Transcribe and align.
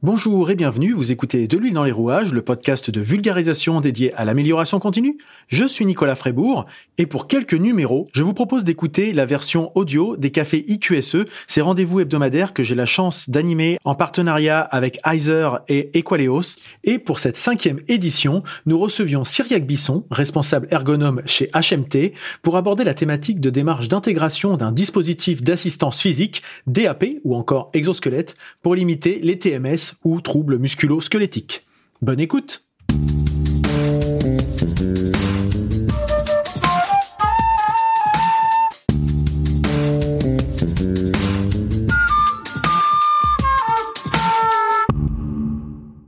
Bonjour 0.00 0.48
et 0.48 0.54
bienvenue, 0.54 0.92
vous 0.92 1.10
écoutez 1.10 1.48
De 1.48 1.58
l'huile 1.58 1.74
dans 1.74 1.82
les 1.82 1.90
rouages, 1.90 2.32
le 2.32 2.40
podcast 2.40 2.88
de 2.88 3.00
vulgarisation 3.00 3.80
dédié 3.80 4.14
à 4.14 4.24
l'amélioration 4.24 4.78
continue. 4.78 5.18
Je 5.48 5.64
suis 5.64 5.84
Nicolas 5.84 6.14
Frébourg 6.14 6.66
et 6.98 7.06
pour 7.06 7.26
quelques 7.26 7.54
numéros, 7.54 8.08
je 8.12 8.22
vous 8.22 8.32
propose 8.32 8.62
d'écouter 8.62 9.12
la 9.12 9.26
version 9.26 9.72
audio 9.76 10.16
des 10.16 10.30
cafés 10.30 10.64
IQSE, 10.68 11.24
ces 11.48 11.60
rendez-vous 11.60 11.98
hebdomadaires 11.98 12.52
que 12.52 12.62
j'ai 12.62 12.76
la 12.76 12.86
chance 12.86 13.28
d'animer 13.28 13.76
en 13.82 13.96
partenariat 13.96 14.60
avec 14.60 15.00
Heiser 15.04 15.48
et 15.66 15.98
Equaleos. 15.98 16.60
Et 16.84 17.00
pour 17.00 17.18
cette 17.18 17.36
cinquième 17.36 17.80
édition, 17.88 18.44
nous 18.66 18.78
recevions 18.78 19.24
Cyriac 19.24 19.66
Bisson, 19.66 20.04
responsable 20.12 20.68
ergonome 20.70 21.22
chez 21.26 21.50
HMT, 21.52 22.12
pour 22.42 22.56
aborder 22.56 22.84
la 22.84 22.94
thématique 22.94 23.40
de 23.40 23.50
démarche 23.50 23.88
d'intégration 23.88 24.56
d'un 24.56 24.70
dispositif 24.70 25.42
d'assistance 25.42 26.00
physique, 26.00 26.44
DAP 26.68 27.04
ou 27.24 27.34
encore 27.34 27.70
exosquelette, 27.74 28.36
pour 28.62 28.76
limiter 28.76 29.18
les 29.24 29.40
TMS 29.40 29.87
ou 30.04 30.20
troubles 30.20 30.58
musculo-squelettiques. 30.58 31.62
Bonne 32.00 32.20
écoute 32.20 32.64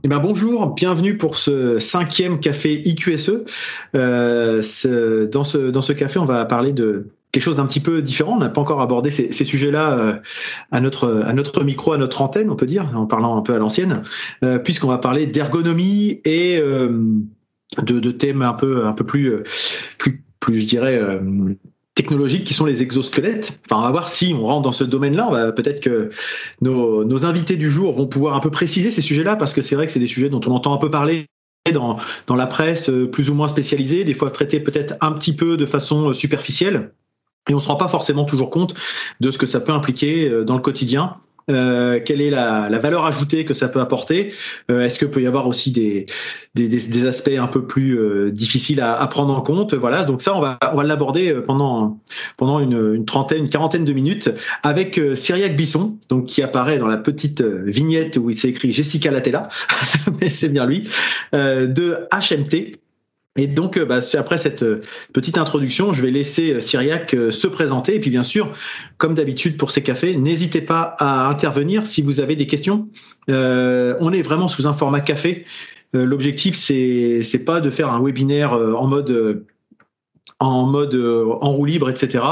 Eh 0.03 0.07
ben 0.07 0.17
bonjour, 0.17 0.73
bienvenue 0.73 1.15
pour 1.15 1.37
ce 1.37 1.77
cinquième 1.77 2.39
café 2.39 2.81
IQSE. 2.87 3.45
Euh, 3.95 4.61
dans, 5.27 5.43
ce, 5.43 5.69
dans 5.69 5.81
ce 5.81 5.93
café, 5.93 6.19
on 6.19 6.25
va 6.25 6.43
parler 6.45 6.73
de 6.73 7.11
quelque 7.31 7.43
chose 7.43 7.55
d'un 7.55 7.65
petit 7.65 7.79
peu 7.79 8.01
différent. 8.01 8.35
On 8.35 8.39
n'a 8.39 8.49
pas 8.49 8.61
encore 8.61 8.81
abordé 8.81 9.09
ces, 9.09 9.31
ces 9.31 9.43
sujets-là 9.43 9.97
euh, 9.97 10.15
à 10.71 10.81
notre 10.81 11.23
à 11.25 11.33
notre 11.33 11.63
micro, 11.63 11.93
à 11.93 11.97
notre 11.97 12.21
antenne, 12.21 12.49
on 12.49 12.55
peut 12.55 12.65
dire, 12.65 12.89
en 12.95 13.05
parlant 13.05 13.37
un 13.37 13.41
peu 13.41 13.53
à 13.53 13.59
l'ancienne, 13.59 14.03
euh, 14.43 14.59
puisqu'on 14.59 14.87
va 14.87 14.97
parler 14.97 15.25
d'ergonomie 15.25 16.21
et 16.25 16.57
euh, 16.57 16.89
de, 17.81 17.99
de, 17.99 18.11
thèmes 18.11 18.41
un 18.41 18.53
peu 18.53 18.85
un 18.85 18.93
peu 18.93 19.05
plus 19.05 19.43
plus 19.97 20.23
plus 20.39 20.61
je 20.61 20.65
dirais 20.65 20.99
technologiques 21.93 22.45
qui 22.45 22.53
sont 22.53 22.65
les 22.65 22.81
exosquelettes. 22.81 23.59
Enfin, 23.65 23.81
on 23.81 23.83
va 23.83 23.91
voir 23.91 24.09
si 24.09 24.33
on 24.33 24.43
rentre 24.43 24.63
dans 24.63 24.71
ce 24.71 24.83
domaine-là. 24.83 25.27
On 25.27 25.31
va 25.31 25.51
peut-être 25.51 25.81
que 25.81 26.09
nos, 26.61 27.03
nos 27.03 27.25
invités 27.25 27.57
du 27.57 27.69
jour 27.69 27.93
vont 27.93 28.07
pouvoir 28.07 28.35
un 28.35 28.39
peu 28.39 28.49
préciser 28.49 28.89
ces 28.89 29.01
sujets-là 29.01 29.35
parce 29.35 29.53
que 29.53 29.61
c'est 29.61 29.75
vrai 29.75 29.85
que 29.85 29.91
c'est 29.91 29.99
des 29.99 30.07
sujets 30.07 30.29
dont 30.29 30.41
on 30.45 30.51
entend 30.51 30.73
un 30.73 30.77
peu 30.77 30.89
parler 30.89 31.27
dans, 31.71 31.97
dans 32.27 32.35
la 32.35 32.47
presse 32.47 32.89
plus 33.11 33.29
ou 33.29 33.35
moins 33.35 33.47
spécialisée, 33.47 34.03
des 34.03 34.15
fois 34.15 34.31
traités 34.31 34.59
peut-être 34.59 34.95
un 34.99 35.11
petit 35.11 35.35
peu 35.35 35.57
de 35.57 35.65
façon 35.67 36.11
superficielle 36.11 36.91
et 37.49 37.53
on 37.53 37.57
ne 37.57 37.61
se 37.61 37.67
rend 37.67 37.75
pas 37.75 37.87
forcément 37.87 38.25
toujours 38.25 38.49
compte 38.49 38.75
de 39.19 39.31
ce 39.31 39.37
que 39.37 39.45
ça 39.45 39.59
peut 39.59 39.71
impliquer 39.71 40.29
euh, 40.29 40.43
dans 40.43 40.55
le 40.55 40.61
quotidien. 40.61 41.17
Euh, 41.49 41.99
quelle 42.03 42.21
est 42.21 42.29
la, 42.29 42.69
valeur 42.79 43.05
ajoutée 43.05 43.45
que 43.45 43.53
ça 43.53 43.67
peut 43.67 43.79
apporter? 43.79 44.33
Euh, 44.69 44.81
Est-ce 44.81 44.99
que 44.99 45.05
peut 45.05 45.21
y 45.21 45.27
avoir 45.27 45.47
aussi 45.47 45.71
des, 45.71 46.05
des, 46.55 47.05
aspects 47.05 47.31
un 47.37 47.47
peu 47.47 47.65
plus 47.65 47.99
euh, 47.99 48.31
difficiles 48.31 48.81
à, 48.81 48.99
à, 48.99 49.07
prendre 49.07 49.33
en 49.33 49.41
compte? 49.41 49.73
Voilà, 49.73 50.03
donc 50.03 50.21
ça 50.21 50.35
on 50.35 50.41
va 50.41 50.57
on 50.71 50.77
va 50.77 50.83
l'aborder 50.83 51.33
pendant 51.45 51.99
pendant 52.37 52.59
une, 52.59 53.05
trentaine, 53.05 53.45
une 53.45 53.49
quarantaine 53.49 53.85
de 53.85 53.93
minutes 53.93 54.31
avec 54.63 54.99
Cyriac 55.15 55.55
Bisson, 55.55 55.97
donc 56.09 56.25
qui 56.27 56.41
apparaît 56.41 56.77
dans 56.77 56.87
la 56.87 56.97
petite 56.97 57.41
vignette 57.41 58.17
où 58.17 58.29
il 58.29 58.37
s'est 58.37 58.49
écrit 58.49 58.71
Jessica 58.71 59.11
Latella, 59.11 59.49
mais 60.21 60.29
c'est 60.29 60.49
bien 60.49 60.65
lui, 60.65 60.89
de 61.33 62.07
HMT. 62.11 62.79
Et 63.37 63.47
donc, 63.47 63.77
euh, 63.77 63.85
bah, 63.85 63.99
après 64.17 64.37
cette 64.37 64.63
euh, 64.63 64.81
petite 65.13 65.37
introduction, 65.37 65.93
je 65.93 66.01
vais 66.01 66.11
laisser 66.11 66.53
euh, 66.53 66.59
Cyriac 66.59 67.11
se 67.11 67.47
présenter. 67.47 67.95
Et 67.95 67.99
puis, 68.01 68.09
bien 68.09 68.23
sûr, 68.23 68.51
comme 68.97 69.13
d'habitude 69.13 69.55
pour 69.57 69.71
ces 69.71 69.81
cafés, 69.81 70.17
n'hésitez 70.17 70.61
pas 70.61 70.95
à 70.99 71.27
intervenir 71.29 71.87
si 71.87 72.01
vous 72.01 72.19
avez 72.19 72.35
des 72.35 72.45
questions. 72.45 72.89
Euh, 73.29 73.95
on 74.01 74.11
est 74.11 74.21
vraiment 74.21 74.49
sous 74.49 74.67
un 74.67 74.73
format 74.73 74.99
café. 74.99 75.45
L'objectif, 75.93 76.55
c'est 76.55 77.21
c'est 77.21 77.43
pas 77.43 77.59
de 77.59 77.69
faire 77.69 77.91
un 77.91 78.01
webinaire 78.01 78.53
en 78.53 78.87
mode 78.87 79.43
en 80.41 80.65
mode 80.65 80.95
en 81.41 81.51
roue 81.51 81.65
libre, 81.65 81.89
etc. 81.89 82.23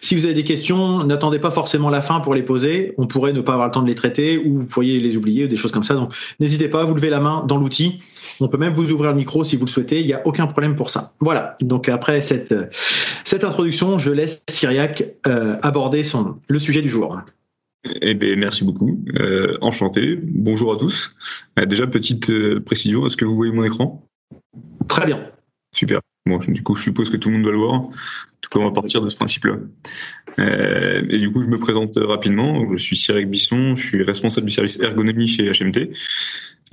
Si 0.00 0.14
vous 0.14 0.24
avez 0.24 0.34
des 0.34 0.44
questions, 0.44 1.04
n'attendez 1.04 1.38
pas 1.38 1.50
forcément 1.50 1.90
la 1.90 2.02
fin 2.02 2.20
pour 2.20 2.34
les 2.34 2.42
poser. 2.42 2.94
On 2.98 3.06
pourrait 3.06 3.32
ne 3.32 3.40
pas 3.40 3.52
avoir 3.52 3.68
le 3.68 3.72
temps 3.72 3.82
de 3.82 3.88
les 3.88 3.94
traiter 3.94 4.38
ou 4.38 4.58
vous 4.58 4.66
pourriez 4.66 4.98
les 4.98 5.16
oublier 5.16 5.44
ou 5.44 5.48
des 5.48 5.56
choses 5.56 5.72
comme 5.72 5.82
ça. 5.82 5.94
Donc, 5.94 6.12
n'hésitez 6.40 6.68
pas, 6.68 6.84
vous 6.84 6.94
levez 6.94 7.10
la 7.10 7.20
main 7.20 7.44
dans 7.46 7.56
l'outil 7.56 8.00
on 8.40 8.48
peut 8.48 8.58
même 8.58 8.72
vous 8.72 8.92
ouvrir 8.92 9.10
le 9.10 9.16
micro 9.16 9.44
si 9.44 9.56
vous 9.56 9.64
le 9.64 9.70
souhaitez. 9.70 10.00
Il 10.00 10.06
n'y 10.06 10.12
a 10.12 10.26
aucun 10.26 10.46
problème 10.46 10.76
pour 10.76 10.90
ça. 10.90 11.12
Voilà. 11.20 11.56
Donc 11.60 11.88
après 11.88 12.20
cette, 12.20 12.54
cette 13.24 13.44
introduction, 13.44 13.98
je 13.98 14.12
laisse 14.12 14.42
Cyriac 14.48 15.04
euh, 15.26 15.56
aborder 15.62 16.04
son, 16.04 16.36
le 16.48 16.58
sujet 16.58 16.82
du 16.82 16.88
jour. 16.88 17.20
Eh 18.02 18.14
bien, 18.14 18.36
merci 18.36 18.64
beaucoup. 18.64 19.02
Euh, 19.18 19.56
enchanté. 19.60 20.18
Bonjour 20.22 20.72
à 20.72 20.76
tous. 20.76 21.14
Euh, 21.58 21.64
déjà, 21.64 21.86
petite 21.86 22.30
précision, 22.60 23.06
est-ce 23.06 23.16
que 23.16 23.24
vous 23.24 23.36
voyez 23.36 23.52
mon 23.52 23.64
écran? 23.64 24.04
Très 24.88 25.06
bien. 25.06 25.20
Super. 25.74 26.00
Bon, 26.28 26.38
du 26.38 26.62
coup, 26.62 26.74
je 26.74 26.82
suppose 26.82 27.10
que 27.10 27.16
tout 27.16 27.28
le 27.28 27.34
monde 27.34 27.44
doit 27.44 27.52
le 27.52 27.58
voir. 27.58 27.74
En 27.74 27.90
tout 28.40 28.50
cas, 28.50 28.60
on 28.60 28.64
va 28.64 28.70
partir 28.70 29.00
de 29.00 29.08
ce 29.08 29.16
principe-là. 29.16 29.56
et 30.38 31.18
du 31.18 31.32
coup, 31.32 31.42
je 31.42 31.48
me 31.48 31.58
présente 31.58 31.96
rapidement. 31.96 32.68
Je 32.70 32.76
suis 32.76 32.96
Cyriac 32.96 33.28
Bisson, 33.28 33.74
je 33.76 33.86
suis 33.86 34.02
responsable 34.02 34.46
du 34.46 34.52
service 34.52 34.78
ergonomie 34.80 35.26
chez 35.26 35.50
HMT. 35.50 35.90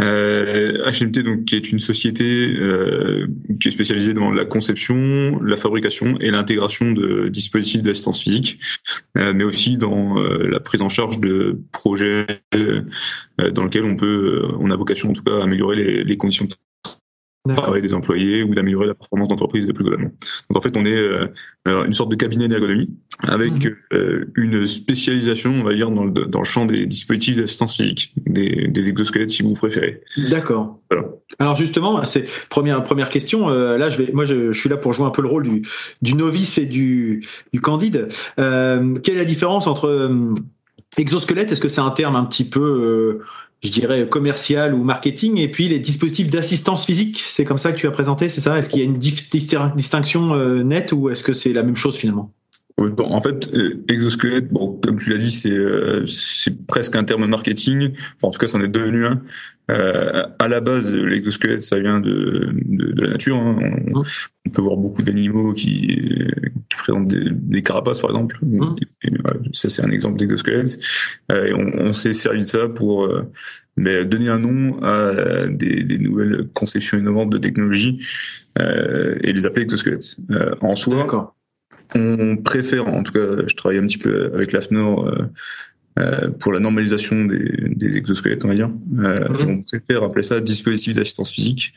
Euh, 0.02 0.92
HMT 0.92 1.20
donc 1.20 1.46
qui 1.46 1.56
est 1.56 1.72
une 1.72 1.80
société 1.80 2.24
euh, 2.26 3.28
qui 3.62 3.70
est 3.70 3.72
spécialisée 3.72 4.14
dans 4.14 4.32
la 4.32 4.44
conception, 4.46 5.40
la 5.42 5.56
fabrication 5.56 6.18
et 6.20 6.32
l'intégration 6.32 6.92
de 6.92 7.30
dispositifs 7.30 7.82
d'assistance 7.82 8.22
physique, 8.22 8.60
euh, 9.18 9.34
mais 9.34 9.44
aussi 9.44 9.78
dans 9.78 10.20
euh, 10.20 10.50
la 10.50 10.60
prise 10.60 10.82
en 10.82 10.90
charge 10.90 11.20
de 11.20 11.62
projets 11.72 12.26
euh, 12.56 12.82
dans 13.52 13.64
lesquels 13.64 13.86
on 13.86 13.96
peut, 13.96 14.44
on 14.60 14.70
a 14.70 14.76
vocation 14.76 15.10
en 15.10 15.14
tout 15.14 15.24
cas 15.24 15.40
à 15.40 15.44
améliorer 15.44 15.78
les, 15.78 16.04
les 16.04 16.18
conditions 16.18 16.46
de 16.46 16.54
travail 17.54 17.82
des 17.82 17.94
employés 17.94 18.44
ou 18.44 18.56
d'améliorer 18.56 18.88
la 18.88 18.94
performance 18.96 19.28
d'entreprise 19.30 19.66
plus 19.66 19.84
globalement. 19.84 20.12
Donc 20.50 20.58
en 20.58 20.62
fait, 20.62 20.76
on 20.78 20.86
est 20.86 20.96
euh, 20.96 21.28
une 21.66 21.94
sorte 21.94 22.10
de 22.10 22.16
cabinet 22.16 22.48
d'ergonomie 22.48 22.90
avec 23.28 23.66
mhm. 23.66 23.76
euh, 23.94 24.32
une 24.36 24.66
spécialisation, 24.66 25.52
on 25.52 25.64
va 25.64 25.74
dire, 25.74 25.92
dans 25.92 26.06
le, 26.06 26.12
dans 26.12 26.40
le 26.40 26.46
champ 26.46 26.66
des 26.66 26.86
dispositifs 26.86 27.38
d'assistance 27.38 27.76
physique, 27.76 28.14
des, 28.26 28.68
des, 28.68 28.90
exosquelettes 28.90 29.30
si 29.30 29.44
vous 29.44 29.54
préférez. 29.54 30.02
D'accord. 30.32 30.80
Voilà. 30.90 31.08
Alors 31.40 31.56
justement, 31.56 32.04
c'est 32.04 32.26
première 32.50 32.84
première 32.84 33.10
question. 33.10 33.50
Euh, 33.50 33.78
là, 33.78 33.90
je 33.90 33.98
vais, 33.98 34.12
moi, 34.12 34.26
je, 34.26 34.52
je, 34.52 34.60
suis 34.60 34.70
là 34.70 34.78
pour 34.78 34.94
jouer 34.94 35.06
un 35.06 35.12
peu 35.12 35.22
le 35.22 35.28
rôle 35.28 35.44
du, 35.44 35.62
du 36.02 36.16
novice 36.16 36.58
et 36.58 36.66
du, 36.66 37.24
du 37.54 37.62
candide. 37.62 38.10
quelle 38.38 39.00
est 39.08 39.16
la 39.16 39.26
différence 39.26 39.68
entre 39.68 40.10
exosquelette? 40.98 41.52
Est-ce 41.52 41.62
que 41.62 41.70
c'est 41.70 41.82
un 41.82 41.92
terme 41.92 42.16
un 42.16 42.26
petit 42.26 42.48
peu 42.48 43.22
je 43.66 43.72
dirais, 43.72 44.08
commercial 44.08 44.74
ou 44.74 44.84
marketing, 44.84 45.38
et 45.38 45.50
puis 45.50 45.68
les 45.68 45.80
dispositifs 45.80 46.30
d'assistance 46.30 46.86
physique. 46.86 47.24
C'est 47.26 47.46
comme 47.46 47.58
ça 47.58 47.72
que 47.72 47.78
tu 47.78 47.88
as 47.88 47.92
présenté, 47.92 48.30
c'est 48.30 48.42
ça? 48.42 48.58
Est-ce 48.58 48.70
qu'il 48.70 48.80
y 48.80 48.82
a 48.84 48.86
une 48.86 48.98
distinction 48.98 50.34
euh, 50.36 50.64
nette 50.64 50.92
ou 50.92 51.10
est-ce 51.10 51.24
que 51.24 51.34
c'est 51.34 51.54
la 51.54 51.64
même 51.64 51.76
chose 51.76 51.96
finalement? 51.96 52.32
Bon, 52.78 53.06
en 53.06 53.22
fait, 53.22 53.54
euh, 53.54 53.84
exosquelette, 53.88 54.50
bon, 54.50 54.78
comme 54.84 54.98
tu 54.98 55.10
l'as 55.10 55.18
dit, 55.18 55.32
c'est 55.32 55.50
euh, 55.50 56.06
presque 56.68 56.96
un 56.98 57.06
terme 57.06 57.26
marketing. 57.26 57.94
En 58.22 58.32
tout 58.32 58.38
cas, 58.38 58.48
c'en 58.48 58.62
est 58.62 58.68
devenu 58.68 59.06
un. 59.06 59.22
Euh, 59.72 60.26
à 60.38 60.48
la 60.48 60.62
base, 60.62 60.94
l'exosquelette, 60.94 61.64
ça 61.64 61.80
vient 61.80 62.00
de, 62.00 62.50
de, 62.54 62.92
de 62.92 63.02
la 63.02 63.10
nature. 63.12 63.38
Hein. 63.38 63.58
On, 63.94 64.04
on, 64.46 64.50
peut 64.52 64.62
voir 64.62 64.78
beaucoup 64.78 65.02
d'animaux 65.02 65.54
qui, 65.54 65.88
qui 66.70 66.78
présentent 66.78 67.08
des, 67.08 67.30
des, 67.32 67.64
carapaces, 67.64 68.00
par 68.00 68.12
exemple. 68.12 68.38
Mmh. 68.44 68.76
Et, 69.04 69.10
ça, 69.54 69.70
c'est 69.70 69.84
un 69.84 69.90
exemple 69.90 70.18
d'exosquelette. 70.18 70.80
Euh, 71.32 71.54
on, 71.58 71.88
on 71.88 71.94
s'est 71.94 72.14
servi 72.14 72.40
de 72.40 72.46
ça 72.46 72.70
pour 72.70 73.10
mais 73.78 74.06
donner 74.06 74.30
un 74.30 74.40
nom 74.40 74.82
à 74.84 75.48
des, 75.48 75.84
des, 75.84 75.98
nouvelles 75.98 76.48
conceptions 76.54 76.98
innovantes 76.98 77.32
de 77.32 77.38
technologie 77.38 78.00
et 78.60 79.34
les 79.34 79.46
appeler 79.46 79.64
exosquelettes. 79.64 80.18
en 80.62 80.76
soi, 80.76 81.36
on 81.94 82.38
préfère, 82.38 82.88
en 82.88 83.04
tout 83.04 83.12
cas, 83.12 83.44
je 83.48 83.56
travaille 83.56 83.80
un 83.80 83.86
petit 83.86 83.98
peu 83.98 84.32
avec 84.34 84.52
l'AFNOR 84.52 85.12
euh, 86.00 86.06
euh, 86.16 86.30
pour 86.40 86.52
la 86.54 86.60
normalisation 86.60 87.26
des, 87.26 87.74
des, 87.76 87.98
exosquelettes, 87.98 88.46
on 88.46 88.50
va 88.50 88.56
dire. 88.56 88.70
Euh, 89.00 89.28
mhm. 89.30 89.50
On 89.50 89.62
préfère 89.62 90.04
appeler 90.04 90.24
ça 90.24 90.40
dispositif 90.40 90.96
d'assistance 90.96 91.32
physique, 91.32 91.74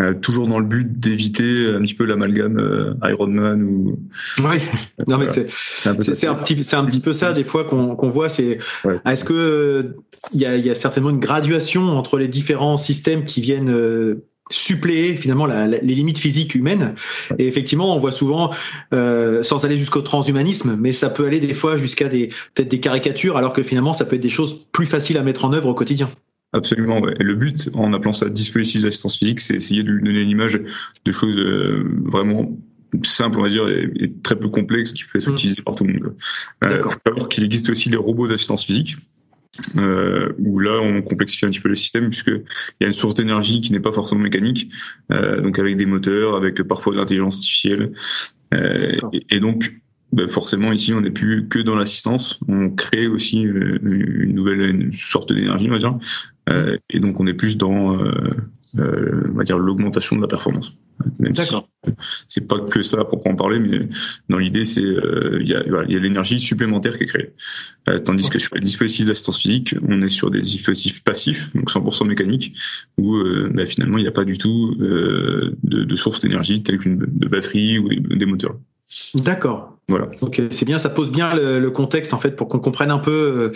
euh, 0.00 0.14
toujours 0.14 0.46
dans 0.46 0.58
le 0.58 0.66
but 0.66 0.98
d'éviter 0.98 1.74
un 1.74 1.80
petit 1.80 1.94
peu 1.94 2.04
l'amalgame 2.04 2.58
euh, 2.58 2.94
Ironman 3.02 3.62
ou. 3.62 3.98
Oui, 4.38 4.58
non 5.06 5.18
mais 5.18 5.26
c'est 5.26 5.48
c'est 5.76 5.88
un, 5.88 5.92
un, 5.92 6.34
petit 6.34 6.62
c'est 6.64 6.76
un 6.76 6.84
petit 6.84 7.00
peu 7.00 7.12
ça 7.12 7.32
des 7.32 7.44
fois 7.44 7.64
qu'on 7.64 7.96
qu'on 7.96 8.08
voit. 8.08 8.28
C'est 8.28 8.58
ouais. 8.84 9.00
est-ce 9.04 9.24
que 9.24 9.96
il 10.32 10.40
y 10.40 10.46
a, 10.46 10.56
y 10.56 10.70
a 10.70 10.74
certainement 10.74 11.10
une 11.10 11.20
graduation 11.20 11.82
entre 11.96 12.18
les 12.18 12.28
différents 12.28 12.76
systèmes 12.76 13.24
qui 13.24 13.40
viennent 13.40 13.70
suppléer 14.50 15.16
finalement 15.16 15.46
la, 15.46 15.66
la, 15.66 15.78
les 15.78 15.94
limites 15.94 16.18
physiques 16.18 16.54
humaines. 16.54 16.94
Et 17.38 17.48
effectivement, 17.48 17.94
on 17.94 17.98
voit 17.98 18.12
souvent, 18.12 18.50
euh, 18.92 19.42
sans 19.42 19.64
aller 19.64 19.76
jusqu'au 19.76 20.02
transhumanisme, 20.02 20.76
mais 20.78 20.92
ça 20.92 21.10
peut 21.10 21.26
aller 21.26 21.40
des 21.40 21.54
fois 21.54 21.76
jusqu'à 21.76 22.08
des 22.08 22.28
peut-être 22.54 22.68
des 22.68 22.80
caricatures, 22.80 23.36
alors 23.36 23.52
que 23.52 23.62
finalement, 23.62 23.92
ça 23.92 24.04
peut 24.04 24.16
être 24.16 24.22
des 24.22 24.28
choses 24.28 24.66
plus 24.72 24.86
faciles 24.86 25.18
à 25.18 25.22
mettre 25.22 25.44
en 25.44 25.52
œuvre 25.52 25.68
au 25.68 25.74
quotidien. 25.74 26.10
Absolument. 26.52 27.00
Ouais. 27.00 27.14
Et 27.18 27.24
le 27.24 27.34
but, 27.34 27.68
en 27.74 27.92
appelant 27.92 28.12
ça 28.12 28.28
dispositif 28.28 28.82
d'assistance 28.82 29.18
physique, 29.18 29.40
c'est 29.40 29.54
essayer 29.54 29.82
de 29.82 29.90
lui 29.90 30.02
donner 30.02 30.22
une 30.22 30.30
image 30.30 30.60
de 31.04 31.12
choses 31.12 31.38
euh, 31.38 31.84
vraiment 32.04 32.56
simple, 33.02 33.38
on 33.38 33.42
va 33.42 33.48
dire, 33.48 33.68
et, 33.68 34.12
très 34.22 34.36
peu 34.36 34.48
complexe 34.48 34.92
qui 34.92 35.04
peut 35.04 35.18
être 35.18 35.28
mmh. 35.28 35.34
utilisé 35.34 35.62
par 35.62 35.74
tout 35.74 35.84
le 35.84 35.94
monde. 35.94 36.14
Euh, 36.64 36.76
il 36.76 36.82
faut 36.82 36.98
savoir 37.04 37.28
qu'il 37.28 37.44
existe 37.44 37.68
aussi 37.68 37.90
les 37.90 37.96
robots 37.96 38.28
d'assistance 38.28 38.64
physique. 38.64 38.96
Euh, 39.76 40.32
où 40.38 40.58
là 40.58 40.80
on 40.80 41.02
complexifie 41.02 41.46
un 41.46 41.50
petit 41.50 41.60
peu 41.60 41.68
le 41.68 41.74
système 41.74 42.08
puisque 42.08 42.28
il 42.28 42.80
y 42.80 42.84
a 42.84 42.86
une 42.86 42.92
source 42.92 43.14
d'énergie 43.14 43.60
qui 43.60 43.72
n'est 43.72 43.80
pas 43.80 43.92
forcément 43.92 44.20
mécanique, 44.20 44.72
euh, 45.12 45.40
donc 45.40 45.58
avec 45.58 45.76
des 45.76 45.86
moteurs, 45.86 46.36
avec 46.36 46.62
parfois 46.62 46.92
de 46.92 46.98
l'intelligence 46.98 47.36
artificielle, 47.36 47.92
euh, 48.54 48.96
et, 49.12 49.36
et, 49.36 49.40
donc 49.40 49.76
ben 50.12 50.28
forcément 50.28 50.72
ici 50.72 50.94
on 50.94 51.00
n'est 51.00 51.10
plus 51.10 51.48
que 51.48 51.58
dans 51.58 51.74
l'assistance, 51.74 52.38
on 52.48 52.70
crée 52.70 53.06
aussi 53.06 53.46
euh, 53.46 53.78
une 53.82 54.34
nouvelle 54.34 54.60
une 54.60 54.92
sorte 54.92 55.32
d'énergie 55.32 55.66
on 55.68 55.72
va 55.72 55.78
dire, 55.78 55.98
euh, 56.52 56.76
et 56.90 57.00
donc 57.00 57.20
on 57.20 57.26
est 57.26 57.34
plus 57.34 57.56
dans 57.56 58.00
euh, 58.78 59.28
on 59.32 59.36
va 59.36 59.44
dire 59.44 59.58
l'augmentation 59.58 60.16
de 60.16 60.20
la 60.20 60.28
performance. 60.28 60.76
D'accord. 61.18 61.68
Si 61.84 61.92
c'est 62.28 62.48
pas 62.48 62.58
que 62.60 62.82
ça 62.82 63.04
pour 63.04 63.26
en 63.26 63.36
parler, 63.36 63.58
mais 63.58 63.88
dans 64.28 64.38
l'idée 64.38 64.64
c'est 64.64 64.80
il 64.80 65.46
y 65.46 65.54
a 65.54 65.62
il 65.86 65.92
y 65.92 65.96
a 65.96 65.98
l'énergie 65.98 66.38
supplémentaire 66.38 66.96
qui 66.96 67.04
est 67.04 67.06
créée. 67.06 67.32
tandis 68.04 68.28
que 68.30 68.38
sur 68.38 68.54
les 68.54 68.60
dispositifs 68.60 69.06
d'assistance 69.06 69.38
physique, 69.38 69.74
on 69.88 70.00
est 70.02 70.08
sur 70.08 70.30
des 70.30 70.40
dispositifs 70.40 71.04
passifs, 71.04 71.54
donc 71.54 71.70
100% 71.70 72.06
mécaniques, 72.06 72.54
où 72.98 73.16
ben, 73.22 73.66
finalement 73.66 73.98
il 73.98 74.02
n'y 74.02 74.08
a 74.08 74.12
pas 74.12 74.24
du 74.24 74.38
tout 74.38 74.74
de, 74.76 75.54
de 75.62 75.96
source 75.96 76.20
d'énergie 76.20 76.62
telle 76.62 76.78
qu'une 76.78 76.98
de 76.98 77.28
batterie 77.28 77.78
ou 77.78 77.88
des 77.88 78.26
moteurs. 78.26 78.56
D'accord. 79.14 79.76
Voilà. 79.88 80.08
Ok, 80.20 80.42
c'est 80.50 80.64
bien, 80.64 80.78
ça 80.78 80.88
pose 80.88 81.10
bien 81.10 81.34
le, 81.34 81.60
le, 81.60 81.70
contexte 81.70 82.12
en 82.12 82.18
fait 82.18 82.34
pour 82.34 82.48
qu'on 82.48 82.58
comprenne 82.58 82.90
un 82.90 82.98
peu 82.98 83.10
euh, 83.10 83.52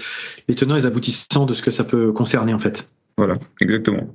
les 0.49 0.55
tenants 0.55 0.77
et 0.77 0.79
les 0.79 0.87
aboutissants 0.87 1.45
de 1.45 1.55
ce 1.55 1.63
que 1.63 1.73
ça 1.73 1.83
peut 1.83 2.13
concerner 2.13 2.55
en 2.55 2.59
fait. 2.59 2.87
Voilà, 3.17 3.37
exactement. 3.61 4.09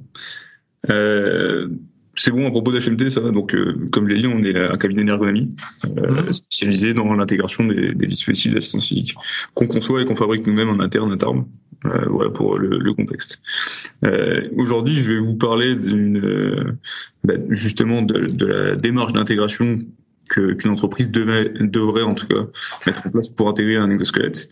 Euh, 0.89 1.67
c'est 2.15 2.31
bon 2.31 2.47
à 2.47 2.51
propos 2.51 2.71
d'HMT, 2.71 3.09
ça. 3.09 3.21
Donc, 3.21 3.53
euh, 3.53 3.85
comme 3.91 4.07
je 4.07 4.13
l'ai 4.13 4.21
dit, 4.21 4.27
on 4.27 4.43
est 4.43 4.57
un 4.57 4.77
cabinet 4.77 5.03
d'ergonomie 5.03 5.53
euh, 5.85 6.23
mmh. 6.23 6.33
spécialisé 6.33 6.93
dans 6.93 7.13
l'intégration 7.13 7.65
des, 7.65 7.93
des, 7.93 8.07
dispositifs 8.07 8.53
d'assistance 8.53 8.87
physique 8.87 9.15
qu'on 9.53 9.67
conçoit 9.67 10.01
et 10.01 10.05
qu'on 10.05 10.15
fabrique 10.15 10.47
nous-mêmes 10.47 10.69
en 10.69 10.79
interne 10.79 11.11
à 11.11 11.17
Tarbes. 11.17 11.45
Euh, 11.85 12.05
voilà 12.09 12.31
pour 12.31 12.57
le, 12.57 12.79
le 12.79 12.93
contexte. 12.93 13.41
Euh, 14.05 14.49
aujourd'hui, 14.57 14.95
je 14.95 15.13
vais 15.13 15.19
vous 15.19 15.35
parler 15.35 15.75
d'une, 15.75 16.77
bah, 17.23 17.35
justement 17.49 18.01
de, 18.01 18.25
de 18.27 18.45
la 18.45 18.75
démarche 18.75 19.13
d'intégration 19.13 19.79
qu'une 20.29 20.71
entreprise 20.71 21.11
devait, 21.11 21.51
devrait 21.59 22.01
en 22.01 22.15
tout 22.15 22.27
cas 22.27 22.47
mettre 22.87 23.05
en 23.05 23.09
place 23.11 23.29
pour 23.29 23.49
intégrer 23.49 23.75
un 23.75 23.91
exosquelette. 23.91 24.49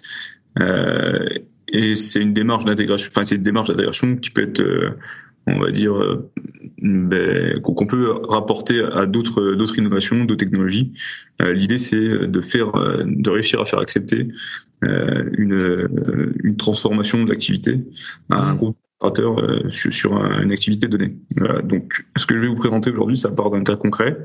Euh, 0.59 1.27
et 1.69 1.95
c'est 1.95 2.21
une 2.21 2.33
démarche 2.33 2.65
d'intégration, 2.65 3.09
enfin 3.09 3.25
c'est 3.25 3.35
une 3.35 3.43
démarche 3.43 3.69
d'intégration 3.69 4.15
qui 4.17 4.29
peut 4.29 4.43
être, 4.43 4.61
euh, 4.61 4.91
on 5.47 5.59
va 5.59 5.71
dire, 5.71 5.95
euh, 5.95 6.31
ben, 6.81 7.61
qu'on 7.61 7.85
peut 7.85 8.11
rapporter 8.29 8.81
à 8.81 9.05
d'autres 9.05 9.53
d'autres 9.55 9.77
innovations, 9.77 10.25
d'autres 10.25 10.45
technologies. 10.45 10.93
Euh, 11.41 11.53
L'idée 11.53 11.77
c'est 11.77 12.27
de 12.27 12.41
faire, 12.41 12.71
de 13.05 13.29
réussir 13.29 13.61
à 13.61 13.65
faire 13.65 13.79
accepter 13.79 14.27
une 14.81 15.89
une 16.43 16.57
transformation 16.57 17.23
de 17.23 17.29
l'activité 17.29 17.79
à 18.29 18.37
un 18.37 18.55
groupe 18.55 18.77
euh, 19.19 19.69
sur, 19.69 20.15
une 20.15 20.51
activité 20.51 20.87
donnée. 20.87 21.13
donc, 21.63 22.05
ce 22.15 22.25
que 22.25 22.35
je 22.35 22.41
vais 22.41 22.47
vous 22.47 22.55
présenter 22.55 22.89
aujourd'hui, 22.89 23.17
ça 23.17 23.31
part 23.31 23.49
d'un 23.51 23.63
cas 23.63 23.75
concret. 23.75 24.17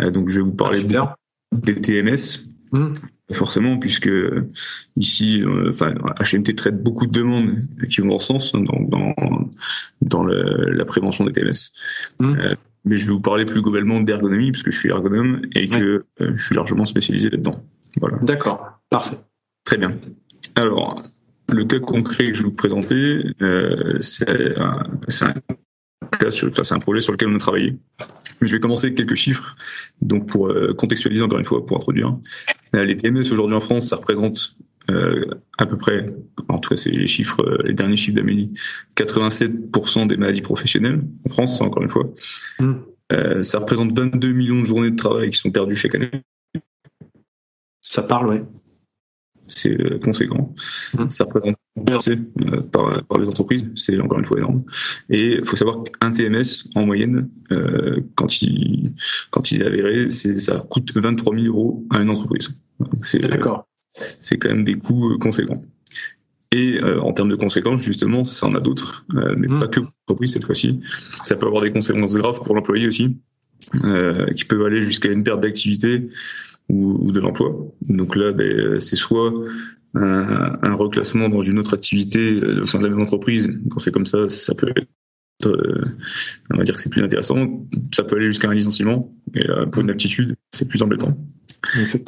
Euh, 0.00 0.10
donc, 0.10 0.30
je 0.30 0.36
vais 0.36 0.40
vous 0.40 0.54
parler 0.54 0.82
des 1.52 1.74
TMS. 1.74 2.40
Mmh. 2.72 2.88
Forcément, 3.32 3.78
puisque 3.78 4.10
ici, 4.96 5.42
euh, 5.42 5.70
enfin, 5.70 5.94
HMT 6.20 6.54
traite 6.56 6.82
beaucoup 6.82 7.06
de 7.06 7.12
demandes 7.12 7.54
qui 7.90 8.00
vont 8.00 8.08
dans 8.08 8.18
ce 8.18 8.26
sens, 8.26 8.52
dans, 8.52 8.80
dans, 8.80 9.14
dans 10.04 10.24
la 10.24 10.84
prévention 10.84 11.24
des 11.24 11.32
TMS. 11.32 11.72
Mmh. 12.20 12.34
mais 12.84 12.96
je 12.96 13.06
vais 13.06 13.12
vous 13.12 13.20
parler 13.20 13.44
plus 13.44 13.62
globalement 13.62 14.00
d'ergonomie, 14.00 14.52
puisque 14.52 14.70
je 14.70 14.78
suis 14.78 14.90
ergonome 14.90 15.42
et 15.54 15.68
que 15.68 16.04
je 16.20 16.42
suis 16.42 16.54
largement 16.54 16.84
spécialisé 16.84 17.30
là-dedans. 17.30 17.64
Voilà. 18.00 18.18
D'accord, 18.22 18.80
parfait. 18.90 19.18
Très 19.64 19.78
bien. 19.78 19.96
Alors, 20.56 21.02
le 21.52 21.64
cas 21.64 21.78
concret 21.78 22.30
que 22.30 22.34
je 22.34 22.42
vais 22.42 22.48
vous 22.48 22.54
présenter, 22.54 23.24
euh, 23.40 23.96
c'est 24.00 24.58
un, 24.58 24.82
c'est 25.08 26.72
un 26.72 26.78
projet 26.78 27.00
sur 27.00 27.12
lequel 27.12 27.28
on 27.28 27.36
a 27.36 27.38
travaillé. 27.38 27.76
je 28.40 28.52
vais 28.52 28.60
commencer 28.60 28.86
avec 28.86 28.96
quelques 28.96 29.14
chiffres, 29.14 29.56
donc 30.00 30.28
pour 30.28 30.48
euh, 30.48 30.74
contextualiser 30.74 31.22
encore 31.22 31.38
une 31.38 31.44
fois, 31.44 31.64
pour 31.64 31.76
introduire. 31.76 32.16
Euh, 32.74 32.84
les 32.84 32.96
TMS 32.96 33.30
aujourd'hui 33.32 33.56
en 33.56 33.60
France, 33.60 33.88
ça 33.88 33.96
représente 33.96 34.56
euh, 34.58 34.73
à 34.88 35.66
peu 35.66 35.76
près, 35.78 36.06
en 36.48 36.58
tout 36.58 36.70
cas 36.70 36.76
c'est 36.76 36.90
les 36.90 37.06
chiffres, 37.06 37.42
euh, 37.42 37.62
les 37.64 37.74
derniers 37.74 37.96
chiffres 37.96 38.16
d'Amélie, 38.16 38.52
87% 38.96 40.06
des 40.06 40.16
maladies 40.16 40.42
professionnelles 40.42 41.02
en 41.26 41.32
France, 41.32 41.60
encore 41.60 41.82
une 41.82 41.88
fois. 41.88 42.10
Mm. 42.60 42.72
Euh, 43.12 43.42
ça 43.42 43.58
représente 43.58 43.92
22 43.98 44.32
millions 44.32 44.60
de 44.60 44.64
journées 44.64 44.90
de 44.90 44.96
travail 44.96 45.30
qui 45.30 45.38
sont 45.38 45.50
perdues 45.50 45.76
chaque 45.76 45.94
année. 45.94 46.10
Ça 47.82 48.02
parle, 48.02 48.28
ouais 48.28 48.44
c'est 49.46 49.80
euh, 49.80 49.98
conséquent. 49.98 50.54
Mmh. 50.98 51.08
Ça 51.08 51.24
représente 51.24 51.56
euh, 51.78 52.60
par, 52.72 53.04
par 53.04 53.18
les 53.18 53.28
entreprises, 53.28 53.68
c'est 53.74 53.98
encore 54.00 54.18
une 54.18 54.24
fois 54.24 54.38
énorme. 54.38 54.62
Et 55.10 55.34
il 55.34 55.44
faut 55.44 55.56
savoir 55.56 55.82
qu'un 55.82 56.10
TMS 56.10 56.68
en 56.74 56.86
moyenne, 56.86 57.28
euh, 57.52 58.00
quand 58.14 58.42
il 58.42 58.92
quand 59.30 59.50
il 59.50 59.62
est 59.62 59.66
avéré, 59.66 60.10
c'est 60.10 60.36
ça 60.36 60.64
coûte 60.70 60.92
23 60.94 61.36
000 61.36 61.46
euros 61.46 61.86
à 61.90 62.00
une 62.00 62.10
entreprise. 62.10 62.50
C'est 63.02 63.18
d'accord. 63.18 63.66
C'est 64.20 64.36
quand 64.38 64.48
même 64.48 64.64
des 64.64 64.74
coûts 64.74 65.16
conséquents. 65.18 65.62
Et 66.52 66.80
en 66.82 67.12
termes 67.12 67.30
de 67.30 67.36
conséquences, 67.36 67.82
justement, 67.82 68.22
ça 68.22 68.46
en 68.46 68.54
a 68.54 68.60
d'autres, 68.60 69.04
mais 69.12 69.48
mmh. 69.48 69.60
pas 69.60 69.66
que 69.66 69.80
pour 69.80 69.90
l'entreprise 70.08 70.34
cette 70.34 70.44
fois-ci. 70.44 70.80
Ça 71.24 71.34
peut 71.34 71.46
avoir 71.46 71.62
des 71.62 71.72
conséquences 71.72 72.16
graves 72.16 72.40
pour 72.44 72.54
l'employé 72.54 72.86
aussi, 72.86 73.16
qui 73.72 74.44
peuvent 74.44 74.62
aller 74.62 74.80
jusqu'à 74.80 75.10
une 75.10 75.24
perte 75.24 75.40
d'activité 75.40 76.06
ou, 76.68 77.08
ou 77.08 77.12
de 77.12 77.18
l'emploi. 77.18 77.56
Donc 77.88 78.14
là, 78.14 78.30
ben, 78.30 78.78
c'est 78.78 78.94
soit 78.94 79.32
un, 79.94 80.58
un, 80.62 80.74
reclassement 80.74 81.28
dans 81.28 81.42
une 81.42 81.58
autre 81.58 81.74
activité 81.74 82.40
euh, 82.40 82.62
au 82.62 82.66
sein 82.66 82.78
de 82.78 82.84
la 82.84 82.90
même 82.90 83.00
entreprise. 83.00 83.48
Quand 83.70 83.78
c'est 83.78 83.92
comme 83.92 84.06
ça, 84.06 84.28
ça 84.28 84.54
peut 84.54 84.72
être, 84.76 84.88
euh, 85.46 85.84
on 86.50 86.56
va 86.56 86.64
dire 86.64 86.74
que 86.74 86.80
c'est 86.80 86.90
plus 86.90 87.02
intéressant. 87.02 87.66
Ça 87.92 88.02
peut 88.02 88.16
aller 88.16 88.28
jusqu'à 88.28 88.48
un 88.48 88.54
licenciement. 88.54 89.14
Et 89.34 89.48
euh, 89.48 89.66
pour 89.66 89.82
une 89.82 89.90
aptitude, 89.90 90.34
c'est 90.50 90.68
plus 90.68 90.82
embêtant. 90.82 91.16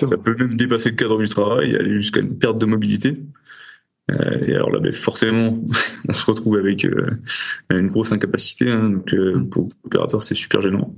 Ça 0.04 0.16
peut 0.16 0.36
même 0.38 0.56
dépasser 0.56 0.90
le 0.90 0.96
cadre 0.96 1.18
du 1.18 1.28
travail 1.28 1.72
et 1.72 1.76
aller 1.76 1.96
jusqu'à 1.96 2.20
une 2.20 2.38
perte 2.38 2.58
de 2.58 2.66
mobilité. 2.66 3.16
Euh, 4.10 4.46
et 4.46 4.54
alors 4.54 4.70
là, 4.70 4.78
ben, 4.78 4.92
forcément, 4.92 5.62
on 6.08 6.12
se 6.12 6.26
retrouve 6.26 6.56
avec 6.56 6.84
euh, 6.84 7.10
une 7.72 7.88
grosse 7.88 8.12
incapacité. 8.12 8.70
Hein, 8.70 8.90
donc 8.90 9.50
pour 9.50 9.68
l'opérateur, 9.84 10.22
c'est 10.22 10.34
super 10.34 10.60
gênant. 10.60 10.94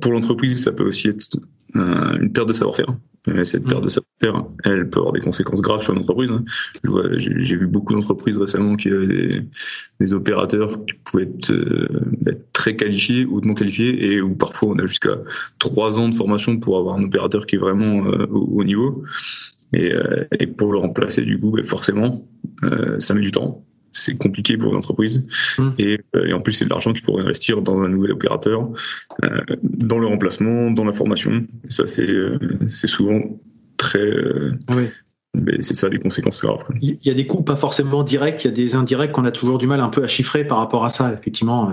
pour 0.00 0.12
l'entreprise, 0.12 0.64
ça 0.64 0.72
peut 0.72 0.84
aussi 0.84 1.08
être 1.08 1.36
euh, 1.76 2.18
une 2.20 2.32
perte 2.32 2.48
de 2.48 2.52
savoir-faire. 2.52 2.94
Cette 3.44 3.66
perte 3.66 3.82
de 3.84 3.88
savoir-faire, 3.88 4.44
elle 4.64 4.88
peut 4.88 5.00
avoir 5.00 5.12
des 5.12 5.20
conséquences 5.20 5.60
graves 5.60 5.82
sur 5.82 5.94
l'entreprise. 5.94 6.30
Hein. 6.30 6.44
J'ai 7.16 7.56
vu 7.56 7.66
beaucoup 7.66 7.92
d'entreprises 7.92 8.38
récemment 8.38 8.76
qui 8.76 8.88
avaient 8.88 9.06
des, 9.06 9.42
des 10.00 10.14
opérateurs 10.14 10.84
qui 10.86 10.94
pouvaient 11.04 11.24
être, 11.24 11.50
euh, 11.50 11.86
être, 12.26 12.52
très 12.52 12.76
qualifiés, 12.76 13.24
hautement 13.24 13.54
qualifiés, 13.54 14.12
et 14.12 14.20
où 14.20 14.34
parfois 14.34 14.70
on 14.70 14.78
a 14.78 14.86
jusqu'à 14.86 15.16
trois 15.58 15.98
ans 15.98 16.08
de 16.08 16.14
formation 16.14 16.58
pour 16.58 16.78
avoir 16.78 16.96
un 16.96 17.02
opérateur 17.02 17.46
qui 17.46 17.56
est 17.56 17.58
vraiment 17.58 18.06
euh, 18.06 18.26
au, 18.30 18.60
haut 18.60 18.64
niveau. 18.64 19.02
Et, 19.72 19.92
et, 20.38 20.46
pour 20.46 20.72
le 20.72 20.78
remplacer, 20.78 21.22
du 21.22 21.40
coup, 21.40 21.50
ben, 21.50 21.64
forcément, 21.64 22.24
ça 23.00 23.14
met 23.14 23.20
du 23.20 23.32
temps 23.32 23.65
c'est 23.96 24.16
compliqué 24.16 24.56
pour 24.56 24.72
l'entreprise. 24.72 25.26
Mmh. 25.58 25.68
Et, 25.78 26.00
et, 26.26 26.32
en 26.32 26.40
plus, 26.40 26.52
c'est 26.52 26.64
de 26.64 26.70
l'argent 26.70 26.92
qu'il 26.92 27.02
faut 27.02 27.18
investir 27.18 27.62
dans 27.62 27.80
un 27.80 27.88
nouvel 27.88 28.12
opérateur, 28.12 28.68
euh, 29.24 29.28
dans 29.62 29.98
le 29.98 30.06
remplacement, 30.06 30.70
dans 30.70 30.84
la 30.84 30.92
formation. 30.92 31.44
Et 31.64 31.70
ça, 31.70 31.86
c'est 31.86 32.08
euh, 32.08 32.38
c'est 32.66 32.86
souvent 32.86 33.20
très. 33.76 33.98
Euh, 33.98 34.52
oui. 34.70 34.88
Mais 35.34 35.58
c'est 35.60 35.74
ça 35.74 35.90
les 35.90 35.98
conséquences 35.98 36.40
graves. 36.40 36.64
Il 36.80 36.96
y 37.04 37.10
a 37.10 37.14
des 37.14 37.26
coûts 37.26 37.42
pas 37.42 37.56
forcément 37.56 38.02
directs, 38.02 38.44
il 38.44 38.48
y 38.48 38.50
a 38.50 38.54
des 38.54 38.74
indirects 38.74 39.12
qu'on 39.12 39.26
a 39.26 39.30
toujours 39.30 39.58
du 39.58 39.66
mal 39.66 39.80
un 39.80 39.90
peu 39.90 40.02
à 40.02 40.06
chiffrer 40.06 40.46
par 40.46 40.56
rapport 40.56 40.86
à 40.86 40.88
ça, 40.88 41.12
effectivement. 41.12 41.70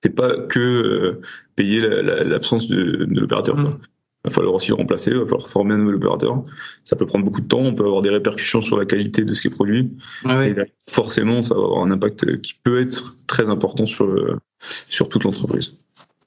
C'est 0.00 0.14
pas 0.14 0.38
que 0.48 1.20
payer 1.54 1.82
l'absence 1.82 2.66
de, 2.68 3.04
de 3.04 3.20
l'opérateur. 3.20 3.58
Mmh. 3.58 3.78
Va 4.26 4.30
falloir 4.30 4.54
aussi 4.54 4.68
le 4.68 4.74
remplacer, 4.74 5.12
il 5.12 5.18
va 5.18 5.24
falloir 5.24 5.48
former 5.48 5.74
un 5.74 5.78
nouvel 5.78 5.94
opérateur. 5.94 6.42
Ça 6.84 6.96
peut 6.96 7.06
prendre 7.06 7.24
beaucoup 7.24 7.40
de 7.40 7.46
temps, 7.46 7.60
on 7.60 7.74
peut 7.74 7.84
avoir 7.84 8.02
des 8.02 8.10
répercussions 8.10 8.60
sur 8.60 8.76
la 8.76 8.84
qualité 8.84 9.24
de 9.24 9.32
ce 9.32 9.40
qui 9.40 9.48
est 9.48 9.50
produit. 9.50 9.96
Ah 10.24 10.46
Et 10.46 10.54
forcément, 10.88 11.42
ça 11.42 11.54
va 11.54 11.62
avoir 11.62 11.84
un 11.84 11.90
impact 11.90 12.40
qui 12.42 12.54
peut 12.54 12.80
être 12.80 13.16
très 13.26 13.48
important 13.48 13.86
sur, 13.86 14.06
sur 14.88 15.08
toute 15.08 15.24
l'entreprise. 15.24 15.76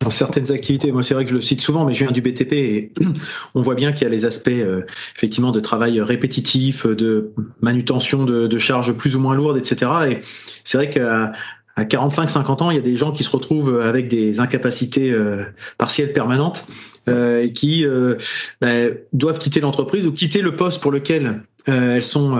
Dans 0.01 0.11
certaines 0.11 0.49
activités, 0.53 0.93
moi 0.93 1.03
c'est 1.03 1.13
vrai 1.13 1.25
que 1.25 1.29
je 1.29 1.35
le 1.35 1.41
cite 1.41 1.59
souvent, 1.59 1.83
mais 1.83 1.91
je 1.91 2.05
viens 2.05 2.13
du 2.13 2.21
BTP 2.21 2.53
et 2.53 2.93
on 3.53 3.61
voit 3.61 3.75
bien 3.75 3.91
qu'il 3.91 4.03
y 4.03 4.05
a 4.05 4.09
les 4.09 4.23
aspects 4.23 4.47
euh, 4.47 4.83
effectivement 5.17 5.51
de 5.51 5.59
travail 5.59 5.99
répétitif, 5.99 6.87
de 6.87 7.33
manutention 7.61 8.23
de, 8.23 8.47
de, 8.47 8.57
charges 8.57 8.93
plus 8.93 9.17
ou 9.17 9.19
moins 9.19 9.35
lourdes, 9.35 9.57
etc. 9.57 9.91
Et 10.09 10.17
c'est 10.63 10.77
vrai 10.77 10.89
qu'à 10.89 11.33
à 11.79 11.85
45-50 11.85 12.63
ans, 12.63 12.71
il 12.71 12.75
y 12.75 12.79
a 12.79 12.83
des 12.83 12.97
gens 12.97 13.11
qui 13.11 13.23
se 13.23 13.29
retrouvent 13.29 13.79
avec 13.79 14.09
des 14.09 14.41
incapacités 14.41 15.11
euh, 15.11 15.45
partielles 15.77 16.11
permanentes 16.11 16.65
euh, 17.07 17.43
et 17.43 17.53
qui 17.53 17.85
euh, 17.85 18.15
bah, 18.59 18.67
doivent 19.13 19.39
quitter 19.39 19.61
l'entreprise 19.61 20.05
ou 20.05 20.11
quitter 20.11 20.41
le 20.41 20.55
poste 20.55 20.81
pour 20.81 20.91
lequel 20.91 21.41
elles 21.65 22.03
sont, 22.03 22.35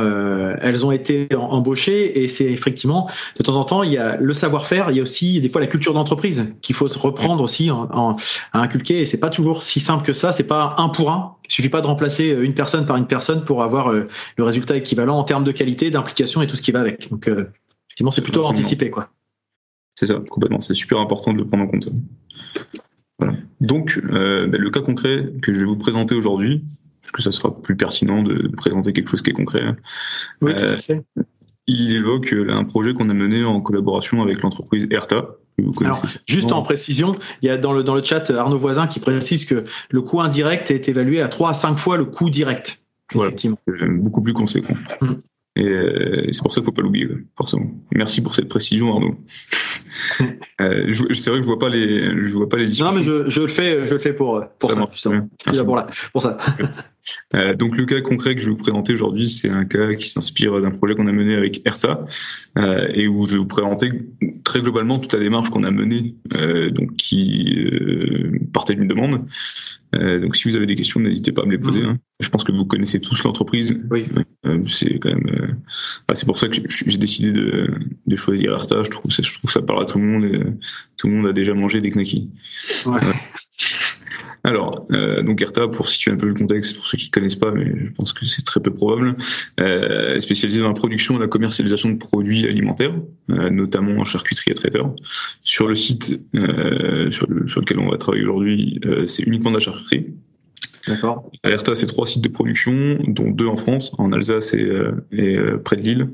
elles 0.60 0.88
ont 0.88 0.92
été 0.92 1.28
embauchées 1.36 2.24
et 2.24 2.28
c'est 2.28 2.52
effectivement 2.52 3.12
de 3.38 3.44
temps 3.44 3.58
en 3.58 3.64
temps 3.64 3.84
il 3.84 3.92
y 3.94 3.98
a 3.98 4.18
le 4.18 4.34
savoir-faire, 4.34 4.90
il 4.90 4.98
y 4.98 5.00
a 5.00 5.04
aussi 5.04 5.40
des 5.40 5.50
fois 5.50 5.62
la 5.62 5.68
culture 5.68 5.94
d'entreprise 5.94 6.46
qu'il 6.62 6.74
faut 6.74 6.88
se 6.88 6.98
reprendre 6.98 7.44
aussi 7.44 7.70
à 7.70 8.16
inculquer 8.60 9.02
et 9.02 9.06
c'est 9.06 9.20
pas 9.20 9.30
toujours 9.30 9.62
si 9.62 9.82
simple 9.82 10.04
que 10.04 10.14
ça. 10.14 10.32
C'est 10.32 10.48
pas 10.48 10.74
un 10.80 10.90
pour 10.90 11.12
un. 11.12 11.36
Il 11.48 11.54
suffit 11.54 11.70
pas 11.70 11.82
de 11.82 11.86
remplacer 11.86 12.30
une 12.30 12.56
personne 12.56 12.88
par 12.88 12.98
une 12.98 13.06
personne 13.06 13.46
pour 13.46 13.62
avoir 13.62 13.92
le 13.92 14.44
résultat 14.44 14.78
équivalent 14.78 15.20
en 15.20 15.24
termes 15.24 15.44
de 15.44 15.52
qualité, 15.52 15.92
d'implication 15.92 16.42
et 16.42 16.48
tout 16.48 16.56
ce 16.56 16.64
qui 16.64 16.72
va 16.72 16.80
avec. 16.80 17.12
Donc 17.12 17.28
effectivement, 17.28 18.12
c'est 18.12 18.24
plutôt 18.24 18.46
anticipé 18.46 18.90
quoi. 18.90 19.10
C'est 20.00 20.06
ça, 20.06 20.22
complètement. 20.30 20.62
C'est 20.62 20.76
super 20.76 20.98
important 21.00 21.34
de 21.34 21.40
le 21.40 21.46
prendre 21.46 21.66
en 21.66 21.68
compte. 21.68 21.90
Donc, 23.60 24.02
euh, 24.10 24.48
ben, 24.48 24.62
le 24.62 24.70
cas 24.70 24.80
concret 24.80 25.30
que 25.42 25.52
je 25.52 25.60
vais 25.60 25.66
vous 25.66 25.76
présenter 25.76 26.16
aujourd'hui, 26.16 26.64
parce 27.02 27.12
que 27.12 27.22
ça 27.22 27.34
sera 27.34 27.54
plus 27.62 27.76
pertinent 27.76 28.24
de 28.24 28.48
présenter 28.48 28.94
quelque 28.94 29.10
chose 29.10 29.22
qui 29.22 29.32
est 29.32 29.34
concret. 29.34 29.62
Oui, 30.40 30.54
tout 30.54 30.58
à 30.58 30.62
euh, 30.62 30.78
fait. 30.78 31.04
Il 31.68 31.98
évoque 31.98 32.32
euh, 32.32 32.50
un 32.50 32.64
projet 32.64 32.94
qu'on 32.94 33.10
a 33.10 33.14
mené 33.14 33.44
en 33.44 33.60
collaboration 33.60 34.22
avec 34.22 34.42
l'entreprise 34.42 34.88
ERTA. 34.90 35.36
Alors, 35.82 36.06
juste 36.26 36.54
en 36.54 36.62
précision, 36.62 37.18
il 37.42 37.48
y 37.48 37.50
a 37.50 37.58
dans 37.58 37.74
le, 37.74 37.84
dans 37.84 37.94
le 37.94 38.02
chat 38.02 38.30
Arnaud 38.30 38.58
Voisin 38.58 38.88
qui 38.88 39.02
précise 39.02 39.44
que 39.44 39.66
le 39.90 40.02
coût 40.02 40.22
indirect 40.22 40.72
est 40.72 40.88
évalué 40.88 41.22
à 41.22 41.28
3 41.28 41.50
à 41.50 41.54
5 41.54 41.76
fois 41.76 41.98
le 41.98 42.06
coût 42.06 42.30
direct. 42.30 42.82
Voilà, 43.12 43.34
beaucoup 43.90 44.22
plus 44.22 44.32
conséquent. 44.32 44.76
Hum. 45.02 45.22
Et 45.60 46.32
c'est 46.32 46.42
pour 46.42 46.52
ça 46.52 46.62
qu'il 46.62 46.62
ne 46.62 46.66
faut 46.66 46.72
pas 46.72 46.82
l'oublier, 46.82 47.08
forcément. 47.36 47.70
Merci 47.94 48.22
pour 48.22 48.34
cette 48.34 48.48
précision, 48.48 48.94
Arnaud. 48.94 49.16
Euh, 50.62 50.92
c'est 51.14 51.30
vrai 51.30 51.40
que 51.40 51.42
je 51.42 51.48
vois 51.48 51.58
pas 51.58 51.70
les, 51.70 52.24
je 52.24 52.34
vois 52.34 52.50
pas 52.50 52.58
les. 52.58 52.66
Non, 52.80 52.92
mais 52.92 53.02
je, 53.02 53.30
je, 53.30 53.42
le 53.42 53.48
fais, 53.48 53.86
je 53.86 53.94
le 53.94 54.00
fais 54.00 54.12
pour 54.12 54.44
pour 54.60 54.72
ça, 54.72 54.86
justement. 54.92 55.30
Pour, 55.46 55.86
pour, 56.12 56.22
ça. 56.22 56.38
euh, 57.36 57.54
donc 57.54 57.78
le 57.78 57.86
cas 57.86 58.02
concret 58.02 58.36
que 58.36 58.42
je 58.42 58.46
vais 58.46 58.52
vous 58.52 58.58
présenter 58.58 58.94
aujourd'hui, 58.94 59.30
c'est 59.30 59.50
un 59.50 59.66
cas 59.66 59.94
qui 59.94 60.10
s'inspire 60.10 60.62
d'un 60.62 60.72
projet 60.72 60.96
qu'on 60.96 61.08
a 61.08 61.12
mené 61.12 61.36
avec 61.36 61.66
ERTA 61.66 62.06
euh, 62.58 62.88
et 62.94 63.08
où 63.08 63.26
je 63.26 63.34
vais 63.34 63.38
vous 63.38 63.46
présenter 63.46 63.92
très 64.44 64.62
globalement 64.62 65.00
toute 65.00 65.14
la 65.14 65.20
démarche 65.20 65.50
qu'on 65.50 65.64
a 65.64 65.72
menée, 65.72 66.16
euh, 66.38 66.70
donc 66.72 66.96
qui 66.96 67.58
partait 68.54 68.76
d'une 68.76 68.88
demande. 68.88 69.26
Donc 69.92 70.36
si 70.36 70.48
vous 70.48 70.56
avez 70.56 70.68
des 70.68 70.76
questions, 70.76 71.00
n'hésitez 71.00 71.32
pas 71.32 71.42
à 71.42 71.46
me 71.46 71.52
les 71.52 71.58
poser. 71.58 71.82
Hein. 71.82 71.98
Je 72.20 72.30
pense 72.30 72.44
que 72.44 72.52
vous 72.52 72.66
connaissez 72.66 73.02
tous 73.02 73.24
l'entreprise. 73.24 73.76
Oui. 73.90 74.06
c'est 74.68 75.00
quand 75.00 75.10
même. 75.10 75.58
Bah, 76.08 76.14
c'est 76.14 76.28
pour 76.28 76.38
ça 76.38 76.48
que 76.48 76.58
j'ai 76.68 76.98
décidé 76.98 77.32
de, 77.32 77.74
de 78.06 78.16
choisir 78.16 78.54
ERTA. 78.54 78.84
Je 78.84 78.90
trouve, 78.92 79.12
je 79.12 79.38
trouve 79.40 79.50
ça 79.50 79.64
parle 79.64 79.82
à 79.82 79.86
tout 79.86 79.98
le 79.98 80.06
monde 80.06 80.26
et 80.26 80.40
tout 80.96 81.08
le 81.08 81.14
monde 81.14 81.28
a 81.28 81.34
déjà 81.34 81.56
mangé 81.56 81.82
des 81.82 81.90
knackis. 81.90 82.30
Ouais. 82.86 83.02
Alors, 84.44 84.88
euh, 84.92 85.22
donc 85.22 85.42
Erta, 85.42 85.68
pour 85.68 85.88
situer 85.88 86.12
un 86.12 86.16
peu 86.16 86.28
le 86.28 86.34
contexte, 86.34 86.76
pour 86.76 86.88
ceux 86.88 86.98
qui 86.98 87.10
connaissent 87.10 87.36
pas, 87.36 87.52
mais 87.52 87.66
je 87.66 87.92
pense 87.92 88.14
que 88.14 88.26
c'est 88.26 88.44
très 88.44 88.60
peu 88.60 88.72
probable, 88.72 89.16
euh, 89.60 90.16
est 90.16 90.20
spécialisée 90.20 90.62
dans 90.62 90.70
la 90.70 90.74
production 90.74 91.18
et 91.18 91.20
la 91.20 91.28
commercialisation 91.28 91.90
de 91.90 91.98
produits 91.98 92.46
alimentaires, 92.46 92.96
euh, 93.32 93.50
notamment 93.50 94.00
en 94.00 94.04
charcuterie 94.04 94.52
et 94.52 94.56
traiteur. 94.56 94.94
Sur 95.42 95.68
le 95.68 95.76
site 95.76 96.20
euh, 96.36 97.12
sur, 97.12 97.28
lequel 97.28 97.80
on 97.80 97.90
va 97.90 97.98
travailler 97.98 98.24
aujourd'hui, 98.24 98.80
euh, 98.86 99.06
c'est 99.06 99.24
uniquement 99.24 99.52
de 99.52 99.56
la 99.56 99.62
charcuterie. 99.62 100.08
D'accord. 100.88 101.30
Erta, 101.44 101.76
c'est 101.76 101.86
trois 101.86 102.08
sites 102.08 102.24
de 102.24 102.30
production, 102.30 102.98
dont 103.08 103.30
deux 103.30 103.48
en 103.48 103.58
France, 103.58 103.92
en 103.98 104.12
Alsace 104.12 104.54
et, 104.54 104.68
et 105.12 105.38
près 105.64 105.76
de 105.76 105.82
Lille, 105.82 106.08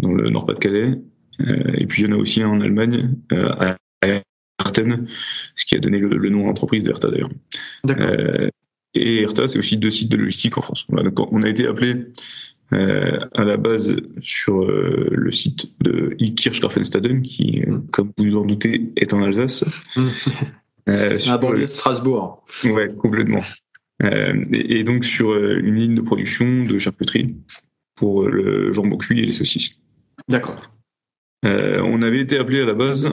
dans 0.00 0.12
le 0.12 0.28
Nord-Pas-de-Calais, 0.28 0.98
euh, 1.46 1.72
et 1.74 1.86
puis 1.86 2.02
il 2.02 2.10
y 2.10 2.12
en 2.12 2.16
a 2.16 2.20
aussi 2.20 2.42
un 2.42 2.48
en 2.48 2.60
Allemagne, 2.60 3.14
euh, 3.32 3.52
à 3.58 3.76
Ce 4.74 5.64
qui 5.64 5.76
a 5.76 5.78
donné 5.78 5.98
le, 5.98 6.28
nom 6.28 6.42
à 6.42 6.46
l'entreprise 6.46 6.84
d'Erta 6.84 7.10
d'ailleurs. 7.10 7.30
Euh, 7.88 8.48
et 8.94 9.22
Erta, 9.22 9.46
c'est 9.46 9.58
aussi 9.58 9.76
deux 9.76 9.90
sites 9.90 10.10
de 10.10 10.16
logistique 10.16 10.58
en 10.58 10.62
France. 10.62 10.86
on 10.90 11.42
a 11.42 11.48
été 11.48 11.66
appelé 11.66 12.06
à 12.72 13.44
la 13.44 13.56
base 13.56 13.96
sur 14.20 14.64
le 14.64 15.32
site 15.32 15.72
de 15.82 16.14
Kirchgrafenstaden, 16.36 17.22
qui, 17.22 17.62
mm. 17.66 17.86
comme 17.90 18.12
vous 18.16 18.36
en 18.36 18.44
doutez, 18.44 18.92
est 18.96 19.12
en 19.12 19.22
Alsace. 19.22 19.84
Mm. 19.96 20.08
Euh, 20.88 21.18
à 21.28 21.38
banlieue 21.38 21.66
de 21.66 21.70
Strasbourg. 21.70 22.44
Ouais, 22.64 22.90
complètement. 22.96 23.44
et, 24.02 24.82
donc 24.82 25.04
sur 25.04 25.36
une 25.36 25.74
ligne 25.74 25.94
de 25.94 26.00
production 26.00 26.64
de 26.64 26.78
charcuterie 26.78 27.36
pour 27.96 28.26
le 28.28 28.72
jambon 28.72 28.96
cuit 28.96 29.20
et 29.20 29.26
les 29.26 29.32
saucisses. 29.32 29.78
D'accord. 30.28 30.70
Euh, 31.44 31.80
on 31.82 32.02
avait 32.02 32.20
été 32.20 32.38
appelé 32.38 32.60
à 32.60 32.64
la 32.64 32.74
base. 32.74 33.10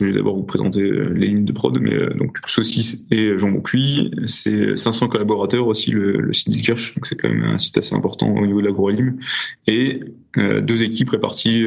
Je 0.00 0.06
vais 0.06 0.12
d'abord 0.12 0.36
vous 0.36 0.44
présenter 0.44 0.82
euh, 0.82 1.12
les 1.14 1.26
lignes 1.28 1.44
de 1.44 1.52
prod, 1.52 1.78
mais 1.78 1.92
euh, 1.92 2.14
donc 2.14 2.38
saucisse 2.46 3.06
et 3.10 3.38
jambon 3.38 3.60
cuit, 3.60 4.10
c'est 4.26 4.76
500 4.76 5.08
collaborateurs 5.08 5.66
aussi 5.66 5.90
le, 5.90 6.32
site 6.32 6.48
d'Ilkirch, 6.48 6.94
donc 6.94 7.06
c'est 7.06 7.16
quand 7.16 7.28
même 7.28 7.44
un 7.44 7.58
site 7.58 7.76
assez 7.78 7.94
important 7.94 8.34
au 8.34 8.46
niveau 8.46 8.60
de 8.60 8.66
l'agroalim, 8.66 9.18
et 9.66 10.00
deux 10.36 10.82
équipes 10.82 11.10
réparties 11.10 11.66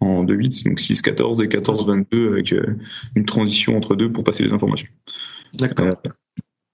en 0.00 0.24
2-8, 0.24 0.64
donc 0.64 0.80
6-14 0.80 1.42
et 1.42 1.48
14-22 1.48 2.28
avec 2.28 2.54
une 3.14 3.24
transition 3.24 3.76
entre 3.76 3.96
deux 3.96 4.12
pour 4.12 4.22
passer 4.22 4.44
les 4.44 4.52
informations. 4.52 4.88
D'accord. 5.54 5.96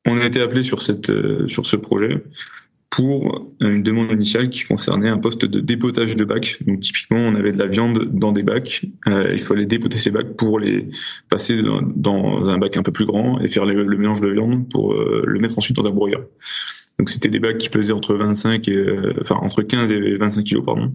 on 0.07 0.21
a 0.21 0.27
été 0.27 0.41
appelé 0.41 0.63
sur 0.63 0.83
cette 0.83 1.13
sur 1.47 1.67
ce 1.67 1.77
projet 1.77 2.25
pour 2.91 3.53
une 3.61 3.85
demande 3.85 4.11
initiale 4.11 4.51
qui 4.51 4.65
concernait 4.65 5.09
un 5.09 5.19
poste 5.19 5.45
de 5.45 5.61
dépotage 5.61 6.17
de 6.17 6.25
bacs. 6.25 6.59
Donc 6.67 6.81
typiquement, 6.81 7.19
on 7.19 7.37
avait 7.37 7.53
de 7.53 7.59
la 7.59 7.69
viande 7.69 8.11
dans 8.13 8.33
des 8.33 8.43
bacs. 8.43 8.85
Euh, 9.07 9.31
il 9.33 9.39
fallait 9.39 9.65
dépoter 9.65 9.97
ces 9.97 10.11
bacs 10.11 10.37
pour 10.37 10.59
les 10.59 10.89
passer 11.29 11.63
dans, 11.63 12.49
un 12.49 12.59
bac 12.59 12.77
un 12.77 12.83
peu 12.83 12.91
plus 12.91 13.07
grand 13.07 13.41
et 13.41 13.49
faire 13.49 13.65
le, 13.65 13.97
mélange 13.97 14.21
de 14.21 14.31
viande 14.31 14.69
pour 14.69 14.93
euh, 14.93 15.23
le 15.25 15.39
mettre 15.39 15.57
ensuite 15.57 15.77
dans 15.77 15.87
un 15.87 15.93
brouillard. 15.93 16.23
Donc 16.99 17.09
c'était 17.09 17.31
des 17.31 17.39
bacs 17.39 17.59
qui 17.59 17.69
pesaient 17.69 17.93
entre 17.93 18.15
25 18.15 18.69
et 18.69 18.75
euh, 18.75 19.15
enfin 19.21 19.37
entre 19.37 19.63
15 19.63 19.93
et 19.93 20.17
25 20.17 20.43
kilos 20.43 20.65
pardon. 20.67 20.93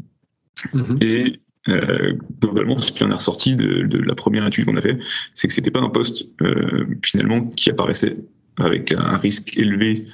Mm-hmm. 0.74 1.04
Et 1.04 1.40
euh, 1.68 2.14
globalement, 2.42 2.78
ce 2.78 2.92
qui 2.92 3.04
en 3.04 3.10
est 3.10 3.16
ressorti 3.16 3.56
de, 3.56 3.84
de 3.88 3.98
la 3.98 4.14
première 4.14 4.46
étude 4.46 4.66
qu'on 4.66 4.78
a 4.78 4.82
fait, 4.82 5.00
c'est 5.34 5.48
que 5.48 5.54
c'était 5.54 5.72
pas 5.72 5.82
un 5.82 5.90
poste 5.90 6.30
euh, 6.42 6.86
finalement 7.04 7.42
qui 7.42 7.72
apparaissait 7.72 8.18
avec 8.58 8.94
un 8.94 9.18
risque 9.18 9.58
élevé 9.58 10.06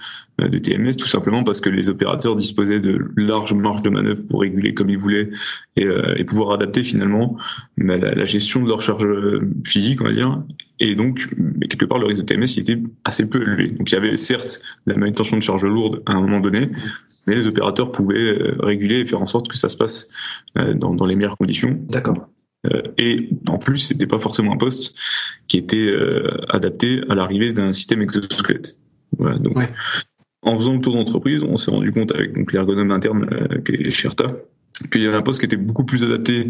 euh, 0.41 0.47
de 0.47 0.57
TMS, 0.57 0.95
tout 0.97 1.07
simplement 1.07 1.43
parce 1.43 1.61
que 1.61 1.69
les 1.69 1.89
opérateurs 1.89 2.35
disposaient 2.35 2.79
de 2.79 2.99
larges 3.17 3.53
marges 3.53 3.81
de 3.81 3.89
manœuvre 3.89 4.21
pour 4.27 4.41
réguler 4.41 4.73
comme 4.73 4.89
ils 4.89 4.97
voulaient 4.97 5.29
et, 5.75 5.85
euh, 5.85 6.23
pouvoir 6.25 6.53
adapter 6.53 6.83
finalement 6.83 7.37
la, 7.77 7.97
la, 7.97 8.25
gestion 8.25 8.63
de 8.63 8.67
leur 8.67 8.81
charge 8.81 9.07
physique, 9.65 10.01
on 10.01 10.05
va 10.05 10.13
dire. 10.13 10.43
Et 10.79 10.95
donc, 10.95 11.27
quelque 11.69 11.85
part, 11.85 11.99
le 11.99 12.07
risque 12.07 12.21
de 12.21 12.25
TMS 12.25 12.55
il 12.55 12.61
était 12.61 12.81
assez 13.03 13.29
peu 13.29 13.41
élevé. 13.41 13.69
Donc, 13.69 13.91
il 13.91 13.95
y 13.95 13.97
avait 13.97 14.15
certes 14.17 14.61
la 14.87 14.95
manutention 14.95 15.37
de 15.37 15.41
charge 15.41 15.65
lourde 15.65 16.01
à 16.05 16.13
un 16.13 16.21
moment 16.21 16.39
donné, 16.39 16.69
mais 17.27 17.35
les 17.35 17.47
opérateurs 17.47 17.91
pouvaient 17.91 18.17
euh, 18.17 18.55
réguler 18.59 18.99
et 18.99 19.05
faire 19.05 19.21
en 19.21 19.25
sorte 19.27 19.47
que 19.47 19.57
ça 19.57 19.69
se 19.69 19.77
passe 19.77 20.07
dans 20.55 21.05
les 21.05 21.15
meilleures 21.15 21.37
conditions. 21.37 21.79
D'accord. 21.89 22.27
Euh, 22.67 22.81
et 22.97 23.29
en 23.47 23.57
plus, 23.57 23.77
c'était 23.77 24.07
pas 24.07 24.19
forcément 24.19 24.53
un 24.53 24.57
poste 24.57 24.95
qui 25.47 25.57
était 25.57 25.77
euh, 25.77 26.37
adapté 26.49 27.01
à 27.09 27.15
l'arrivée 27.15 27.53
d'un 27.53 27.71
système 27.71 28.01
exosquelette. 28.01 28.77
Voilà, 29.17 29.37
donc, 29.39 29.57
en 30.43 30.55
faisant 30.55 30.73
le 30.73 30.81
tour 30.81 30.95
d'entreprise, 30.95 31.43
on 31.43 31.57
s'est 31.57 31.71
rendu 31.71 31.91
compte 31.91 32.13
avec 32.13 32.33
donc 32.33 32.51
l'ergonome 32.53 32.91
interne 32.91 33.27
euh, 33.31 33.57
qui 33.61 33.73
est 33.73 33.89
Sherta 33.89 34.35
qu'il 34.91 35.01
y 35.01 35.05
avait 35.05 35.17
un 35.17 35.21
poste 35.21 35.39
qui 35.39 35.45
était 35.45 35.57
beaucoup 35.57 35.85
plus 35.85 36.03
adapté 36.03 36.49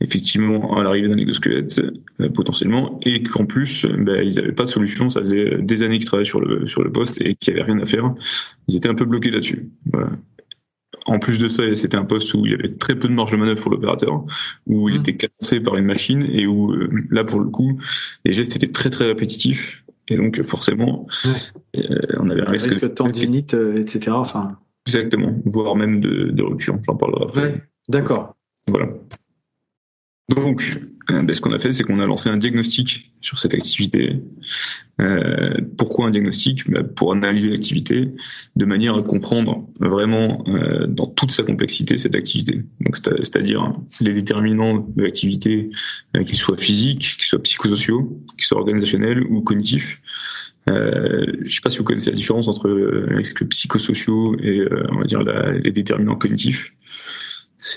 effectivement 0.00 0.78
à 0.78 0.84
l'arrivée 0.84 1.08
d'un 1.08 1.16
exosquelette 1.16 1.80
euh, 2.20 2.28
potentiellement 2.28 3.00
et 3.04 3.22
qu'en 3.22 3.46
plus 3.46 3.84
ben, 3.86 4.22
ils 4.22 4.36
n'avaient 4.36 4.52
pas 4.52 4.64
de 4.64 4.68
solution 4.68 5.10
ça 5.10 5.20
faisait 5.20 5.56
des 5.60 5.82
années 5.82 5.98
qu'ils 5.98 6.06
travaillaient 6.06 6.28
sur 6.28 6.40
le 6.40 6.68
sur 6.68 6.84
le 6.84 6.92
poste 6.92 7.20
et 7.20 7.34
qu'il 7.34 7.54
n'y 7.54 7.60
avait 7.60 7.72
rien 7.72 7.80
à 7.80 7.86
faire 7.86 8.14
ils 8.68 8.76
étaient 8.76 8.88
un 8.88 8.94
peu 8.94 9.06
bloqués 9.06 9.30
là-dessus 9.30 9.70
voilà. 9.92 10.10
En 11.06 11.18
plus 11.18 11.38
de 11.38 11.48
ça, 11.48 11.62
c'était 11.74 11.96
un 11.96 12.04
poste 12.04 12.32
où 12.34 12.46
il 12.46 12.52
y 12.52 12.54
avait 12.54 12.74
très 12.74 12.94
peu 12.94 13.08
de 13.08 13.12
marge 13.12 13.32
de 13.32 13.36
manœuvre 13.36 13.60
pour 13.60 13.70
l'opérateur, 13.70 14.24
où 14.66 14.88
il 14.88 14.96
mmh. 14.96 15.00
était 15.00 15.16
cadencé 15.16 15.60
par 15.60 15.76
une 15.76 15.84
machine 15.84 16.22
et 16.30 16.46
où 16.46 16.72
euh, 16.72 16.88
là, 17.10 17.24
pour 17.24 17.40
le 17.40 17.46
coup, 17.50 17.78
les 18.24 18.32
gestes 18.32 18.56
étaient 18.56 18.72
très 18.72 18.90
très 18.90 19.06
répétitifs. 19.06 19.84
Et 20.08 20.16
donc, 20.16 20.42
forcément, 20.42 21.06
euh, 21.76 21.80
on 22.20 22.30
avait 22.30 22.42
un 22.42 22.50
risque, 22.50 22.80
de 22.80 22.88
tendinite, 22.88 23.54
euh, 23.54 23.80
etc. 23.80 24.10
Enfin... 24.10 24.58
Exactement, 24.86 25.34
voire 25.46 25.76
même 25.76 26.00
de, 26.00 26.30
de 26.30 26.42
rupture. 26.42 26.78
J'en 26.86 26.96
parlerai 26.96 27.24
après. 27.24 27.64
D'accord. 27.88 28.36
Voilà. 28.66 28.88
Donc, 30.34 30.70
ben, 31.08 31.34
ce 31.34 31.40
qu'on 31.40 31.52
a 31.52 31.58
fait, 31.58 31.72
c'est 31.72 31.84
qu'on 31.84 32.00
a 32.00 32.06
lancé 32.06 32.28
un 32.30 32.36
diagnostic 32.36 33.12
sur 33.20 33.38
cette 33.38 33.54
activité. 33.54 34.20
Euh, 35.00 35.54
pourquoi 35.76 36.06
un 36.06 36.10
diagnostic? 36.10 36.70
Ben, 36.70 36.82
Pour 36.82 37.12
analyser 37.12 37.50
l'activité 37.50 38.10
de 38.56 38.64
manière 38.64 38.94
à 38.94 39.02
comprendre 39.02 39.66
vraiment 39.80 40.44
euh, 40.48 40.86
dans 40.86 41.06
toute 41.06 41.30
sa 41.30 41.42
complexité 41.42 41.98
cette 41.98 42.14
activité. 42.14 42.62
Donc, 42.80 42.96
c'est-à-dire 42.96 43.74
les 44.00 44.12
déterminants 44.12 44.86
de 44.96 45.02
l'activité, 45.02 45.70
euh, 46.16 46.24
qu'ils 46.24 46.38
soient 46.38 46.56
physiques, 46.56 47.16
qu'ils 47.18 47.26
soient 47.26 47.42
psychosociaux, 47.42 48.20
qu'ils 48.36 48.44
soient 48.44 48.58
organisationnels 48.58 49.22
ou 49.24 49.42
cognitifs. 49.42 50.00
Euh, 50.70 51.26
je 51.40 51.44
ne 51.44 51.50
sais 51.50 51.60
pas 51.62 51.68
si 51.68 51.78
vous 51.78 51.84
connaissez 51.84 52.10
la 52.10 52.16
différence 52.16 52.48
entre 52.48 52.68
les 52.68 53.16
risques 53.16 53.44
psychosociaux 53.48 54.36
et 54.40 54.66
on 54.90 55.00
va 55.00 55.04
dire 55.04 55.22
les 55.22 55.72
déterminants 55.72 56.16
cognitifs. 56.16 56.72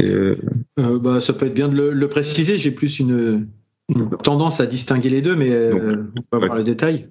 Euh, 0.02 0.36
euh, 0.80 1.00
bah, 1.00 1.22
ça 1.22 1.34
peut 1.34 1.46
être 1.46 1.54
bien 1.54 1.68
de 1.68 1.90
le, 1.90 2.10
préciser. 2.10 2.58
J'ai 2.58 2.72
plus 2.72 3.00
une, 3.00 3.48
tendance 4.24 4.60
à 4.60 4.66
distinguer 4.66 5.10
les 5.10 5.22
deux, 5.22 5.36
mais 5.36 5.52
euh, 5.52 6.04
on 6.32 6.38
va 6.38 6.46
voir 6.46 6.58
le 6.58 6.64
détail. 6.64 7.10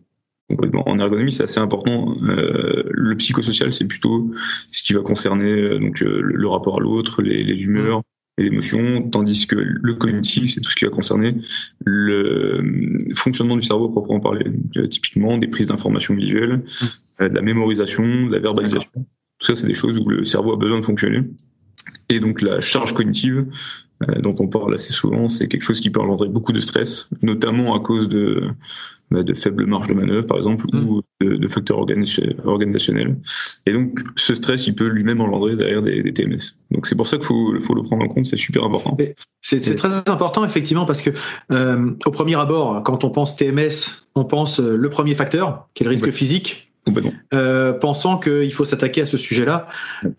En 0.49 0.99
ergonomie, 0.99 1.32
c'est 1.32 1.42
assez 1.42 1.58
important. 1.58 2.16
Euh, 2.23 2.85
le 2.87 3.16
psychosocial, 3.16 3.73
c'est 3.73 3.87
plutôt 3.87 4.30
ce 4.70 4.82
qui 4.85 4.92
va 4.92 5.00
concerner 5.00 5.50
euh, 5.50 5.78
donc 5.80 6.02
euh, 6.02 6.20
le 6.23 6.49
rapport 6.49 6.76
à 6.76 6.80
l'autre, 6.80 7.20
les, 7.20 7.42
les, 7.42 7.64
humeurs, 7.64 8.02
les 8.38 8.46
émotions, 8.46 9.02
tandis 9.11 9.49
que 9.49 9.56
le 9.56 9.94
cognitif, 9.94 10.54
c'est 10.54 10.61
tout 10.61 10.70
ce 10.70 10.76
qui 10.76 10.85
va 10.85 10.90
concerner 10.92 11.35
le 11.85 12.62
fonctionnement 13.14 13.56
du 13.56 13.62
cerveau 13.62 13.88
proprement 13.88 14.20
parlé. 14.20 14.46
typiquement, 14.88 15.37
des 15.37 15.49
prises 15.49 15.66
d'informations 15.66 16.14
visuelles, 16.14 16.62
de 17.18 17.26
la 17.26 17.42
mémorisation, 17.42 18.04
de 18.04 18.32
la 18.32 18.38
verbalisation. 18.38 18.92
Tout 19.38 19.46
ça, 19.46 19.54
c'est 19.56 19.66
des 19.66 19.75
choses 19.75 19.99
où 19.99 20.08
le 20.08 20.23
cerveau 20.25 20.52
a 20.52 20.56
besoin 20.56 20.78
de 20.78 20.85
fonctionner. 20.85 21.23
Et 22.08 22.20
donc 22.20 22.42
la 22.42 22.60
charge 22.60 22.94
cognitive, 22.94 23.46
euh, 24.02 24.20
dont 24.20 24.34
on 24.38 24.46
parle 24.46 24.75
assez 24.75 24.92
souvent, 24.92 25.28
c'est 25.28 25.48
quelque 25.48 25.62
chose 25.62 25.80
qui 25.80 25.90
peut 25.90 26.00
engendrer 26.00 26.28
beaucoup 26.28 26.52
de 26.52 26.60
stress, 26.60 27.08
notamment 27.22 27.75
à 27.75 27.80
cause 27.80 28.08
de, 28.08 28.50
bah, 29.10 29.22
de 29.22 29.34
faibles 29.34 29.66
marges 29.66 29.86
de 29.86 29.94
manœuvre, 29.94 30.26
par 30.26 30.36
exemple, 30.36 30.66
ou 30.75 31.00
mm. 31.20 31.38
de, 31.38 31.46
facteurs 31.46 31.78
organisationnels. 31.78 33.16
Et 33.64 33.72
donc, 33.72 34.00
ce 34.16 34.34
stress, 34.34 34.66
il 34.66 34.75
peut 34.75 34.88
lui-même 34.88 35.20
engendrer 35.20 35.54
derrière 35.54 35.80
des, 35.80 36.12
TMS. 36.12 36.56
Donc, 36.72 36.86
c'est 36.86 36.96
pour 36.96 37.06
ça 37.06 37.16
qu'il 37.16 37.26
faut, 37.26 37.58
faut, 37.60 37.75
le 37.75 37.82
prendre 37.84 38.04
en 38.04 38.08
compte, 38.08 38.26
c'est 38.26 38.36
super 38.36 38.64
important. 38.64 38.96
C'est 39.40 39.76
très 39.76 40.10
important, 40.10 40.44
effectivement, 40.44 40.86
parce 40.86 41.02
que 41.02 41.10
euh, 41.52 41.92
au 42.04 42.10
premier 42.10 42.34
abord, 42.34 42.82
quand 42.82 43.04
on 43.04 43.10
pense 43.10 43.36
TMS, 43.36 44.02
on 44.16 44.25
pense 44.25 44.58
euh, 44.58 44.76
le 44.76 44.90
premier 44.90 45.14
facteur, 45.14 45.68
qui 45.75 45.84
est 45.84 45.86
le 45.86 45.90
risque 45.90 46.10
physique, 46.10 46.72
euh, 47.35 47.73
pensant 47.73 48.19
qu'il 48.19 48.52
faut 48.52 48.64
s'attaquer 48.64 49.02
à 49.02 49.07
ce 49.07 49.16
sujet-là 49.16 49.69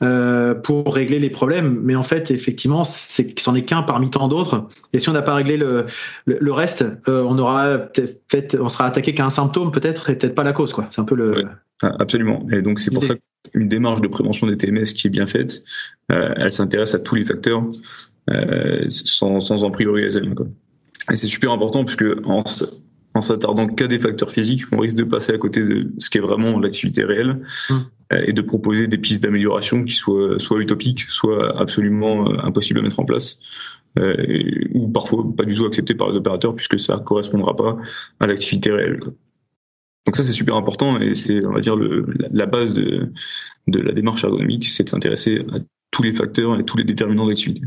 euh, 0.03 0.53
pour 0.53 0.93
régler 0.93 1.19
les 1.19 1.29
problèmes. 1.29 1.79
Mais 1.83 1.95
en 1.95 2.03
fait, 2.03 2.29
effectivement, 2.31 2.83
c'est 2.83 3.39
c'en 3.39 3.55
est 3.55 3.63
qu'un 3.63 3.83
parmi 3.83 4.09
tant 4.09 4.27
d'autres. 4.27 4.67
Et 4.93 4.99
si 4.99 5.09
on 5.09 5.13
n'a 5.13 5.21
pas 5.21 5.35
réglé 5.35 5.57
le, 5.57 5.85
le, 6.25 6.51
reste, 6.51 6.85
euh, 7.07 7.23
on 7.23 7.37
aura 7.39 7.87
fait, 8.29 8.57
on 8.59 8.69
sera 8.69 8.85
attaqué 8.85 9.13
qu'à 9.13 9.25
un 9.25 9.29
symptôme 9.29 9.71
peut-être 9.71 10.09
et 10.09 10.17
peut-être 10.17 10.35
pas 10.35 10.43
la 10.43 10.53
cause. 10.53 10.73
quoi. 10.73 10.87
C'est 10.91 11.01
un 11.01 11.05
peu 11.05 11.15
le. 11.15 11.45
Ah, 11.81 11.95
absolument. 11.99 12.45
Et 12.51 12.61
donc 12.61 12.79
c'est 12.79 12.91
pour 12.91 13.03
ça 13.03 13.15
qu'une 13.53 13.69
démarche 13.69 14.01
de 14.01 14.07
prévention 14.07 14.47
des 14.47 14.57
TMS 14.57 14.83
qui 14.95 15.07
est 15.07 15.11
bien 15.11 15.27
faite, 15.27 15.63
elle 16.09 16.51
s'intéresse 16.51 16.93
à 16.95 16.99
tous 16.99 17.15
les 17.15 17.23
facteurs 17.23 17.63
sans, 18.89 19.39
sans 19.39 19.63
en 19.63 19.71
prioriser. 19.71 20.21
Et 21.11 21.15
c'est 21.15 21.27
super 21.27 21.51
important 21.51 21.85
puisque 21.85 22.05
en, 22.25 22.43
en 23.17 23.21
s'attardant 23.21 23.67
qu'à 23.67 23.87
des 23.87 23.99
facteurs 23.99 24.31
physiques, 24.31 24.63
on 24.71 24.79
risque 24.79 24.97
de 24.97 25.03
passer 25.03 25.33
à 25.33 25.37
côté 25.37 25.61
de 25.61 25.91
ce 25.97 26.09
qui 26.09 26.19
est 26.19 26.21
vraiment 26.21 26.59
l'activité 26.59 27.03
réelle 27.03 27.41
hum. 27.69 27.85
euh, 28.13 28.23
et 28.25 28.33
de 28.33 28.41
proposer 28.41 28.87
des 28.87 28.97
pistes 28.97 29.23
d'amélioration 29.23 29.83
qui 29.83 29.95
soient 29.95 30.37
soit 30.37 30.61
utopiques, 30.61 31.01
soit 31.01 31.59
absolument 31.59 32.29
euh, 32.29 32.37
impossibles 32.43 32.79
à 32.79 32.83
mettre 32.83 32.99
en 32.99 33.05
place, 33.05 33.39
euh, 33.99 34.15
ou 34.73 34.87
parfois 34.89 35.25
pas 35.35 35.45
du 35.45 35.55
tout 35.55 35.65
acceptées 35.65 35.95
par 35.95 36.09
les 36.09 36.15
opérateurs 36.15 36.55
puisque 36.55 36.79
ça 36.79 36.99
correspondra 36.99 37.55
pas 37.55 37.77
à 38.19 38.27
l'activité 38.27 38.71
réelle. 38.71 38.99
Donc 40.05 40.15
ça 40.15 40.23
c'est 40.23 40.31
super 40.31 40.55
important 40.55 40.99
et 41.01 41.15
c'est 41.15 41.43
on 41.45 41.53
va 41.53 41.59
dire 41.59 41.75
le, 41.75 42.05
la 42.31 42.45
base 42.45 42.73
de, 42.73 43.11
de 43.67 43.79
la 43.79 43.91
démarche 43.91 44.23
ergonomique, 44.23 44.67
c'est 44.67 44.83
de 44.83 44.89
s'intéresser 44.89 45.39
à 45.51 45.57
tous 45.91 46.03
les 46.03 46.13
facteurs 46.13 46.59
et 46.59 46.63
tous 46.63 46.77
les 46.77 46.83
déterminants 46.83 47.27
d'activité. 47.27 47.63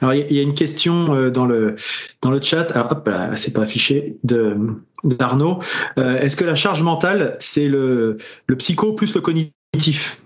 Alors 0.00 0.14
il 0.14 0.32
y, 0.32 0.38
a 0.38 0.42
une 0.42 0.54
question 0.54 1.14
euh, 1.14 1.30
dans 1.30 1.46
le 1.46 1.76
dans 2.20 2.30
le 2.30 2.40
chat. 2.40 2.74
Hop, 2.74 3.06
là, 3.06 3.36
c'est 3.36 3.52
pas 3.52 3.62
affiché 3.62 4.16
de 4.24 4.56
d'Arnaud. 5.04 5.60
Euh, 5.98 6.18
est-ce 6.20 6.36
que 6.36 6.44
la 6.44 6.54
charge 6.54 6.82
mentale 6.82 7.36
c'est 7.38 7.68
le 7.68 8.16
le 8.46 8.56
psycho 8.56 8.94
plus 8.94 9.14
le 9.14 9.20
cognitif? 9.20 10.20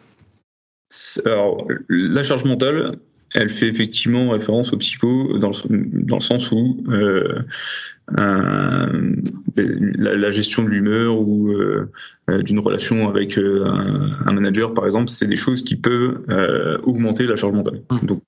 Alors 1.25 1.67
la 1.89 2.23
charge 2.23 2.45
mentale, 2.45 2.93
elle 3.35 3.51
fait 3.51 3.67
effectivement 3.67 4.31
référence 4.31 4.73
au 4.73 4.77
psycho 4.77 5.39
dans 5.39 5.49
le, 5.49 6.05
dans 6.05 6.17
le 6.17 6.23
sens 6.23 6.53
où 6.53 6.85
euh, 6.89 7.41
la, 8.09 8.89
la, 10.17 10.31
gestion 10.31 10.63
de 10.63 10.69
l'humeur 10.69 11.19
ou 11.19 11.49
euh, 11.51 11.91
euh, 12.31 12.43
d'une 12.43 12.59
relation 12.61 13.09
avec 13.09 13.39
euh, 13.39 13.65
un, 14.27 14.33
manager, 14.33 14.75
par 14.75 14.87
exemple, 14.87 15.09
c'est 15.09 15.27
des 15.27 15.37
choses 15.37 15.63
qui 15.63 15.77
peuvent 15.77 16.21
augmenter 16.85 17.27
la 17.27 17.37
charge 17.37 17.53
mentale. 17.53 17.83
Mmh. 17.91 18.07
Donc, 18.07 18.23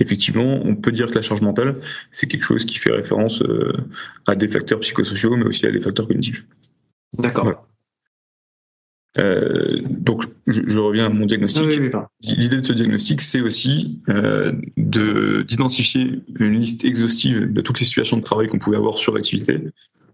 effectivement, 0.00 0.60
on 0.64 0.74
peut 0.76 0.92
dire 0.92 1.08
que 1.10 1.14
la 1.14 1.22
charge 1.22 1.42
mentale, 1.42 1.76
c'est 2.10 2.26
quelque 2.26 2.44
chose 2.44 2.64
qui 2.64 2.78
fait 2.78 2.92
référence 2.92 3.42
à 4.26 4.34
des 4.34 4.48
facteurs 4.48 4.80
psychosociaux, 4.80 5.36
mais 5.36 5.44
aussi 5.44 5.66
à 5.66 5.72
des 5.72 5.80
facteurs 5.80 6.06
cognitifs. 6.06 6.44
D'accord. 7.18 7.66
Euh, 9.18 9.80
donc, 9.88 10.24
je, 10.46 10.62
je, 10.66 10.78
reviens 10.78 11.06
à 11.06 11.08
mon 11.08 11.26
diagnostic. 11.26 11.64
L'idée 12.22 12.60
de 12.60 12.66
ce 12.66 12.72
diagnostic, 12.72 13.20
c'est 13.20 13.40
aussi 13.40 14.02
euh, 14.08 14.52
de 14.76 15.42
d'identifier 15.42 16.20
une 16.38 16.60
liste 16.60 16.84
exhaustive 16.84 17.52
de 17.52 17.60
toutes 17.60 17.80
les 17.80 17.86
situations 17.86 18.16
de 18.16 18.22
travail 18.22 18.46
qu'on 18.46 18.58
pouvait 18.58 18.76
avoir 18.76 18.98
sur 18.98 19.12
l'activité, 19.12 19.58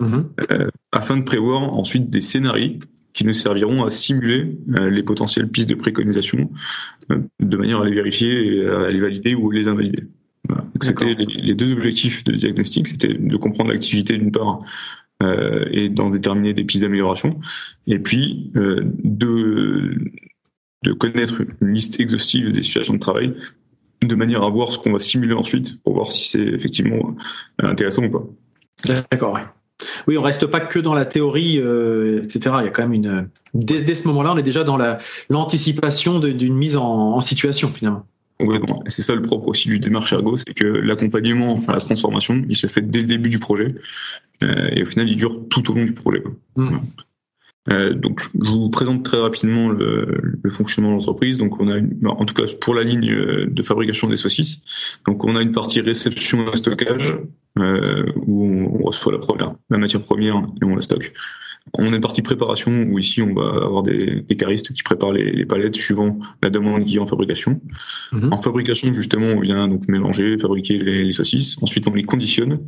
mm-hmm. 0.01 0.25
euh, 0.51 0.71
afin 0.93 1.19
de 1.19 1.25
prévoir 1.25 1.75
ensuite 1.75 2.09
des 2.09 2.23
scénarios 2.23 2.79
qui 3.13 3.27
nous 3.27 3.35
serviront 3.35 3.85
à 3.85 3.91
simuler 3.91 4.59
euh, 4.79 4.89
les 4.89 5.03
potentielles 5.03 5.49
pistes 5.49 5.69
de 5.69 5.75
préconisation, 5.75 6.51
de 7.11 7.57
manière 7.57 7.81
à 7.81 7.85
les 7.85 7.95
vérifier 7.95 8.57
et 8.57 8.67
à 8.67 8.89
les 8.89 9.01
valider 9.01 9.35
ou 9.35 9.51
les 9.51 9.69
invalider. 9.69 10.05
Voilà. 10.49 10.65
C'était 10.81 11.15
les, 11.15 11.27
les, 11.27 11.55
deux 11.55 11.73
objectifs 11.73 12.25
de 12.25 12.33
diagnostic, 12.33 12.87
c'était 12.87 13.15
de 13.15 13.37
comprendre 13.37 13.71
l'activité 13.71 14.17
d'une 14.17 14.31
part 14.31 14.61
et 15.23 15.89
d'en 15.89 16.11
déterminer 16.11 16.53
des 16.55 16.65
pistes 16.65 16.83
d'amélioration. 16.83 17.41
Et 17.87 17.99
puis 17.99 18.51
euh, 18.57 18.83
de, 18.85 19.97
de 20.85 20.93
connaître 20.93 21.43
une 21.61 21.73
liste 21.73 21.99
exhaustive 22.01 22.53
des 22.53 22.63
situations 22.63 22.95
de 22.95 22.99
travail 22.99 23.35
de 24.03 24.15
manière 24.15 24.43
à 24.43 24.51
voir 24.51 24.73
ce 24.73 24.79
qu'on 24.79 24.93
va 24.93 24.99
simuler 24.99 25.33
ensuite 25.33 25.83
pour 25.83 25.95
voir 25.95 26.13
si 26.13 26.29
c'est 26.29 26.47
effectivement 26.47 27.17
intéressant 27.59 28.05
ou 28.05 28.11
pas. 28.11 29.03
D'accord, 29.11 29.35
ouais. 29.35 29.41
Oui, 30.07 30.17
on 30.17 30.23
reste 30.23 30.47
pas 30.47 30.61
que 30.61 30.79
dans 30.79 30.95
la 30.95 31.05
théorie, 31.05 31.59
euh, 31.59 32.23
etc. 32.23 32.57
Il 32.61 32.65
y 32.65 32.69
a 32.69 32.71
quand 32.71 32.83
même 32.83 32.95
une. 32.95 33.29
Dès, 33.55 33.83
dès 33.83 33.95
ce 33.95 34.09
moment-là, 34.09 34.33
on 34.33 34.39
est 34.39 34.43
déjà 34.43 34.65
dans 34.65 34.77
la 34.77 34.99
l'anticipation 35.29 36.19
d'une 36.19 36.55
mise 36.55 36.77
en, 36.77 37.15
en, 37.15 37.21
situation 37.21 37.71
finalement. 37.71 38.07
C'est 38.87 39.03
ça 39.03 39.15
le 39.15 39.23
propre 39.23 39.49
aussi 39.49 39.69
du 39.69 39.79
démarche 39.79 40.13
ergo, 40.13 40.37
c'est 40.37 40.53
que 40.53 40.67
l'accompagnement, 40.67 41.53
enfin 41.53 41.73
la 41.73 41.81
transformation, 41.81 42.43
il 42.49 42.57
se 42.57 42.67
fait 42.67 42.83
dès 42.83 43.01
le 43.01 43.07
début 43.07 43.31
du 43.31 43.39
projet 43.39 43.69
euh, 43.69 43.79
et 44.43 44.83
au 44.83 44.87
final, 44.87 45.09
il 45.09 45.17
dure 45.17 45.49
tout 45.49 45.71
au 45.71 45.75
long 45.75 45.85
du 45.85 45.95
projet. 45.95 46.23
Mmh. 46.57 46.77
Euh, 47.73 47.95
donc, 47.95 48.21
je 48.41 48.51
vous 48.51 48.71
présente 48.71 49.05
très 49.05 49.19
rapidement 49.19 49.71
le, 49.71 50.39
le 50.43 50.51
fonctionnement 50.51 50.91
de 50.91 50.97
l'entreprise. 50.97 51.39
Donc, 51.39 51.61
on 51.61 51.69
a, 51.69 51.77
une, 51.77 51.99
en 52.05 52.25
tout 52.25 52.35
cas 52.35 52.45
pour 52.61 52.75
la 52.75 52.85
ligne 52.85 53.11
euh, 53.11 53.47
de 53.47 53.63
fabrication 53.63 54.09
des 54.09 54.17
saucisses. 54.17 55.01
Donc, 55.07 55.25
on 55.25 55.35
a 55.37 55.43
une 55.43 55.53
partie 55.53 55.81
réception 55.81 56.53
et 56.53 56.57
stockage 56.57 57.19
euh, 57.59 58.05
où 58.27 58.45
on, 58.45 58.85
reçoit 58.85 59.13
la 59.13 59.19
première, 59.19 59.55
la 59.71 59.79
matière 59.79 60.03
première 60.03 60.37
et 60.37 60.65
on 60.65 60.77
la 60.77 60.81
stocke. 60.81 61.13
On 61.75 61.93
a 61.93 61.97
une 61.97 62.01
partie 62.01 62.23
préparation 62.23 62.85
où 62.85 62.99
ici 62.99 63.21
on 63.23 63.35
va 63.35 63.65
avoir 63.65 63.83
des, 63.83 64.23
des 64.23 64.37
caristes 64.37 64.73
qui 64.73 64.83
préparent 64.83 65.13
les, 65.13 65.33
les, 65.33 65.45
palettes 65.45 65.75
suivant 65.75 66.19
la 66.43 66.49
demande 66.49 66.85
qui 66.85 66.97
est 66.97 66.99
en 66.99 67.07
fabrication. 67.07 67.61
Mhm. 68.13 68.33
En 68.33 68.37
fabrication 68.37 68.93
justement 68.93 69.27
on 69.27 69.41
vient 69.41 69.67
donc 69.69 69.89
mélanger, 69.89 70.39
fabriquer 70.39 70.79
les, 70.79 71.05
les, 71.05 71.13
saucisses. 71.13 71.57
Ensuite 71.63 71.87
on 71.89 71.95
les 71.95 72.05
conditionne, 72.05 72.61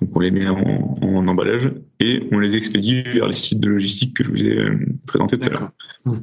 donc 0.00 0.16
on 0.16 0.20
les 0.20 0.30
met 0.30 0.48
en, 0.48 0.96
en, 1.02 1.28
emballage 1.28 1.70
et 2.00 2.22
on 2.32 2.38
les 2.38 2.56
expédie 2.56 3.02
vers 3.02 3.26
les 3.26 3.34
sites 3.34 3.60
de 3.60 3.68
logistique 3.68 4.14
que 4.16 4.24
je 4.24 4.30
vous 4.30 4.44
ai 4.44 4.56
euh, 4.56 4.78
présenté 5.06 5.38
tout 5.38 5.48
à 5.48 5.52
l'heure. 5.52 5.70
Mhm. 6.06 6.22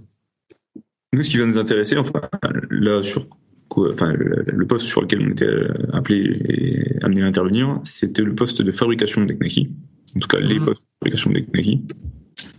Nous 1.13 1.23
ce 1.23 1.29
qui 1.29 1.37
va 1.37 1.45
nous 1.45 1.57
intéresser, 1.57 1.97
enfin 1.97 2.21
là 2.69 3.03
sur 3.03 3.27
enfin 3.75 4.13
le 4.13 4.65
poste 4.67 4.87
sur 4.87 5.01
lequel 5.01 5.21
on 5.21 5.31
était 5.31 5.45
euh, 5.45 5.73
appelé 5.93 6.41
et 6.47 7.03
amené 7.03 7.23
à 7.23 7.25
intervenir, 7.25 7.79
c'était 7.83 8.23
le 8.23 8.35
poste 8.35 8.61
de 8.61 8.71
fabrication 8.71 9.23
de 9.23 9.33
Knaki. 9.33 9.69
En 10.15 10.19
tout 10.19 10.27
cas, 10.27 10.39
les 10.39 10.59
mhm. 10.59 10.65
postes 10.65 10.81
de 10.81 10.87
fabrication 10.99 11.31
de 11.31 11.39
Knaki 11.39 11.81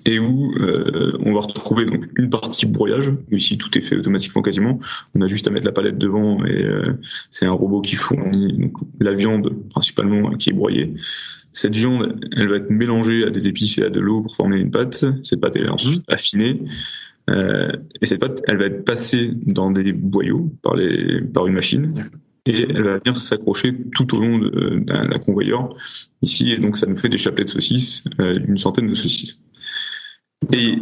et 0.05 0.19
où 0.19 0.55
euh, 0.59 1.17
on 1.25 1.33
va 1.33 1.41
retrouver 1.41 1.87
donc 1.87 2.05
une 2.17 2.31
partie 2.31 2.67
broyage. 2.67 3.13
Ici, 3.31 3.59
tout 3.59 3.77
est 3.77 3.81
fait 3.81 3.97
automatiquement 3.97 4.43
quasiment. 4.43 4.81
On 5.15 5.21
a 5.21 5.27
juste 5.27 5.47
à 5.47 5.51
mettre 5.51 5.67
la 5.67 5.73
palette 5.73 5.99
devant 5.99 6.45
et 6.45 6.63
euh, 6.63 6.93
c'est 7.31 7.47
un 7.47 7.53
robot 7.53 7.81
qui 7.81 7.97
fournit 7.97 8.53
donc, 8.59 8.73
la 9.01 9.13
viande 9.13 9.55
principalement 9.71 10.31
qui 10.33 10.51
est 10.51 10.55
broyée. 10.55 10.95
Cette 11.53 11.75
viande, 11.75 12.19
elle 12.37 12.49
va 12.49 12.57
être 12.57 12.71
mélangée 12.71 13.25
à 13.25 13.31
des 13.31 13.47
épices 13.47 13.79
et 13.79 13.85
à 13.85 13.91
de 13.91 14.01
l'eau 14.01 14.23
pour 14.23 14.35
former 14.35 14.59
une 14.59 14.71
pâte. 14.71 15.05
Cette 15.23 15.41
pâte 15.41 15.57
elle 15.57 15.67
est 15.67 15.69
ensuite 15.69 16.01
mmh. 16.09 16.15
affinée. 16.15 16.61
Euh, 17.31 17.73
et 18.01 18.07
cette 18.07 18.21
pâte, 18.21 18.43
elle 18.49 18.57
va 18.57 18.65
être 18.65 18.85
passée 18.85 19.31
dans 19.47 19.71
des 19.71 19.93
boyaux 19.93 20.51
par, 20.63 20.75
les, 20.75 21.21
par 21.21 21.47
une 21.47 21.55
machine 21.55 21.95
et 22.47 22.63
elle 22.63 22.83
va 22.83 22.99
venir 22.99 23.19
s'accrocher 23.21 23.75
tout 23.95 24.17
au 24.17 24.21
long 24.21 24.39
d'un 24.81 25.19
convoyeur 25.21 25.75
ici 26.23 26.51
et 26.51 26.59
donc 26.59 26.77
ça 26.77 26.87
nous 26.87 26.97
fait 26.97 27.09
des 27.09 27.19
chapelets 27.19 27.45
de 27.45 27.51
saucisses 27.51 28.03
euh, 28.21 28.39
d'une 28.39 28.59
centaine 28.59 28.89
de 28.89 28.95
saucisses 28.95 29.41
et 30.53 30.79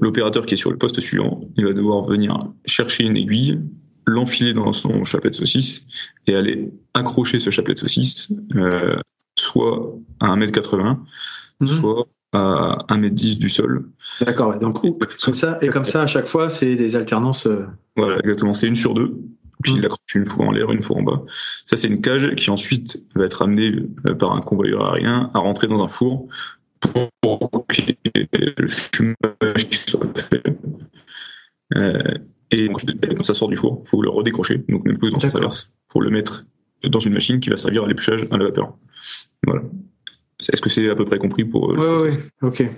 l'opérateur 0.00 0.46
qui 0.46 0.54
est 0.54 0.56
sur 0.56 0.70
le 0.70 0.78
poste 0.78 1.00
suivant, 1.00 1.40
il 1.56 1.64
va 1.66 1.72
devoir 1.72 2.02
venir 2.02 2.48
chercher 2.66 3.04
une 3.04 3.16
aiguille, 3.16 3.60
l'enfiler 4.06 4.52
dans 4.52 4.72
son 4.72 5.04
chapelet 5.04 5.30
de 5.30 5.34
saucisse 5.34 5.82
et 6.26 6.34
aller 6.34 6.70
accrocher 6.94 7.38
ce 7.38 7.50
chapelet 7.50 7.74
de 7.74 7.78
saucisse 7.78 8.32
euh, 8.56 8.96
soit 9.38 9.94
à 10.20 10.34
1m80, 10.36 10.98
mhm. 11.60 11.66
soit 11.66 12.06
à 12.32 12.78
1m10 12.88 13.38
du 13.38 13.48
sol. 13.48 13.88
D'accord, 14.20 14.58
donc 14.58 14.80
comme 14.80 15.34
ça, 15.34 15.58
et 15.60 15.68
comme 15.68 15.84
ça 15.84 16.02
à 16.02 16.06
chaque 16.06 16.26
fois, 16.26 16.48
c'est 16.48 16.76
des 16.76 16.96
alternances. 16.96 17.46
Euh, 17.46 17.66
voilà, 17.96 18.18
exactement, 18.20 18.54
c'est 18.54 18.66
une 18.66 18.76
sur 18.76 18.94
deux. 18.94 19.14
Puis 19.62 19.72
il 19.72 19.78
mhm. 19.78 19.84
accroche 19.84 20.14
une 20.14 20.26
fois 20.26 20.46
en 20.46 20.50
l'air, 20.50 20.72
une 20.72 20.82
fois 20.82 20.96
en 20.96 21.02
bas. 21.02 21.22
Ça, 21.66 21.76
c'est 21.76 21.86
une 21.86 22.00
cage 22.00 22.34
qui 22.34 22.50
ensuite 22.50 23.04
va 23.14 23.24
être 23.24 23.42
amenée 23.42 23.74
euh, 24.06 24.14
par 24.14 24.32
un 24.32 24.40
convoyeur 24.40 24.92
aérien 24.92 25.30
à 25.34 25.38
rentrer 25.38 25.68
dans 25.68 25.82
un 25.82 25.88
four 25.88 26.26
pour 27.20 27.66
qu'il 27.68 27.88
y 27.90 28.20
ait 28.20 28.54
le 28.56 28.68
fumage 28.68 29.68
qui 29.70 29.78
soit 29.78 30.18
fait. 30.18 30.42
Euh, 31.76 32.02
et 32.50 32.68
quand 32.68 33.22
ça 33.22 33.34
sort 33.34 33.48
du 33.48 33.56
four, 33.56 33.80
il 33.82 33.88
faut 33.88 34.02
le 34.02 34.10
redécrocher, 34.10 34.58
donc 34.68 34.84
même 34.84 34.98
plus 34.98 35.10
dans 35.10 35.20
sens 35.20 35.34
inverse, 35.34 35.72
pour 35.88 36.02
le 36.02 36.10
mettre 36.10 36.44
dans 36.84 36.98
une 36.98 37.14
machine 37.14 37.40
qui 37.40 37.48
va 37.48 37.56
servir 37.56 37.84
à 37.84 37.88
l'épluchage 37.88 38.26
à 38.30 38.36
la 38.36 38.44
vapeur. 38.44 38.76
Voilà. 39.46 39.62
Est-ce 40.40 40.60
que 40.60 40.68
c'est 40.68 40.90
à 40.90 40.94
peu 40.94 41.04
près 41.04 41.18
compris 41.18 41.44
pour 41.44 41.68
Oui, 41.68 42.10
oui, 42.10 42.10
ok. 42.42 42.68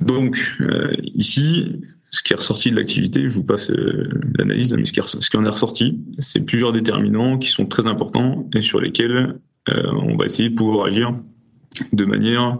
Donc, 0.00 0.56
euh, 0.60 0.94
ici, 1.14 1.80
ce 2.10 2.22
qui 2.22 2.32
est 2.32 2.36
ressorti 2.36 2.70
de 2.70 2.76
l'activité, 2.76 3.28
je 3.28 3.34
vous 3.34 3.44
passe 3.44 3.70
euh, 3.70 4.10
l'analyse, 4.36 4.74
mais 4.74 4.84
ce 4.84 4.92
qui, 4.92 5.00
ce 5.02 5.30
qui 5.30 5.36
en 5.36 5.44
est 5.44 5.50
ressorti, 5.50 5.98
c'est 6.18 6.44
plusieurs 6.44 6.72
déterminants 6.72 7.38
qui 7.38 7.48
sont 7.48 7.66
très 7.66 7.86
importants 7.86 8.48
et 8.54 8.60
sur 8.60 8.80
lesquels 8.80 9.38
euh, 9.72 9.92
on 9.92 10.16
va 10.16 10.24
essayer 10.24 10.50
de 10.50 10.54
pouvoir 10.54 10.86
agir 10.86 11.12
de 11.92 12.04
manière 12.04 12.58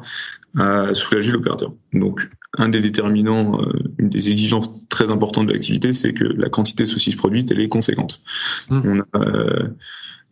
à 0.58 0.92
soulager 0.94 1.32
l'opérateur. 1.32 1.72
Donc, 1.92 2.28
un 2.58 2.68
des 2.68 2.80
déterminants, 2.80 3.60
euh, 3.62 3.72
une 3.98 4.10
des 4.10 4.30
exigences 4.30 4.86
très 4.88 5.10
importantes 5.10 5.46
de 5.46 5.52
l'activité, 5.52 5.92
c'est 5.92 6.12
que 6.12 6.24
la 6.24 6.50
quantité 6.50 6.84
de 6.84 6.88
saucisses 6.88 7.16
produites, 7.16 7.50
elle 7.50 7.60
est 7.60 7.68
conséquente. 7.68 8.22
Mmh. 8.68 8.80
On 8.84 9.00
a 9.00 9.24
euh, 9.24 9.68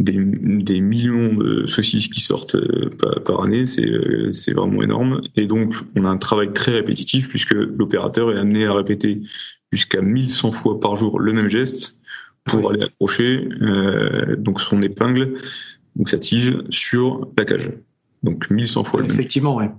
des, 0.00 0.16
des, 0.16 0.80
millions 0.80 1.32
de 1.34 1.66
saucisses 1.66 2.08
qui 2.08 2.20
sortent 2.20 2.56
euh, 2.56 2.90
par, 3.24 3.42
année, 3.42 3.64
c'est 3.66 4.52
vraiment 4.52 4.82
énorme. 4.82 5.20
Et 5.36 5.46
donc, 5.46 5.74
on 5.96 6.04
a 6.04 6.08
un 6.08 6.18
travail 6.18 6.52
très 6.52 6.72
répétitif 6.72 7.28
puisque 7.28 7.52
l'opérateur 7.52 8.32
est 8.32 8.38
amené 8.38 8.66
à 8.66 8.74
répéter 8.74 9.22
jusqu'à 9.72 10.02
1100 10.02 10.52
fois 10.52 10.80
par 10.80 10.96
jour 10.96 11.20
le 11.20 11.32
même 11.32 11.48
geste 11.48 12.00
pour 12.44 12.70
aller 12.70 12.82
accrocher 12.82 13.48
euh, 13.60 14.36
donc 14.36 14.60
son 14.60 14.82
épingle, 14.82 15.34
donc 15.96 16.08
sa 16.08 16.18
tige, 16.18 16.58
sur 16.70 17.28
la 17.38 17.44
cage. 17.44 17.72
Donc 18.22 18.50
1100 18.50 18.84
fois 18.84 19.00
le 19.00 19.06
même. 19.06 19.16
Effectivement, 19.16 19.56
ouais 19.56 19.70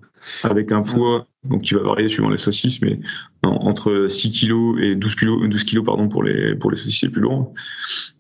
avec 0.43 0.71
un 0.71 0.81
poids 0.81 1.27
donc 1.43 1.63
qui 1.63 1.73
va 1.73 1.81
varier 1.81 2.07
suivant 2.07 2.29
les 2.29 2.37
saucisses, 2.37 2.81
mais 2.81 2.99
entre 3.43 4.07
6 4.07 4.47
kg 4.47 4.79
et 4.79 4.95
12 4.95 5.15
kg, 5.15 5.49
12 5.49 5.63
kg 5.63 5.83
pardon 5.83 6.07
pour 6.07 6.23
les 6.23 6.55
pour 6.55 6.71
les 6.71 6.77
saucisses 6.77 7.03
les 7.03 7.09
plus 7.09 7.21
lourds. 7.21 7.53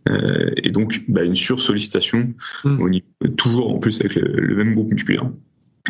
Euh, 0.09 0.49
et 0.57 0.71
donc 0.71 1.03
bah, 1.07 1.23
une 1.23 1.35
sursollicitation 1.35 2.33
mmh. 2.63 2.81
au 2.81 2.89
niveau, 2.89 3.05
toujours 3.37 3.71
en 3.71 3.79
plus 3.79 3.99
avec 4.01 4.15
le, 4.15 4.55
même 4.55 4.73
groupe 4.73 4.91
musculaire. 4.91 5.29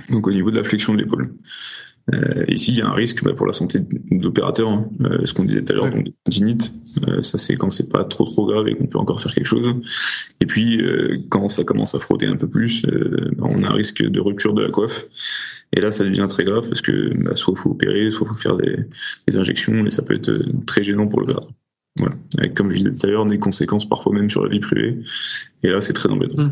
Donc 0.10 0.28
au 0.28 0.32
niveau 0.32 0.52
de 0.52 0.58
la 0.58 0.64
flexion 0.64 0.94
de 0.94 1.00
l'épaule. 1.00 1.34
Euh, 2.14 2.46
ici, 2.48 2.72
il 2.72 2.78
y 2.78 2.82
a 2.82 2.88
un 2.88 2.94
risque 2.94 3.24
bah, 3.24 3.34
pour 3.34 3.46
la 3.46 3.54
santé 3.54 3.80
de 3.80 4.24
l'opérateur, 4.24 4.70
hein. 4.70 4.90
euh, 5.02 5.26
ce 5.26 5.34
qu'on 5.34 5.46
disait 5.46 5.64
tout 5.64 5.74
à 5.74 5.76
l'heure, 5.76 5.90
donc 5.90 6.08
tendinite. 6.24 6.74
Euh, 7.08 7.22
ça, 7.22 7.38
c'est 7.38 7.56
quand 7.56 7.70
c'est 7.70 7.90
pas 7.90 8.04
trop 8.04 8.26
trop 8.26 8.46
grave 8.46 8.68
et 8.68 8.76
qu'on 8.76 8.88
peut 8.88 8.98
encore 8.98 9.22
faire 9.22 9.34
quelque 9.34 9.46
chose. 9.46 9.74
Et 10.42 10.46
puis, 10.46 10.82
euh, 10.82 11.20
quand 11.30 11.48
ça 11.50 11.64
commence 11.64 11.96
à 11.96 12.00
frotter 12.00 12.26
un 12.26 12.36
peu 12.36 12.48
plus, 12.48 12.86
bah, 12.86 13.46
on 13.48 13.64
a 13.64 13.68
un 13.68 13.74
risque 13.74 14.04
de 14.04 14.20
rupture 14.20 14.54
de 14.54 14.64
la 14.64 14.70
coiffe. 14.70 15.08
Et 15.76 15.82
là, 15.82 15.92
ça 15.92 16.04
devient 16.04 16.26
très 16.28 16.44
grave 16.44 16.68
parce 16.68 16.82
que 16.82 17.12
bah, 17.24 17.36
soit 17.36 17.56
faut 17.56 17.72
opérer, 17.72 18.10
soit 18.10 18.28
faut 18.28 18.34
faire 18.34 18.58
des, 18.58 18.78
des, 19.28 19.38
injections, 19.38 19.86
et 19.86 19.92
ça 19.92 20.02
peut 20.02 20.16
être 20.16 20.32
très 20.66 20.84
gênant 20.84 21.08
pour 21.08 21.22
l'opérateur. 21.22 21.52
Voilà. 21.98 22.16
Avec, 22.38 22.54
comme 22.54 22.70
je 22.70 22.78
disais 22.78 22.94
tout 22.94 23.06
à 23.06 23.10
l'heure, 23.10 23.26
des 23.26 23.40
conséquences 23.40 23.88
parfois 23.88 24.14
même 24.14 24.30
sur 24.30 24.44
la 24.44 24.50
vie 24.50 24.60
privée. 24.60 25.00
Et 25.64 25.70
là, 25.70 25.82
c'est 25.82 25.94
très 25.94 26.10
embêtant. 26.12 26.44
Mmh. 26.44 26.52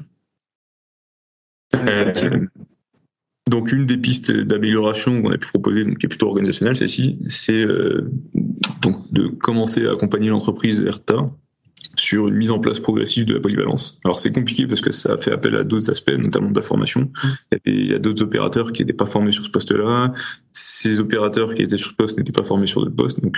Donc 3.49 3.71
une 3.71 3.87
des 3.87 3.97
pistes 3.97 4.31
d'amélioration 4.31 5.23
qu'on 5.23 5.31
a 5.31 5.37
pu 5.37 5.47
proposer, 5.47 5.83
donc 5.83 5.97
qui 5.97 6.05
est 6.05 6.09
plutôt 6.09 6.27
organisationnelle, 6.27 6.77
celle-ci, 6.77 7.17
c'est 7.27 7.53
euh, 7.53 8.11
donc 8.81 9.11
de 9.11 9.27
commencer 9.27 9.87
à 9.87 9.93
accompagner 9.93 10.29
l'entreprise 10.29 10.81
ERTA 10.81 11.31
sur 11.95 12.27
une 12.27 12.35
mise 12.35 12.51
en 12.51 12.59
place 12.59 12.79
progressive 12.79 13.25
de 13.25 13.33
la 13.33 13.39
polyvalence. 13.39 13.99
Alors 14.05 14.19
c'est 14.19 14.31
compliqué 14.31 14.67
parce 14.67 14.81
que 14.81 14.91
ça 14.91 15.17
fait 15.17 15.31
appel 15.31 15.55
à 15.55 15.63
d'autres 15.63 15.89
aspects, 15.89 16.13
notamment 16.17 16.49
de 16.49 16.55
la 16.55 16.61
formation. 16.61 17.11
Il 17.65 17.87
y 17.87 17.93
a 17.93 17.99
d'autres 17.99 18.23
opérateurs 18.23 18.71
qui 18.71 18.81
n'étaient 18.81 18.93
pas 18.93 19.05
formés 19.05 19.31
sur 19.31 19.43
ce 19.43 19.49
poste-là. 19.49 20.13
Ces 20.51 20.99
opérateurs 20.99 21.55
qui 21.55 21.61
étaient 21.61 21.77
sur 21.77 21.91
ce 21.91 21.95
poste 21.95 22.17
n'étaient 22.17 22.31
pas 22.31 22.43
formés 22.43 22.67
sur 22.67 22.81
d'autres 22.81 22.95
postes. 22.95 23.21
Donc 23.21 23.37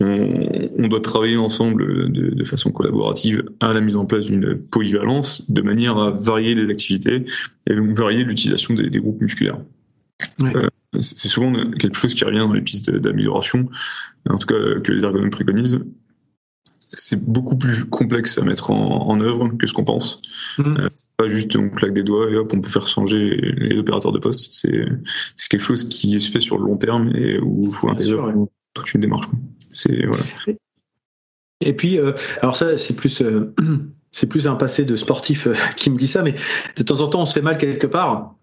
on, 0.00 0.70
on, 0.78 0.88
doit 0.88 1.00
travailler 1.00 1.36
ensemble 1.36 2.12
de, 2.12 2.30
de, 2.30 2.44
façon 2.44 2.70
collaborative 2.70 3.44
à 3.60 3.72
la 3.72 3.80
mise 3.80 3.96
en 3.96 4.04
place 4.04 4.26
d'une 4.26 4.56
polyvalence 4.56 5.48
de 5.50 5.62
manière 5.62 5.96
à 5.98 6.10
varier 6.10 6.54
les 6.54 6.70
activités 6.70 7.24
et 7.66 7.74
donc 7.74 7.90
varier 7.90 8.24
l'utilisation 8.24 8.74
des, 8.74 8.90
des, 8.90 8.98
groupes 8.98 9.20
musculaires. 9.20 9.58
Euh, 10.40 10.68
c'est 11.00 11.28
souvent 11.28 11.52
quelque 11.78 11.96
chose 11.96 12.14
qui 12.14 12.24
revient 12.24 12.38
dans 12.38 12.52
les 12.52 12.60
pistes 12.60 12.90
d'amélioration, 12.90 13.68
en 14.28 14.38
tout 14.38 14.46
cas 14.46 14.80
que 14.82 14.92
les 14.92 15.04
ergonomes 15.04 15.30
préconisent 15.30 15.80
c'est 16.92 17.22
beaucoup 17.22 17.56
plus 17.56 17.84
complexe 17.84 18.38
à 18.38 18.42
mettre 18.42 18.70
en, 18.70 19.08
en 19.08 19.20
œuvre 19.20 19.48
que 19.58 19.66
ce 19.66 19.72
qu'on 19.72 19.84
pense. 19.84 20.20
Mmh. 20.58 20.76
Euh, 20.78 20.88
c'est 20.94 21.08
pas 21.16 21.26
juste 21.26 21.56
on 21.56 21.70
claque 21.70 21.94
des 21.94 22.02
doigts 22.02 22.30
et 22.30 22.36
hop, 22.36 22.52
on 22.54 22.60
peut 22.60 22.68
faire 22.68 22.86
changer 22.86 23.36
les 23.56 23.78
opérateurs 23.78 24.12
de 24.12 24.18
poste. 24.18 24.52
C'est, 24.52 24.84
c'est 25.36 25.48
quelque 25.48 25.62
chose 25.62 25.88
qui 25.88 26.20
se 26.20 26.30
fait 26.30 26.40
sur 26.40 26.58
le 26.58 26.64
long 26.64 26.76
terme 26.76 27.10
et 27.14 27.38
où 27.38 27.66
il 27.66 27.72
faut 27.72 27.88
intégrer 27.88 28.32
toute 28.74 28.94
une 28.94 29.00
démarche. 29.00 29.28
C'est, 29.70 30.06
voilà. 30.06 30.24
Et 31.64 31.74
puis, 31.74 31.98
euh, 31.98 32.12
alors 32.40 32.56
ça, 32.56 32.76
c'est 32.76 32.94
plus, 32.94 33.22
euh, 33.22 33.54
c'est 34.12 34.28
plus 34.28 34.46
un 34.46 34.56
passé 34.56 34.84
de 34.84 34.96
sportif 34.96 35.48
qui 35.76 35.90
me 35.90 35.96
dit 35.96 36.08
ça, 36.08 36.22
mais 36.22 36.34
de 36.76 36.82
temps 36.82 37.00
en 37.00 37.08
temps, 37.08 37.22
on 37.22 37.26
se 37.26 37.34
fait 37.34 37.42
mal 37.42 37.56
quelque 37.56 37.86
part. 37.86 38.34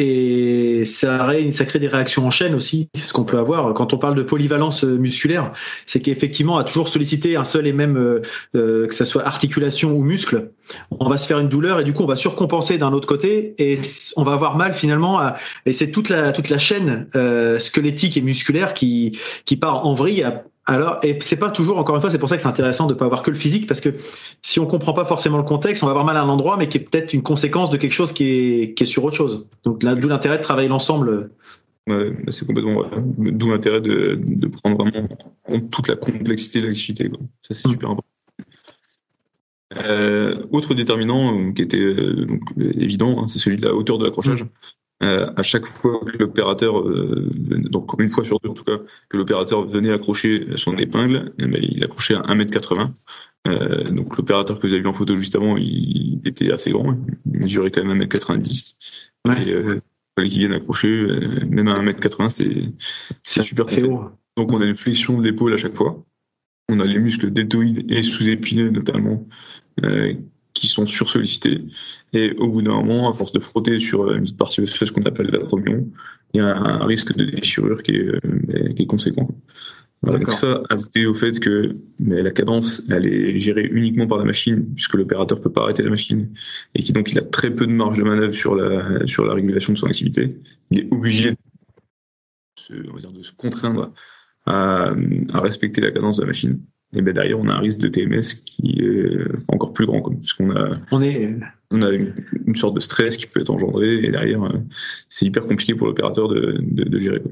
Et 0.00 0.84
ça, 0.84 1.28
ça 1.50 1.64
crée 1.64 1.80
des 1.80 1.88
réactions 1.88 2.24
en 2.24 2.30
chaîne 2.30 2.54
aussi, 2.54 2.88
ce 2.96 3.12
qu'on 3.12 3.24
peut 3.24 3.36
avoir. 3.36 3.74
Quand 3.74 3.92
on 3.92 3.98
parle 3.98 4.14
de 4.14 4.22
polyvalence 4.22 4.84
euh, 4.84 4.96
musculaire, 4.96 5.52
c'est 5.86 6.00
qu'effectivement, 6.00 6.56
à 6.56 6.62
toujours 6.62 6.88
solliciter 6.88 7.34
un 7.34 7.42
seul 7.42 7.66
et 7.66 7.72
même, 7.72 7.96
euh, 7.96 8.22
euh, 8.54 8.86
que 8.86 8.94
ce 8.94 9.04
soit 9.04 9.26
articulation 9.26 9.90
ou 9.90 10.04
muscle, 10.04 10.52
on 11.00 11.08
va 11.08 11.16
se 11.16 11.26
faire 11.26 11.40
une 11.40 11.48
douleur 11.48 11.80
et 11.80 11.84
du 11.84 11.92
coup, 11.92 12.04
on 12.04 12.06
va 12.06 12.14
surcompenser 12.14 12.78
d'un 12.78 12.92
autre 12.92 13.08
côté 13.08 13.56
et 13.58 13.80
on 14.16 14.22
va 14.22 14.34
avoir 14.34 14.56
mal 14.56 14.72
finalement. 14.72 15.18
À, 15.18 15.36
et 15.66 15.72
c'est 15.72 15.90
toute 15.90 16.10
la, 16.10 16.32
toute 16.32 16.48
la 16.48 16.58
chaîne 16.58 17.08
squelettique 17.58 18.16
et 18.16 18.20
musculaire 18.20 18.74
qui, 18.74 19.18
qui 19.46 19.56
part 19.56 19.84
en 19.84 19.94
vrille 19.94 20.24
alors, 20.68 20.98
et 21.02 21.16
c'est 21.22 21.38
pas 21.38 21.50
toujours, 21.50 21.78
encore 21.78 21.94
une 21.94 22.02
fois, 22.02 22.10
c'est 22.10 22.18
pour 22.18 22.28
ça 22.28 22.36
que 22.36 22.42
c'est 22.42 22.48
intéressant 22.48 22.86
de 22.86 22.92
pas 22.92 23.06
avoir 23.06 23.22
que 23.22 23.30
le 23.30 23.36
physique, 23.36 23.66
parce 23.66 23.80
que 23.80 23.94
si 24.42 24.60
on 24.60 24.66
comprend 24.66 24.92
pas 24.92 25.06
forcément 25.06 25.38
le 25.38 25.42
contexte, 25.42 25.82
on 25.82 25.86
va 25.86 25.92
avoir 25.92 26.04
mal 26.04 26.18
à 26.18 26.22
un 26.22 26.28
endroit, 26.28 26.58
mais 26.58 26.68
qui 26.68 26.76
est 26.76 26.82
peut-être 26.82 27.14
une 27.14 27.22
conséquence 27.22 27.70
de 27.70 27.78
quelque 27.78 27.92
chose 27.92 28.12
qui 28.12 28.24
est, 28.24 28.74
qui 28.74 28.82
est 28.82 28.86
sur 28.86 29.02
autre 29.02 29.16
chose. 29.16 29.46
Donc 29.64 29.78
d'où 29.78 30.08
l'intérêt 30.08 30.36
de 30.36 30.42
travailler 30.42 30.68
l'ensemble. 30.68 31.30
Ouais, 31.86 32.12
c'est 32.28 32.46
complètement 32.46 32.84
D'où 33.16 33.50
l'intérêt 33.50 33.80
de, 33.80 34.20
de, 34.22 34.46
prendre 34.46 34.76
vraiment 34.76 35.08
en 35.50 35.60
toute 35.60 35.88
la 35.88 35.96
complexité 35.96 36.60
de 36.60 36.66
l'activité. 36.66 37.10
Ça, 37.40 37.54
c'est 37.54 37.66
mmh. 37.66 37.70
super 37.70 37.88
important. 37.88 38.08
Euh, 39.74 40.46
autre 40.50 40.74
déterminant 40.74 41.34
euh, 41.34 41.52
qui 41.52 41.62
était 41.62 41.78
euh, 41.78 42.26
donc, 42.26 42.42
évident, 42.58 43.22
hein, 43.22 43.28
c'est 43.28 43.38
celui 43.38 43.56
de 43.56 43.66
la 43.66 43.74
hauteur 43.74 43.96
de 43.96 44.04
l'accrochage. 44.04 44.42
Mmh. 44.42 44.48
Euh, 45.02 45.30
à 45.36 45.42
chaque 45.44 45.66
fois 45.66 46.00
que 46.04 46.18
l'opérateur, 46.18 46.80
euh, 46.80 47.30
donc 47.70 47.92
une 48.00 48.08
fois 48.08 48.24
sur 48.24 48.40
deux 48.40 48.48
en 48.48 48.54
tout 48.54 48.64
cas, 48.64 48.78
que 49.08 49.16
l'opérateur 49.16 49.64
venait 49.64 49.92
accrocher 49.92 50.48
son 50.56 50.76
épingle, 50.76 51.32
eh 51.38 51.46
ben, 51.46 51.60
il 51.62 51.84
accrochait 51.84 52.16
à 52.16 52.22
1m80. 52.22 52.90
Euh, 53.46 53.90
donc 53.90 54.16
l'opérateur 54.16 54.58
que 54.58 54.66
vous 54.66 54.72
avez 54.72 54.82
vu 54.82 54.88
en 54.88 54.92
photo 54.92 55.16
juste 55.16 55.36
avant, 55.36 55.56
il 55.56 56.20
était 56.24 56.52
assez 56.52 56.72
grand, 56.72 56.96
il 57.32 57.40
mesurait 57.40 57.70
quand 57.70 57.84
même 57.84 58.02
1m90. 58.02 58.74
Ouais. 59.26 59.48
Et 59.48 59.52
euh, 59.52 59.80
fallait 60.16 60.28
qu'il 60.28 60.40
vienne 60.40 60.52
accrocher, 60.52 60.88
euh, 60.88 61.46
même 61.48 61.68
à 61.68 61.74
1m80, 61.74 62.30
c'est 62.30 62.64
c'est 63.22 63.42
super 63.42 63.70
fait. 63.70 63.82
Donc 63.82 64.52
on 64.52 64.60
a 64.60 64.64
une 64.64 64.74
flexion 64.74 65.18
de 65.18 65.24
l'épaule 65.24 65.52
à 65.52 65.56
chaque 65.56 65.76
fois. 65.76 66.04
On 66.70 66.80
a 66.80 66.84
les 66.84 66.98
muscles 66.98 67.30
deltoïdes 67.30 67.90
et 67.90 68.02
sous-épineux 68.02 68.70
notamment 68.70 69.26
euh, 69.84 70.12
qui 70.60 70.68
sont 70.68 70.86
sursollicités. 70.86 71.62
Et 72.12 72.32
au 72.38 72.48
bout 72.50 72.62
d'un 72.62 72.74
moment, 72.82 73.10
à 73.10 73.12
force 73.12 73.32
de 73.32 73.40
frotter 73.40 73.78
sur 73.78 74.12
une 74.12 74.22
petite 74.22 74.38
partie 74.38 74.60
osseuse 74.60 74.90
qu'on 74.90 75.02
appelle 75.02 75.26
l'acromion, 75.26 75.86
il 76.34 76.38
y 76.38 76.40
a 76.40 76.56
un 76.56 76.84
risque 76.86 77.14
de 77.14 77.24
déchirure 77.24 77.82
qui 77.82 77.96
est, 77.96 78.08
euh, 78.08 78.72
qui 78.74 78.82
est 78.82 78.86
conséquent. 78.86 79.28
donc 80.02 80.32
ça, 80.32 80.62
ajouté 80.70 81.06
au 81.06 81.14
fait 81.14 81.38
que 81.40 81.76
mais 81.98 82.22
la 82.22 82.30
cadence, 82.30 82.82
elle 82.90 83.06
est 83.06 83.38
gérée 83.38 83.68
uniquement 83.70 84.06
par 84.06 84.18
la 84.18 84.24
machine, 84.24 84.66
puisque 84.74 84.94
l'opérateur 84.94 85.40
peut 85.40 85.52
pas 85.52 85.62
arrêter 85.62 85.82
la 85.82 85.90
machine, 85.90 86.30
et 86.74 86.82
qui 86.82 86.92
donc 86.92 87.12
il 87.12 87.18
a 87.18 87.24
très 87.24 87.54
peu 87.54 87.66
de 87.66 87.72
marge 87.72 87.98
de 87.98 88.04
manœuvre 88.04 88.34
sur 88.34 88.54
la 88.54 89.06
sur 89.06 89.24
la 89.24 89.34
régulation 89.34 89.72
de 89.72 89.78
son 89.78 89.86
activité. 89.86 90.36
Il 90.70 90.80
est 90.80 90.88
obligé 90.92 91.30
de 91.30 91.36
se, 92.56 92.74
on 92.90 92.94
va 92.94 93.00
dire, 93.00 93.12
de 93.12 93.22
se 93.22 93.32
contraindre 93.32 93.92
à, 94.46 94.92
à 95.32 95.40
respecter 95.40 95.80
la 95.80 95.90
cadence 95.90 96.16
de 96.16 96.22
la 96.22 96.28
machine 96.28 96.60
et 96.94 97.02
ben 97.02 97.12
derrière 97.12 97.38
on 97.38 97.48
a 97.48 97.52
un 97.52 97.60
risque 97.60 97.80
de 97.80 97.88
TMS 97.88 98.42
qui 98.46 98.80
est 98.80 99.18
encore 99.48 99.72
plus 99.72 99.86
grand 99.86 100.00
puisqu'on 100.00 100.50
a 100.56 100.70
on 100.90 101.02
est 101.02 101.34
on 101.70 101.82
a 101.82 101.90
une, 101.90 102.14
une, 102.46 102.54
sorte 102.54 102.74
de 102.74 102.80
stress 102.80 103.16
qui 103.18 103.26
peut 103.26 103.40
être 103.40 103.50
engendré 103.50 104.04
et 104.04 104.10
derrière 104.10 104.42
euh, 104.42 104.58
c'est 105.08 105.26
hyper 105.26 105.42
compliqué 105.46 105.74
pour 105.74 105.86
l'opérateur 105.86 106.28
de, 106.28 106.58
de, 106.62 106.84
de, 106.84 106.98
gérer 106.98 107.20
quoi. 107.20 107.30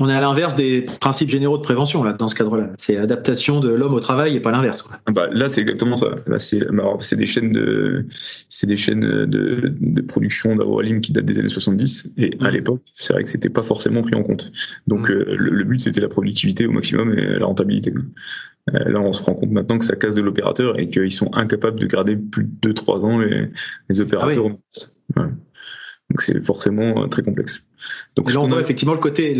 On 0.00 0.08
est 0.08 0.14
à 0.14 0.20
l'inverse 0.20 0.56
des 0.56 0.82
principes 1.00 1.28
généraux 1.28 1.58
de 1.58 1.62
prévention 1.62 2.02
là 2.02 2.12
dans 2.12 2.26
ce 2.26 2.34
cadre-là. 2.34 2.70
C'est 2.76 2.96
adaptation 2.96 3.60
de 3.60 3.68
l'homme 3.70 3.94
au 3.94 4.00
travail 4.00 4.34
et 4.34 4.40
pas 4.40 4.50
l'inverse. 4.50 4.84
Ah 5.06 5.12
bah, 5.12 5.28
là 5.30 5.48
c'est 5.48 5.60
exactement 5.60 5.96
ça. 5.96 6.14
Là 6.26 6.38
c'est 6.38 6.60
bah, 6.72 6.96
c'est 7.00 7.16
des 7.16 7.26
chaînes 7.26 7.52
de 7.52 8.06
c'est 8.10 8.66
des 8.66 8.76
chaînes 8.76 9.26
de, 9.26 9.74
de 9.80 10.00
production 10.00 10.56
d'agroalim 10.56 11.00
qui 11.00 11.12
datent 11.12 11.26
des 11.26 11.38
années 11.38 11.48
70 11.48 12.12
et 12.16 12.36
à 12.40 12.48
mmh. 12.48 12.52
l'époque 12.52 12.82
c'est 12.94 13.12
vrai 13.12 13.22
que 13.22 13.28
c'était 13.28 13.50
pas 13.50 13.62
forcément 13.62 14.02
pris 14.02 14.14
en 14.14 14.22
compte. 14.22 14.50
Donc 14.86 15.10
mmh. 15.10 15.12
euh, 15.12 15.36
le, 15.36 15.50
le, 15.50 15.64
but 15.64 15.80
c'était 15.80 16.00
la 16.00 16.08
productivité 16.08 16.66
au 16.66 16.72
maximum 16.72 17.18
et 17.18 17.38
la 17.38 17.46
rentabilité. 17.46 17.92
Euh, 18.74 18.88
là, 18.90 19.00
on 19.00 19.12
se 19.12 19.22
rend 19.22 19.34
compte 19.34 19.50
maintenant 19.50 19.78
que 19.78 19.84
ça 19.84 19.96
casse 19.96 20.14
de 20.14 20.22
l'opérateur 20.22 20.78
et 20.78 20.88
qu'ils 20.88 21.12
sont 21.12 21.30
incapables 21.34 21.80
de 21.80 21.86
garder 21.86 22.16
plus 22.16 22.44
de 22.44 22.72
2-3 22.72 23.04
ans 23.04 23.18
les, 23.18 23.48
les 23.88 24.00
opérateurs. 24.00 24.46
Ah 25.16 25.22
oui. 25.22 25.24
Donc 26.12 26.20
c'est 26.20 26.44
forcément 26.44 27.08
très 27.08 27.22
complexe. 27.22 27.64
Donc 28.16 28.30
là, 28.30 28.40
on 28.40 28.46
voit 28.46 28.60
effectivement 28.60 28.92
le 28.92 29.00
côté, 29.00 29.34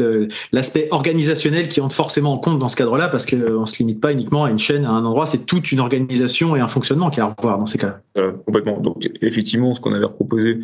l'aspect 0.52 0.88
organisationnel 0.90 1.68
qui 1.68 1.82
entre 1.82 1.94
forcément 1.94 2.32
en 2.32 2.38
compte 2.38 2.58
dans 2.58 2.68
ce 2.68 2.76
cadre-là, 2.76 3.08
parce 3.08 3.26
qu'on 3.26 3.66
se 3.66 3.78
limite 3.78 4.00
pas 4.00 4.10
uniquement 4.10 4.44
à 4.44 4.50
une 4.50 4.58
chaîne, 4.58 4.86
à 4.86 4.90
un 4.90 5.04
endroit, 5.04 5.26
c'est 5.26 5.44
toute 5.44 5.70
une 5.70 5.80
organisation 5.80 6.56
et 6.56 6.60
un 6.60 6.68
fonctionnement 6.68 7.10
qui 7.10 7.20
a 7.20 7.24
à 7.24 7.34
revoir 7.38 7.58
dans 7.58 7.66
ces 7.66 7.76
cas-là. 7.76 8.00
Voilà, 8.14 8.32
complètement. 8.32 8.80
Donc 8.80 9.06
effectivement, 9.20 9.74
ce 9.74 9.82
qu'on 9.82 9.92
avait 9.92 10.08
proposé 10.08 10.60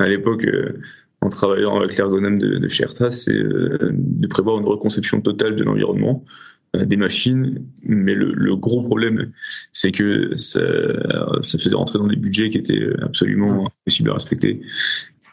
à 0.00 0.08
l'époque, 0.08 0.44
en 1.20 1.28
travaillant 1.28 1.78
avec 1.78 1.96
l'ergonome 1.96 2.40
de, 2.40 2.58
de 2.58 2.68
chez 2.68 2.84
c'est 3.10 3.32
de 3.32 4.26
prévoir 4.26 4.58
une 4.58 4.66
reconception 4.66 5.20
totale 5.20 5.54
de 5.54 5.62
l'environnement 5.62 6.24
euh, 6.74 6.84
des 6.84 6.96
machines, 6.96 7.64
mais 7.84 8.14
le, 8.14 8.32
le 8.32 8.56
gros 8.56 8.82
problème, 8.82 9.30
c'est 9.70 9.92
que 9.92 10.36
ça, 10.36 10.60
ça, 11.42 11.58
faisait 11.58 11.74
rentrer 11.74 12.00
dans 12.00 12.08
des 12.08 12.16
budgets 12.16 12.50
qui 12.50 12.58
étaient 12.58 12.88
absolument 13.02 13.68
impossibles 13.84 14.10
à 14.10 14.14
respecter. 14.14 14.62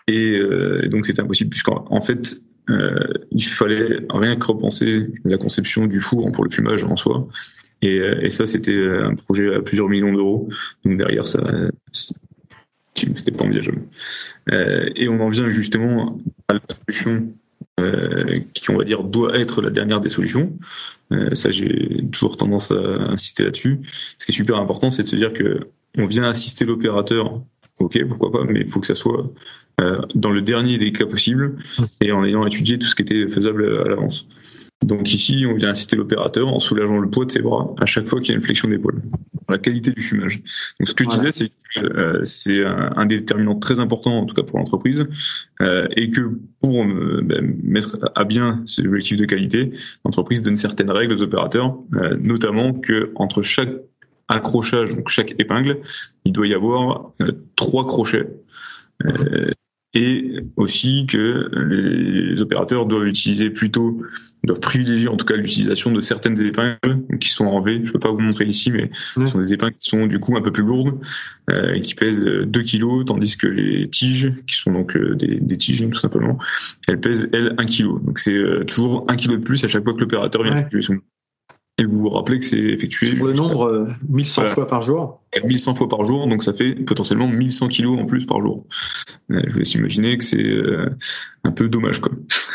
Et, 0.10 0.40
euh, 0.40 0.88
donc 0.90 1.06
c'était 1.06 1.22
impossible, 1.22 1.52
puisqu'en 1.52 1.86
en 1.90 2.02
fait, 2.02 2.42
euh, 2.70 2.98
il 3.32 3.44
fallait 3.44 4.00
rien 4.10 4.36
que 4.38 4.48
repenser 4.48 5.08
la 5.24 5.38
conception 5.38 5.86
du 5.86 6.00
four 6.00 6.32
pour 6.32 6.44
le 6.44 6.50
fumage 6.50 6.84
en 6.84 6.96
soi. 6.96 7.28
Et, 7.84 8.00
euh, 8.00 8.20
et 8.24 8.32
ça, 8.32 8.48
c'était 8.48 8.76
un 8.76 9.14
projet 9.14 9.54
à 9.54 9.62
plusieurs 9.62 9.88
millions 9.88 10.12
d'euros. 10.12 10.50
Donc 10.84 10.98
derrière, 10.98 11.28
ça, 11.28 11.42
c'était 12.92 13.32
pas 13.32 13.46
envisageable. 13.46 13.84
Et 14.96 15.08
on 15.08 15.22
en 15.22 15.30
vient 15.30 15.48
justement 15.48 16.20
à 16.48 16.54
la 16.54 16.60
solution 16.88 17.32
qui, 18.54 18.72
on 18.72 18.78
va 18.78 18.84
dire, 18.84 19.04
doit 19.04 19.38
être 19.38 19.62
la 19.62 19.70
dernière 19.70 20.02
des 20.02 20.10
solutions. 20.10 20.58
Ça, 21.34 21.52
j'ai 21.52 22.04
toujours 22.12 22.36
tendance 22.36 22.72
à 22.72 23.12
insister 23.12 23.44
là-dessus. 23.44 23.80
Ce 24.18 24.26
qui 24.26 24.32
est 24.32 24.36
super 24.36 24.58
important, 24.58 24.90
c'est 24.90 25.04
de 25.04 25.08
se 25.08 25.16
dire 25.16 25.34
que 25.34 25.68
on 26.00 26.06
vient 26.06 26.24
assister 26.24 26.66
l'opérateur. 26.66 27.42
Ok, 27.80 27.98
pourquoi 28.08 28.32
pas, 28.32 28.44
mais 28.44 28.62
il 28.62 28.68
faut 28.68 28.80
que 28.80 28.88
ça 28.88 28.96
soit 28.96 29.32
euh, 29.80 30.02
dans 30.16 30.32
le 30.32 30.42
dernier 30.42 30.78
des 30.78 30.92
cas 30.92 31.06
possibles 31.06 31.56
et 32.02 32.12
en 32.12 32.26
ayant 32.26 32.46
étudié 32.46 32.78
tout 32.78 32.88
ce 32.88 32.96
qui 32.96 33.04
était 33.04 33.28
faisable 33.28 33.82
à 33.86 33.90
l'avance. 33.90 34.28
Donc 34.84 35.14
ici, 35.14 35.46
on 35.48 35.56
vient 35.56 35.70
assister 35.70 35.96
l'opérateur 35.96 36.48
en 36.48 36.60
soulageant 36.60 37.00
le 37.00 37.10
poids 37.10 37.26
de 37.26 37.32
ses 37.32 37.42
bras 37.42 37.74
à 37.82 37.86
chaque 37.86 38.08
fois 38.08 38.22
qu'il 38.22 38.30
y 38.30 38.32
a 38.32 38.36
une 38.36 38.44
flexion 38.44 38.70
d'épaule. 38.70 39.02
La 39.50 39.58
qualité 39.58 39.92
du 39.92 40.02
fumage. 40.02 40.42
Donc 40.80 40.88
ce 40.88 40.94
que 40.94 41.04
je 41.04 41.10
disais, 41.10 41.32
c'est 41.32 41.50
que 41.50 41.80
euh, 41.80 42.24
c'est 42.24 42.64
un, 42.64 43.06
déterminant 43.06 43.56
très 43.56 43.80
important, 43.80 44.20
en 44.20 44.26
tout 44.26 44.36
cas 44.36 44.44
pour 44.44 44.58
l'entreprise, 44.60 45.06
euh, 45.62 45.88
et 45.98 46.12
que 46.12 46.32
pour 46.62 46.84
euh, 46.84 47.22
ben, 47.24 47.58
mettre 47.64 47.98
à 48.16 48.24
bien 48.24 48.64
ces 48.68 48.86
objectifs 48.86 49.18
de 49.18 49.26
qualité, 49.26 49.72
l'entreprise 50.06 50.42
donne 50.44 50.56
certaines 50.56 50.92
règles 50.92 51.14
aux 51.14 51.24
opérateurs, 51.24 51.78
notamment 52.22 52.74
que 52.74 53.12
entre 53.16 53.42
chaque 53.42 53.70
accrochage, 54.30 54.96
donc 54.96 55.10
chaque 55.10 55.34
épingle, 55.40 55.80
il 56.26 56.32
doit 56.32 56.48
y 56.48 56.54
avoir 56.54 57.12
trois 57.56 57.86
crochets 57.86 58.28
et 59.94 60.36
aussi 60.56 61.08
que 61.08 61.50
les 61.68 62.42
opérateurs 62.42 62.86
doivent 62.86 63.08
utiliser 63.08 63.50
plutôt, 63.50 64.02
doivent 64.44 64.60
privilégier 64.60 65.08
en 65.08 65.18
tout 65.18 65.26
cas 65.26 65.36
l'utilisation 65.36 65.92
de 65.92 66.00
certaines 66.00 66.40
épingles 66.42 67.18
qui 67.20 67.30
sont 67.30 67.48
en 67.48 67.60
V. 67.60 67.82
Je 67.84 67.92
peux 67.92 68.00
pas 68.00 68.12
vous 68.12 68.20
montrer 68.20 68.46
ici, 68.46 68.72
mais 68.72 68.92
ce 68.94 69.26
sont 69.26 69.40
des 69.40 69.54
épingles 69.54 69.76
qui 69.80 69.90
sont 69.90 70.06
du 70.06 70.20
coup 70.20 70.38
un 70.38 70.42
peu 70.42 70.52
plus 70.52 70.64
lourdes, 70.64 71.00
euh, 71.52 71.74
et 71.74 71.82
qui 71.82 71.96
pèsent 71.96 72.24
2 72.24 72.62
kg, 72.62 73.06
tandis 73.06 73.36
que 73.36 73.48
les 73.48 73.90
tiges, 73.90 74.32
qui 74.46 74.56
sont 74.56 74.72
donc 74.72 74.96
euh, 74.96 75.16
des, 75.16 75.40
des 75.40 75.58
tiges 75.58 75.88
tout 75.90 75.98
simplement, 75.98 76.38
elles 76.88 77.00
pèsent 77.00 77.30
elles 77.34 77.56
1 77.58 77.66
kg. 77.66 78.04
Donc 78.04 78.20
c'est 78.20 78.34
euh, 78.34 78.64
toujours 78.66 79.06
1 79.10 79.16
kg 79.16 79.32
de 79.32 79.38
plus 79.38 79.64
à 79.64 79.68
chaque 79.68 79.84
fois 79.84 79.94
que 79.94 80.02
l'opérateur 80.02 80.44
vient 80.44 80.68
son 80.82 81.00
et 81.80 81.86
vous 81.86 82.00
vous 82.00 82.10
rappelez 82.10 82.40
que 82.40 82.46
c'est 82.46 82.58
effectué. 82.58 83.16
Pour 83.16 83.28
le 83.28 83.34
nombre, 83.34 83.88
1100 84.10 84.48
fois 84.48 84.68
par 84.68 84.82
jour. 84.82 85.22
1100 85.44 85.76
fois 85.76 85.88
par 85.88 86.04
jour, 86.04 86.28
donc 86.28 86.44
ça 86.44 86.54
fait 86.54 86.76
potentiellement 86.76 87.28
1100 87.28 87.68
kilos 87.70 88.00
en 88.00 88.06
plus 88.06 88.26
par 88.26 88.42
jour. 88.42 88.66
Euh, 89.32 89.42
je 89.48 89.54
vous 89.54 89.60
laisse 89.60 89.74
imaginer 89.76 90.18
que 90.18 90.24
c'est 90.24 90.44
euh, 90.44 90.90
un 91.44 91.52
peu 91.52 91.70
dommage, 91.70 92.02
quoi. 92.02 92.12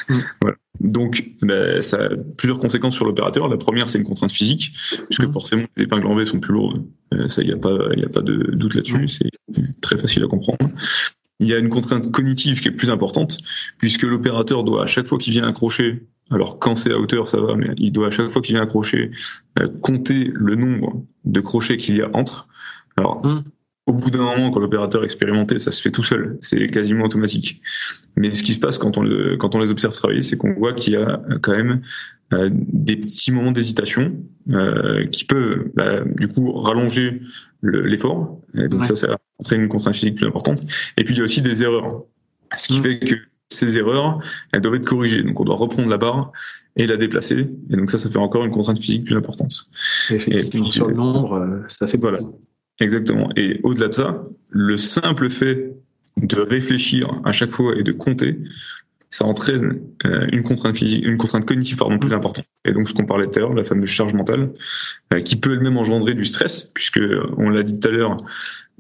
Mm. 0.09 0.15
voilà. 0.43 0.57
Donc, 0.81 1.31
bah, 1.41 1.81
ça 1.83 2.05
a 2.05 2.09
plusieurs 2.37 2.59
conséquences 2.59 2.95
sur 2.95 3.07
l'opérateur. 3.07 3.49
La 3.49 3.57
première, 3.57 3.89
c'est 3.89 3.99
une 3.99 4.05
contrainte 4.05 4.33
physique, 4.33 4.73
puisque 5.07 5.25
mm. 5.25 5.33
forcément, 5.33 5.65
les 5.77 5.85
épingles 5.85 6.07
en 6.07 6.17
V 6.17 6.27
sont 6.27 6.41
plus 6.41 6.53
lourdes. 6.53 6.85
Euh, 7.15 7.29
ça, 7.29 7.43
il 7.43 7.49
n'y 7.49 7.55
a 7.55 7.59
pas, 7.59 7.79
il 7.97 8.05
a 8.05 8.09
pas 8.09 8.23
de 8.23 8.51
doute 8.53 8.75
là-dessus. 8.75 8.99
Mm. 8.99 9.09
C'est 9.09 9.31
très 9.81 9.97
facile 9.97 10.25
à 10.25 10.27
comprendre. 10.27 10.69
Il 11.41 11.49
y 11.49 11.55
a 11.55 11.59
une 11.59 11.69
contrainte 11.69 12.11
cognitive 12.13 12.61
qui 12.61 12.69
est 12.69 12.73
plus 12.73 12.91
importante, 12.91 13.39
puisque 13.79 14.03
l'opérateur 14.03 14.65
doit, 14.65 14.83
à 14.85 14.87
chaque 14.87 15.07
fois 15.07 15.19
qu'il 15.19 15.33
vient 15.33 15.49
accrocher 15.49 16.07
alors 16.31 16.59
quand 16.59 16.75
c'est 16.75 16.93
à 16.93 16.99
hauteur, 16.99 17.29
ça 17.29 17.41
va, 17.41 17.55
mais 17.55 17.71
il 17.77 17.93
doit 17.93 18.09
à 18.09 18.11
chaque 18.11 18.31
fois 18.31 18.41
qu'il 18.41 18.55
vient 18.55 18.63
accrocher 18.63 19.11
euh, 19.61 19.69
compter 19.83 20.31
le 20.35 20.55
nombre 20.55 21.05
de 21.25 21.41
crochets 21.41 21.77
qu'il 21.77 21.97
y 21.97 22.03
a 22.03 22.11
entre. 22.15 22.49
Alors 22.97 23.25
hmm. 23.25 23.43
au 23.87 23.93
bout 23.93 24.11
d'un 24.11 24.25
moment, 24.25 24.51
quand 24.51 24.61
l'opérateur 24.61 25.05
expérimenté, 25.05 25.59
ça 25.59 25.71
se 25.71 25.83
fait 25.83 25.91
tout 25.91 26.03
seul, 26.03 26.37
c'est 26.41 26.69
quasiment 26.69 27.05
automatique. 27.05 27.61
Mais 28.17 28.31
ce 28.31 28.43
qui 28.43 28.55
se 28.55 28.59
passe 28.59 28.79
quand 28.79 28.97
on, 28.97 29.03
le, 29.03 29.37
quand 29.37 29.55
on 29.55 29.59
les 29.59 29.71
observe 29.71 29.93
travailler, 29.93 30.23
c'est 30.23 30.37
qu'on 30.37 30.55
voit 30.55 30.73
qu'il 30.73 30.95
y 30.95 30.97
a 30.97 31.21
quand 31.43 31.53
même 31.53 31.83
euh, 32.33 32.49
des 32.53 32.97
petits 32.97 33.31
moments 33.31 33.53
d'hésitation 33.53 34.17
euh, 34.51 35.07
qui 35.09 35.25
peuvent 35.25 35.67
bah, 35.75 36.01
du 36.05 36.29
coup 36.29 36.53
rallonger 36.53 37.21
l'effort. 37.63 38.41
donc 38.55 38.85
ça, 38.85 38.95
ça 38.95 39.19
entraîne 39.39 39.63
une 39.63 39.69
contrainte 39.69 39.95
physique 39.95 40.17
plus 40.17 40.27
importante. 40.27 40.63
Et 40.97 41.05
puis 41.05 41.15
il 41.15 41.19
y 41.19 41.21
a 41.21 41.25
aussi 41.25 41.43
des 41.43 41.63
erreurs. 41.63 42.05
Ce 42.55 42.69
qui 42.69 42.79
hmm. 42.79 42.83
fait 42.83 42.99
que 43.01 43.17
ces 43.55 43.79
erreurs, 43.79 44.19
elles 44.53 44.61
doivent 44.61 44.77
être 44.77 44.85
corrigées. 44.85 45.23
Donc 45.23 45.39
on 45.41 45.45
doit 45.45 45.57
reprendre 45.57 45.89
la 45.89 45.99
barre 45.99 46.33
et 46.77 46.87
la 46.87 46.97
déplacer. 46.97 47.49
Et 47.71 47.77
donc 47.77 47.91
ça, 47.91 47.99
ça 47.99 48.11
fait 48.11 48.19
encore 48.19 48.45
une 48.45 48.51
contrainte 48.51 48.79
physique 48.79 49.05
plus 49.05 49.17
importante. 49.17 49.69
Et 50.11 50.45
sur 50.71 50.89
le 50.89 50.95
nombre, 50.95 51.35
euh, 51.35 51.61
ça 51.69 51.87
fait 51.87 51.99
voilà. 51.99 52.19
Exactement. 52.81 53.29
Et 53.37 53.61
au-delà 53.63 53.89
de 53.89 53.95
ça, 53.95 54.25
le 54.51 54.77
simple 54.77 55.31
fait 55.31 55.73
de 56.17 56.41
réfléchir 56.41 57.21
à 57.25 57.33
chaque 57.33 57.51
fois 57.51 57.77
et 57.77 57.83
de 57.83 57.93
compter, 57.93 58.39
ça 59.15 59.27
entraîne 59.27 59.81
euh, 60.07 60.27
une 60.33 60.43
contrainte 60.43 60.77
physique, 60.77 61.05
une 61.07 61.17
contrainte 61.17 61.47
cognitive 61.47 61.77
pardon 61.77 61.99
plus 61.99 62.13
importante. 62.13 62.47
Et 62.65 62.73
donc 62.73 62.89
ce 62.89 62.95
qu'on 62.95 63.07
parlait 63.07 63.27
tout 63.27 63.39
à 63.39 63.43
l'heure, 63.43 63.55
la 63.55 63.63
fameuse 63.63 63.89
charge 63.89 64.13
mentale, 64.13 64.51
euh, 65.13 65.21
qui 65.21 65.37
peut 65.37 65.53
elle-même 65.53 65.77
engendrer 65.77 66.15
du 66.15 66.25
stress, 66.25 66.71
puisque 66.75 67.01
on 67.37 67.49
l'a 67.49 67.63
dit 67.63 67.79
tout 67.79 67.89
à 67.89 67.93
l'heure, 67.93 68.17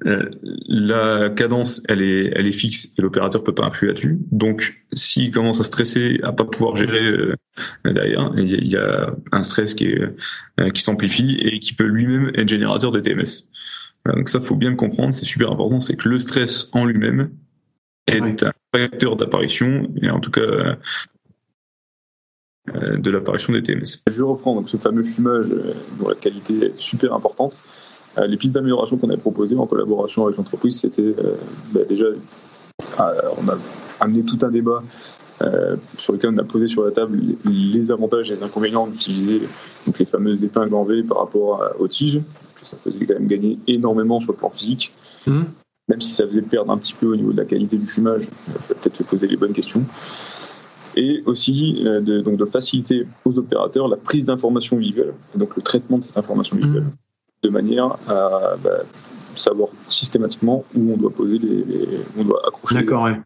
euh, 0.07 0.29
la 0.66 1.31
cadence, 1.31 1.81
elle 1.88 2.03
est, 2.03 2.33
elle 2.35 2.49
est 2.49 2.53
fixe 2.53 2.92
et 2.99 3.03
l'opérateur 3.03 3.44
peut 3.44 3.55
pas 3.55 3.64
influer 3.64 3.88
là-dessus. 3.88 4.18
Donc, 4.33 4.83
s'il 4.92 5.31
commence 5.31 5.61
à 5.61 5.64
stresser, 5.64 6.18
à 6.25 6.33
pas 6.33 6.44
pouvoir 6.44 6.75
gérer 6.75 7.07
euh, 7.07 7.37
derrière, 7.85 8.33
il 8.37 8.70
y, 8.70 8.77
a 8.77 9.14
un 9.31 9.42
stress 9.44 9.75
qui 9.75 9.87
est, 9.87 10.03
euh, 10.61 10.70
qui 10.70 10.83
s'amplifie 10.83 11.37
et 11.40 11.61
qui 11.61 11.75
peut 11.75 11.85
lui-même 11.85 12.33
être 12.35 12.49
générateur 12.49 12.90
de 12.90 12.99
TMS. 12.99 13.49
donc 14.07 14.29
ça, 14.29 14.40
faut 14.40 14.57
bien 14.57 14.70
le 14.70 14.77
comprendre, 14.77 15.14
c'est 15.14 15.25
super 15.25 15.53
important, 15.53 15.81
c'est 15.81 15.97
que 15.97 16.09
le 16.09 16.18
stress 16.18 16.68
en 16.73 16.87
lui-même 16.87 17.31
est 18.07 18.43
un 18.43 18.53
facteur 18.75 19.17
d'apparition 19.17 19.88
et 20.03 20.11
en 20.11 20.21
tout 20.21 20.31
cas 20.31 20.77
de 22.73 23.11
l'apparition 23.11 23.53
des 23.53 23.62
TMS. 23.62 24.03
Je 24.11 24.23
reprends 24.23 24.55
donc 24.55 24.69
ce 24.69 24.79
fameux 24.79 25.03
fumage 25.03 25.47
dont 25.99 26.09
la 26.09 26.14
qualité 26.14 26.67
est 26.67 26.81
super 26.81 27.12
importante. 27.12 27.62
Euh, 28.19 28.27
les 28.27 28.37
pistes 28.37 28.55
d'amélioration 28.55 28.97
qu'on 28.97 29.09
avait 29.09 29.19
proposées 29.19 29.57
en 29.57 29.67
collaboration 29.67 30.25
avec 30.27 30.37
l'entreprise, 30.37 30.79
c'était 30.79 31.03
euh, 31.03 31.37
bah, 31.73 31.81
déjà, 31.88 32.05
euh, 32.05 32.14
on 33.38 33.49
a 33.49 33.59
amené 34.01 34.23
tout 34.25 34.38
un 34.43 34.51
débat 34.51 34.83
sur 35.99 36.14
lequel 36.14 36.31
on 36.31 36.38
a 36.38 36.45
posé 36.45 36.69
sur 36.69 36.85
la 36.85 36.90
table 36.90 37.21
les, 37.45 37.90
avantages 37.90 38.31
et 38.31 38.35
les 38.35 38.43
inconvénients 38.43 38.87
d'utiliser 38.87 39.43
donc 39.85 39.99
les 39.99 40.07
fameuses 40.07 40.43
épingles 40.43 40.75
en 40.75 40.85
V 40.85 41.03
par 41.03 41.19
rapport 41.19 41.62
aux 41.79 41.88
tiges. 41.88 42.21
Ça 42.62 42.79
faisait 42.83 43.05
quand 43.05 43.14
même 43.14 43.27
gagner 43.27 43.59
énormément 43.67 44.21
sur 44.21 44.33
le 44.33 44.38
plan 44.38 44.49
physique. 44.49 44.95
Mmh. 45.27 45.43
Même 45.88 46.01
si 46.01 46.12
ça 46.12 46.27
faisait 46.27 46.42
perdre 46.42 46.73
un 46.73 46.79
petit 46.79 46.94
peu 46.94 47.07
au 47.07 47.16
niveau 47.16 47.33
de 47.33 47.37
la 47.37 47.44
qualité 47.44 47.77
du 47.77 47.87
fumage, 47.87 48.29
il 48.49 48.55
fallait 48.55 48.81
peut-être 48.81 48.97
se 48.97 49.03
poser 49.03 49.27
les 49.27 49.37
bonnes 49.37 49.53
questions. 49.53 49.85
Et 50.97 51.23
aussi 51.27 51.83
de, 51.85 52.20
donc 52.20 52.37
de 52.37 52.44
faciliter 52.47 53.07
aux 53.25 53.38
opérateurs 53.38 53.88
la 53.88 53.97
prise 53.97 54.25
d'informations 54.25 54.77
visuelles, 54.77 55.12
donc 55.35 55.57
le 55.57 55.62
traitement 55.62 55.99
de 55.99 56.05
cette 56.05 56.16
information 56.16 56.57
visuelle. 56.57 56.85
Mmh 56.85 56.92
de 57.44 57.51
manière 57.51 57.97
à 58.09 58.57
bah, 58.62 58.81
savoir 59.35 59.68
systématiquement 59.87 60.64
où 60.75 60.92
on 60.92 60.97
doit 60.97 61.11
poser 61.11 61.38
les, 61.38 61.62
où 62.16 62.20
on 62.20 62.25
doit 62.25 62.42
accrocher. 62.47 62.77
D'accord, 62.77 63.05
ouais. 63.05 63.20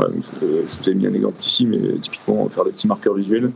Euh, 0.00 0.62
je 0.68 0.78
vous 0.78 0.90
ai 0.90 0.94
mis 0.94 1.06
un 1.06 1.14
exemple 1.14 1.42
ici, 1.42 1.66
mais 1.66 1.98
typiquement 1.98 2.48
faire 2.48 2.64
des 2.64 2.70
petits 2.70 2.86
marqueurs 2.86 3.14
visuels 3.14 3.50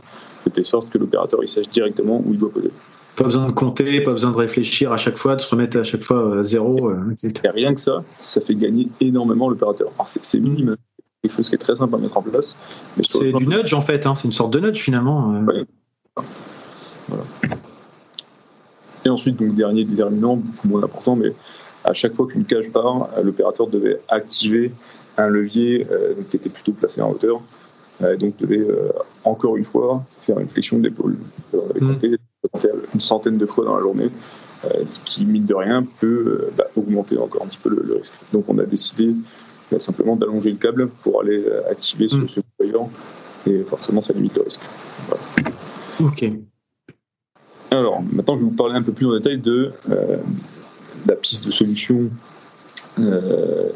de 0.45 0.49
telle 0.51 0.65
sorte 0.65 0.89
que 0.89 0.97
l'opérateur 0.97 1.39
il 1.41 1.47
sache 1.47 1.69
directement 1.69 2.21
où 2.25 2.33
il 2.33 2.39
doit 2.39 2.51
poser. 2.51 2.71
Pas 3.15 3.25
besoin 3.25 3.47
de 3.47 3.51
compter, 3.51 4.01
pas 4.01 4.11
besoin 4.11 4.31
de 4.31 4.37
réfléchir 4.37 4.91
à 4.91 4.97
chaque 4.97 5.17
fois, 5.17 5.35
de 5.35 5.41
se 5.41 5.49
remettre 5.49 5.77
à 5.77 5.83
chaque 5.83 6.01
fois 6.01 6.39
à 6.39 6.43
zéro, 6.43 6.89
euh, 6.89 7.11
etc. 7.11 7.31
Et 7.45 7.49
rien 7.49 7.75
que 7.75 7.81
ça, 7.81 8.03
ça 8.21 8.41
fait 8.41 8.55
gagner 8.55 8.89
énormément 8.99 9.49
l'opérateur. 9.49 9.91
c'est 10.05 10.39
minime, 10.39 10.75
quelque 11.21 11.31
chose 11.31 11.49
qui 11.49 11.55
est 11.55 11.59
très 11.59 11.75
simple 11.75 11.93
à 11.93 11.97
mettre 11.99 12.17
en 12.17 12.23
place. 12.23 12.55
C'est 13.07 13.31
du 13.33 13.47
nudge 13.47 13.73
en 13.73 13.81
fait, 13.81 14.05
hein. 14.05 14.15
c'est 14.15 14.25
une 14.25 14.33
sorte 14.33 14.51
de 14.51 14.59
nudge 14.59 14.79
finalement. 14.79 15.35
Euh. 15.35 15.63
Voilà. 17.07 17.23
Et 19.05 19.09
ensuite, 19.09 19.37
donc 19.37 19.55
dernier 19.55 19.83
déterminant, 19.83 20.37
beaucoup 20.37 20.67
moins 20.67 20.83
important, 20.83 21.15
mais 21.15 21.33
à 21.83 21.93
chaque 21.93 22.13
fois 22.13 22.25
qu'une 22.25 22.45
cage 22.45 22.71
part, 22.71 23.09
l'opérateur 23.21 23.67
devait 23.67 23.99
activer 24.07 24.71
un 25.17 25.27
levier 25.27 25.87
euh, 25.91 26.13
qui 26.29 26.37
était 26.37 26.49
plutôt 26.49 26.73
placé 26.73 27.01
en 27.01 27.11
hauteur. 27.11 27.41
Euh, 28.01 28.17
donc 28.17 28.37
devait 28.37 28.57
euh, 28.57 28.89
encore 29.23 29.55
une 29.55 29.63
fois 29.63 30.03
faire 30.17 30.39
une 30.39 30.47
flexion 30.47 30.79
d'épaule. 30.79 31.17
Mmh. 31.53 31.95
Une 32.93 32.99
centaine 32.99 33.37
de 33.37 33.45
fois 33.45 33.65
dans 33.65 33.75
la 33.75 33.81
journée, 33.81 34.09
ce 34.89 34.99
qui, 34.99 35.25
mine 35.25 35.45
de 35.45 35.55
rien, 35.55 35.85
peut 35.99 36.49
bah, 36.57 36.65
augmenter 36.75 37.17
encore 37.17 37.43
un 37.43 37.47
petit 37.47 37.59
peu 37.61 37.69
le, 37.69 37.95
risque. 37.95 38.13
Donc 38.31 38.45
on 38.47 38.57
a 38.59 38.63
décidé 38.63 39.13
bah, 39.71 39.79
simplement 39.79 40.15
d'allonger 40.15 40.51
le 40.51 40.57
câble 40.57 40.87
pour 40.87 41.21
aller 41.21 41.43
activer 41.69 42.07
ce, 42.07 42.17
mm. 42.17 42.27
ce 42.29 42.39
et 43.45 43.63
forcément 43.63 44.01
ça 44.01 44.13
limite 44.13 44.35
le 44.35 44.43
risque. 44.43 44.61
Ok. 45.99 46.25
Alors 47.71 48.01
maintenant 48.01 48.35
je 48.35 48.41
vais 48.41 48.49
vous 48.49 48.55
parler 48.55 48.75
un 48.75 48.83
peu 48.83 48.93
plus 48.93 49.05
en 49.05 49.13
détail 49.13 49.37
de 49.37 49.73
la 51.05 51.15
piste 51.15 51.45
de 51.45 51.51
solution 51.51 52.09
euh, 52.99 53.69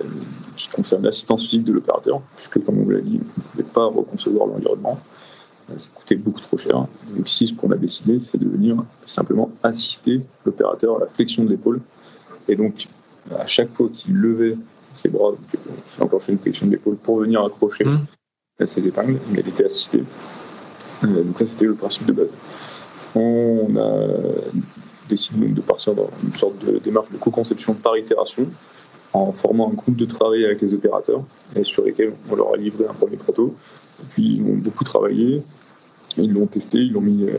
qui 0.56 0.68
concerne 0.70 1.04
l'assistance 1.04 1.44
physique 1.46 1.64
de 1.64 1.74
l'opérateur, 1.74 2.22
puisque 2.36 2.64
comme 2.64 2.80
on 2.80 2.84
vous 2.84 2.90
l'a 2.92 3.02
dit, 3.02 3.20
on 3.20 3.40
ne 3.40 3.44
pouvait 3.52 3.64
pas 3.64 3.86
reconcevoir 3.86 4.48
l'environnement, 4.48 5.00
euh, 5.00 5.17
ça 5.76 5.90
coûtait 5.94 6.16
beaucoup 6.16 6.40
trop 6.40 6.58
cher. 6.58 6.88
Donc 7.10 7.30
ici, 7.30 7.48
ce 7.48 7.54
qu'on 7.54 7.72
a 7.72 7.76
décidé, 7.76 8.20
c'est 8.20 8.38
de 8.38 8.48
venir 8.48 8.78
simplement 9.04 9.52
assister 9.64 10.22
l'opérateur 10.46 10.98
à 10.98 11.00
la 11.02 11.08
flexion 11.08 11.44
de 11.44 11.50
l'épaule. 11.50 11.82
Et 12.48 12.56
donc, 12.56 12.88
à 13.38 13.48
chaque 13.48 13.74
fois 13.74 13.90
qu'il 13.94 14.16
levait 14.16 14.56
ses 14.94 15.10
bras, 15.10 15.34
il 15.98 16.04
enclenchait 16.04 16.32
une 16.32 16.40
flexion 16.40 16.66
de 16.68 16.72
l'épaule 16.72 16.96
pour 16.96 17.20
venir 17.20 17.44
accrocher 17.44 17.84
mmh. 17.86 18.66
ses 18.66 18.88
épingles, 18.88 19.20
il 19.32 19.40
était 19.40 19.66
assisté. 19.66 20.04
Euh, 21.04 21.24
donc 21.24 21.38
ça, 21.38 21.46
c'était 21.46 21.66
le 21.66 21.76
principe 21.76 22.06
de 22.06 22.14
base. 22.14 22.30
On 23.16 23.76
a 23.76 24.08
décidé 25.10 25.48
de 25.48 25.62
partir 25.62 25.94
dans 25.94 26.10
une 26.24 26.34
sorte 26.34 26.58
de 26.66 26.80
démarche 26.80 27.10
de 27.12 27.18
co-conception 27.18 27.74
par 27.74 27.98
itération, 27.98 28.48
en 29.18 29.32
formant 29.32 29.70
un 29.72 29.74
groupe 29.74 29.96
de 29.96 30.06
travail 30.06 30.46
avec 30.46 30.62
les 30.62 30.74
opérateurs, 30.74 31.24
et 31.56 31.64
sur 31.64 31.84
lesquels 31.84 32.14
on 32.30 32.36
leur 32.36 32.54
a 32.54 32.58
livré 32.58 32.86
un 32.90 32.94
premier 32.94 33.18
proto. 33.18 33.56
Et 34.02 34.06
puis 34.10 34.36
ils 34.36 34.42
ont 34.42 34.56
beaucoup 34.56 34.84
travaillé, 34.84 35.42
ils 36.18 36.32
l'ont 36.32 36.48
testé, 36.48 36.78
ils 36.78 36.94
l'ont 36.94 37.02
mis 37.02 37.24
euh, 37.24 37.38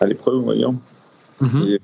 à 0.00 0.06
l'épreuve, 0.06 0.36
on 0.36 0.46
va 0.46 0.54
dire, 0.54 0.72
mm 1.40 1.68
et 1.68 1.80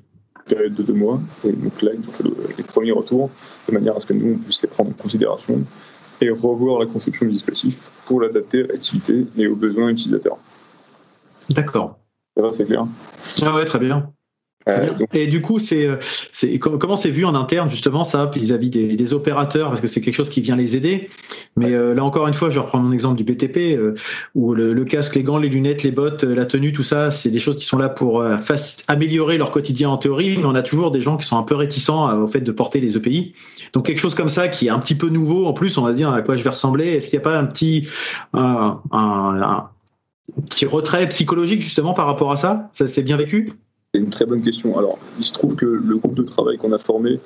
période 0.47 0.75
de 0.75 0.83
deux 0.83 0.94
mois. 0.94 1.20
Et 1.44 1.53
donc 1.53 1.81
là, 1.83 1.92
ils 1.94 2.09
ont 2.09 2.12
fait 2.12 2.25
les 2.57 2.64
premiers 2.64 2.92
retours, 2.92 3.31
de 3.68 3.73
manière 3.73 3.97
à 3.97 4.01
ce 4.01 4.07
que 4.07 4.12
nous, 4.12 4.35
on 4.35 4.38
puisse 4.38 4.61
les 4.62 4.68
prendre 4.68 4.90
en 4.90 4.92
considération 4.92 5.61
et 6.20 6.31
revoir 6.31 6.81
la 6.81 6.87
conception 6.87 7.27
du 7.27 7.33
dispositif 7.33 7.90
pour 8.05 8.20
l'adapter 8.20 8.64
à 8.64 8.66
l'activité 8.68 9.27
et 9.37 9.47
aux 9.47 9.57
besoins 9.57 9.88
utilisateurs. 9.88 10.37
D'accord. 11.51 11.99
Ça 12.37 12.42
va, 12.42 12.53
c'est 12.53 12.64
clair? 12.64 12.87
Ah 13.42 13.55
ouais, 13.55 13.64
très 13.64 13.79
bien. 13.79 14.12
Euh, 14.68 14.88
et 15.12 15.27
du 15.27 15.42
coup, 15.42 15.59
c'est, 15.59 15.88
c'est 16.33 16.59
comment 16.59 16.96
c'est 16.96 17.11
vu 17.11 17.24
en 17.24 17.35
interne 17.35 17.68
justement 17.68 18.05
ça 18.05 18.31
vis-à-vis 18.35 18.70
des, 18.70 19.14
opérateurs? 19.14 19.68
Parce 19.68 19.81
que 19.81 19.87
c'est 19.87 20.00
quelque 20.00 20.14
chose 20.14 20.31
qui 20.31 20.40
vient 20.40 20.57
les 20.57 20.77
aider. 20.77 21.11
Mais 21.57 21.72
euh, 21.72 21.94
là 21.94 22.05
encore 22.05 22.27
une 22.27 22.35
fois, 22.35 22.50
je 22.50 22.59
reprends 22.59 22.79
mon 22.79 22.92
exemple 22.92 23.22
du 23.22 23.24
BTP 23.24 23.77
euh, 23.79 23.94
où 24.35 24.55
le, 24.55 24.85
casque, 24.85 25.14
les 25.16 25.22
gants, 25.22 25.38
les 25.38 25.48
lunettes, 25.48 25.83
les 25.83 25.90
bottes, 25.90 26.24
la 26.24 26.46
tenue, 26.46 26.72
tout 26.72 26.83
ça, 26.83 27.11
c'est 27.11 27.31
des 27.31 27.38
choses 27.38 27.59
qui 27.59 27.64
sont 27.64 27.79
là 27.79 27.88
pour 27.88 28.24
améliorer 28.88 29.38
leur 29.38 29.50
quotidien 29.50 29.90
en 29.90 29.98
théorie. 29.98 30.37
Mais 30.38 30.44
on 30.44 30.55
a 30.55 30.62
toujours 30.62 30.90
des 30.90 31.00
gens 31.00 31.16
qui 31.16 31.27
sont 31.27 31.38
un 31.38 31.42
peu 31.42 31.55
réticents 31.55 32.22
au 32.22 32.27
fait 32.27 32.40
de 32.40 32.53
porter 32.53 32.81
les 32.81 32.96
EPI. 32.96 33.35
Donc 33.72 33.87
quelque 33.87 33.98
chose 33.98 34.14
comme 34.14 34.29
ça 34.29 34.48
qui 34.48 34.66
est 34.66 34.70
un 34.70 34.79
petit 34.79 34.94
peu 34.94 35.09
nouveau 35.09 35.46
en 35.46 35.53
plus, 35.53 35.77
on 35.79 35.83
va 35.83 35.92
dire 35.92 36.11
à 36.11 36.22
quoi 36.22 36.37
je 36.37 36.42
vais 36.42 36.50
ressembler. 36.50 36.88
Est-ce 36.88 37.09
qu'il 37.09 37.18
n'y 37.18 37.22
a 37.22 37.29
pas 37.29 37.38
un 37.38 37.44
petit 37.44 37.88
un, 38.33 38.81
un 38.92 39.68
petit 40.46 40.66
retrait 40.66 41.09
psychologique 41.09 41.61
justement 41.61 41.92
par 41.92 42.07
rapport 42.07 42.33
à 42.33 42.37
ça? 42.37 42.70
Ça 42.72 42.87
s'est 42.87 43.03
bien 43.03 43.16
vécu? 43.16 43.53
C'est 43.94 44.00
une 44.00 44.11
très 44.11 44.26
bonne 44.26 44.42
question. 44.42 44.76
Alors, 44.76 44.98
il 45.18 45.24
se 45.24 45.33
trouve 45.33 45.54
que 45.54 45.66
le 45.66 45.96
groupe 45.96 46.14
de 46.14 46.24
travail 46.24 46.59
qu'on 46.59 46.72
a 46.72 46.78
formé, 46.78 47.20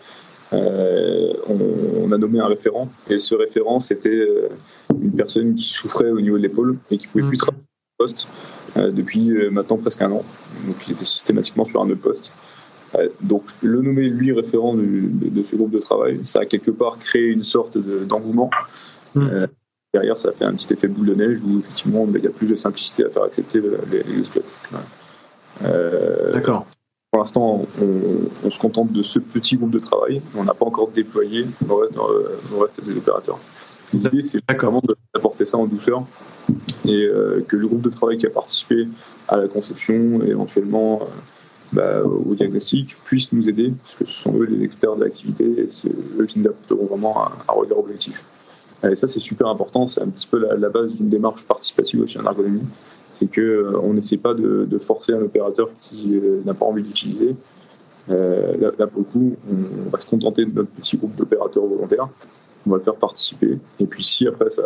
euh, 0.52 1.33
on, 1.46 2.12
a 2.12 2.18
nommé 2.18 2.40
un 2.40 2.46
référent, 2.46 2.90
et 3.09 3.18
ce 3.18 3.35
référent, 3.35 3.81
c'était 3.81 4.11
euh, 4.11 4.48
une 5.00 5.12
personne 5.12 5.54
qui 5.54 5.64
souffrait 5.64 6.11
au 6.11 6.20
niveau 6.20 6.37
de 6.37 6.42
l'épaule 6.42 6.76
et 6.90 6.98
qui 6.98 7.07
pouvait 7.07 7.24
plus 7.24 7.38
travailler 7.38 7.62
au 7.62 8.04
poste 8.04 8.28
euh, 8.76 8.90
depuis 8.90 9.31
maintenant 9.50 9.78
presque 9.78 10.02
un 10.02 10.12
an. 10.12 10.24
Donc, 10.66 10.76
il 10.87 10.92
était 10.92 11.07
systématiquement 11.07 11.64
sur 11.64 11.81
un 11.81 11.88
autre 11.88 12.02
poste. 12.02 12.33
donc, 13.22 13.44
le 13.62 13.81
nommer 13.81 14.09
lui 14.11 14.33
référent 14.33 14.74
de, 14.74 15.42
ce 15.42 15.57
groupe 15.57 15.70
de 15.70 15.78
travail, 15.78 16.20
ça 16.24 16.40
a 16.40 16.44
quelque 16.44 16.70
part 16.70 16.98
créé 16.98 17.28
une 17.28 17.44
sorte 17.44 17.78
d'engouement. 17.78 18.50
Mmh. 19.14 19.46
derrière, 19.94 20.18
ça 20.18 20.28
a 20.28 20.33
fait 20.33 20.44
un 20.44 20.52
petit 20.52 20.70
effet 20.70 20.87
boule 20.87 21.07
de 21.07 21.14
neige 21.14 21.38
où 21.42 21.61
effectivement, 21.61 22.07
il 22.14 22.22
y 22.22 22.26
a 22.26 22.31
plus 22.31 22.46
de 22.46 22.57
simplicité 22.57 23.07
à 23.07 23.09
faire 23.09 23.22
accepter 23.22 23.62
les, 23.90 24.02
les 24.02 24.22
D'accord. 26.33 26.66
Pour 27.11 27.21
l'instant, 27.21 27.66
on, 27.81 28.51
se 28.51 28.59
contente 28.59 28.92
de 28.92 29.03
ce 29.03 29.18
petit 29.18 29.57
groupe 29.57 29.71
de 29.71 29.79
travail. 29.79 30.21
On 30.37 30.44
n'a 30.44 30.55
pas 30.55 30.66
encore 30.66 30.88
déployé 30.88 31.47
le 31.66 31.75
reste, 31.75 31.94
le 31.94 32.57
reste 32.59 32.85
des 32.85 32.97
opérateurs. 32.97 33.38
L'idée, 33.92 34.21
c'est 34.21 34.40
vraiment 34.53 34.83
d'apporter 35.14 35.44
ça 35.44 35.57
en 35.57 35.66
douceur 35.66 36.05
et 36.85 37.05
euh, 37.05 37.44
que 37.47 37.57
le 37.57 37.66
groupe 37.66 37.83
de 37.83 37.90
travail 37.90 38.18
qui 38.18 38.27
a 38.27 38.31
participé 38.31 38.88
à 39.29 39.37
la 39.37 39.49
conception 39.49 40.23
et 40.23 40.29
éventuellement 40.29 41.03
euh, 41.03 41.07
bah, 41.73 42.03
au 42.05 42.35
diagnostic 42.35 42.97
puisse 43.05 43.33
nous 43.33 43.49
aider, 43.49 43.73
parce 43.83 43.97
que 43.97 44.07
ce 44.07 44.18
sont 44.18 44.35
eux 44.38 44.44
les 44.44 44.64
experts 44.64 44.97
de 44.97 45.05
l'activité 45.05 45.44
et 45.44 45.68
c'est 45.71 45.90
eux 46.18 46.27
qui 46.27 46.38
nous 46.40 46.47
apporteront 46.47 46.87
vraiment 46.87 47.27
un, 47.27 47.53
regard 47.53 47.79
objectif. 47.79 48.23
Et 48.88 48.94
ça, 48.94 49.09
c'est 49.09 49.21
super 49.21 49.49
important, 49.49 49.88
c'est 49.88 50.03
un 50.03 50.09
petit 50.09 50.27
peu 50.27 50.38
la, 50.38 50.55
la 50.57 50.68
base 50.68 50.94
d'une 50.94 51.09
démarche 51.09 51.42
participative 51.42 52.03
aussi 52.03 52.18
en 52.18 52.25
ergonomie 52.25 52.62
c'est 53.18 53.26
qu'on 53.26 53.40
euh, 53.40 53.92
n'essaie 53.92 54.16
pas 54.16 54.35
de, 54.35 54.78
forcer 54.78 55.12
un 55.12 55.22
opérateur 55.22 55.68
qui 55.81 56.14
euh, 56.14 56.40
n'a 56.44 56.54
pas 56.54 56.66
envie 56.66 56.83
d'utiliser. 56.83 57.35
Euh, 58.11 58.57
là, 58.78 58.87
pour 58.87 59.00
le 59.00 59.04
coup, 59.04 59.37
on, 59.50 59.90
va 59.90 59.98
se 59.98 60.07
contenter 60.07 60.44
de 60.46 60.52
notre 60.52 60.70
petit 60.70 60.96
groupe 60.96 61.14
d'opérateurs 61.16 61.66
volontaires. 61.66 62.09
On 62.66 62.70
va 62.70 62.76
le 62.76 62.83
faire 62.83 62.94
participer. 62.94 63.59
Et 63.81 63.87
puis, 63.87 64.04
si 64.04 64.26
après 64.26 64.50
ça, 64.50 64.62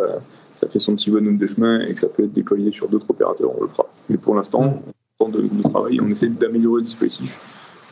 fait 0.69 0.79
son 0.79 0.95
petit 0.95 1.11
bonhomme 1.11 1.37
de 1.37 1.45
chemin 1.45 1.81
et 1.81 1.93
que 1.93 1.99
ça 1.99 2.07
peut 2.07 2.23
être 2.23 2.31
déployé 2.31 2.71
sur 2.71 2.87
d'autres 2.87 3.09
opérateurs, 3.09 3.51
on 3.57 3.61
le 3.61 3.67
fera. 3.67 3.89
Mais 4.09 4.17
pour 4.17 4.35
l'instant, 4.35 4.81
on 5.19 5.29
de, 5.29 5.41
de 5.41 5.61
travail, 5.63 5.99
on 5.99 6.09
essaie 6.09 6.29
d'améliorer 6.29 6.81
le 6.81 6.85
dispositif 6.85 7.37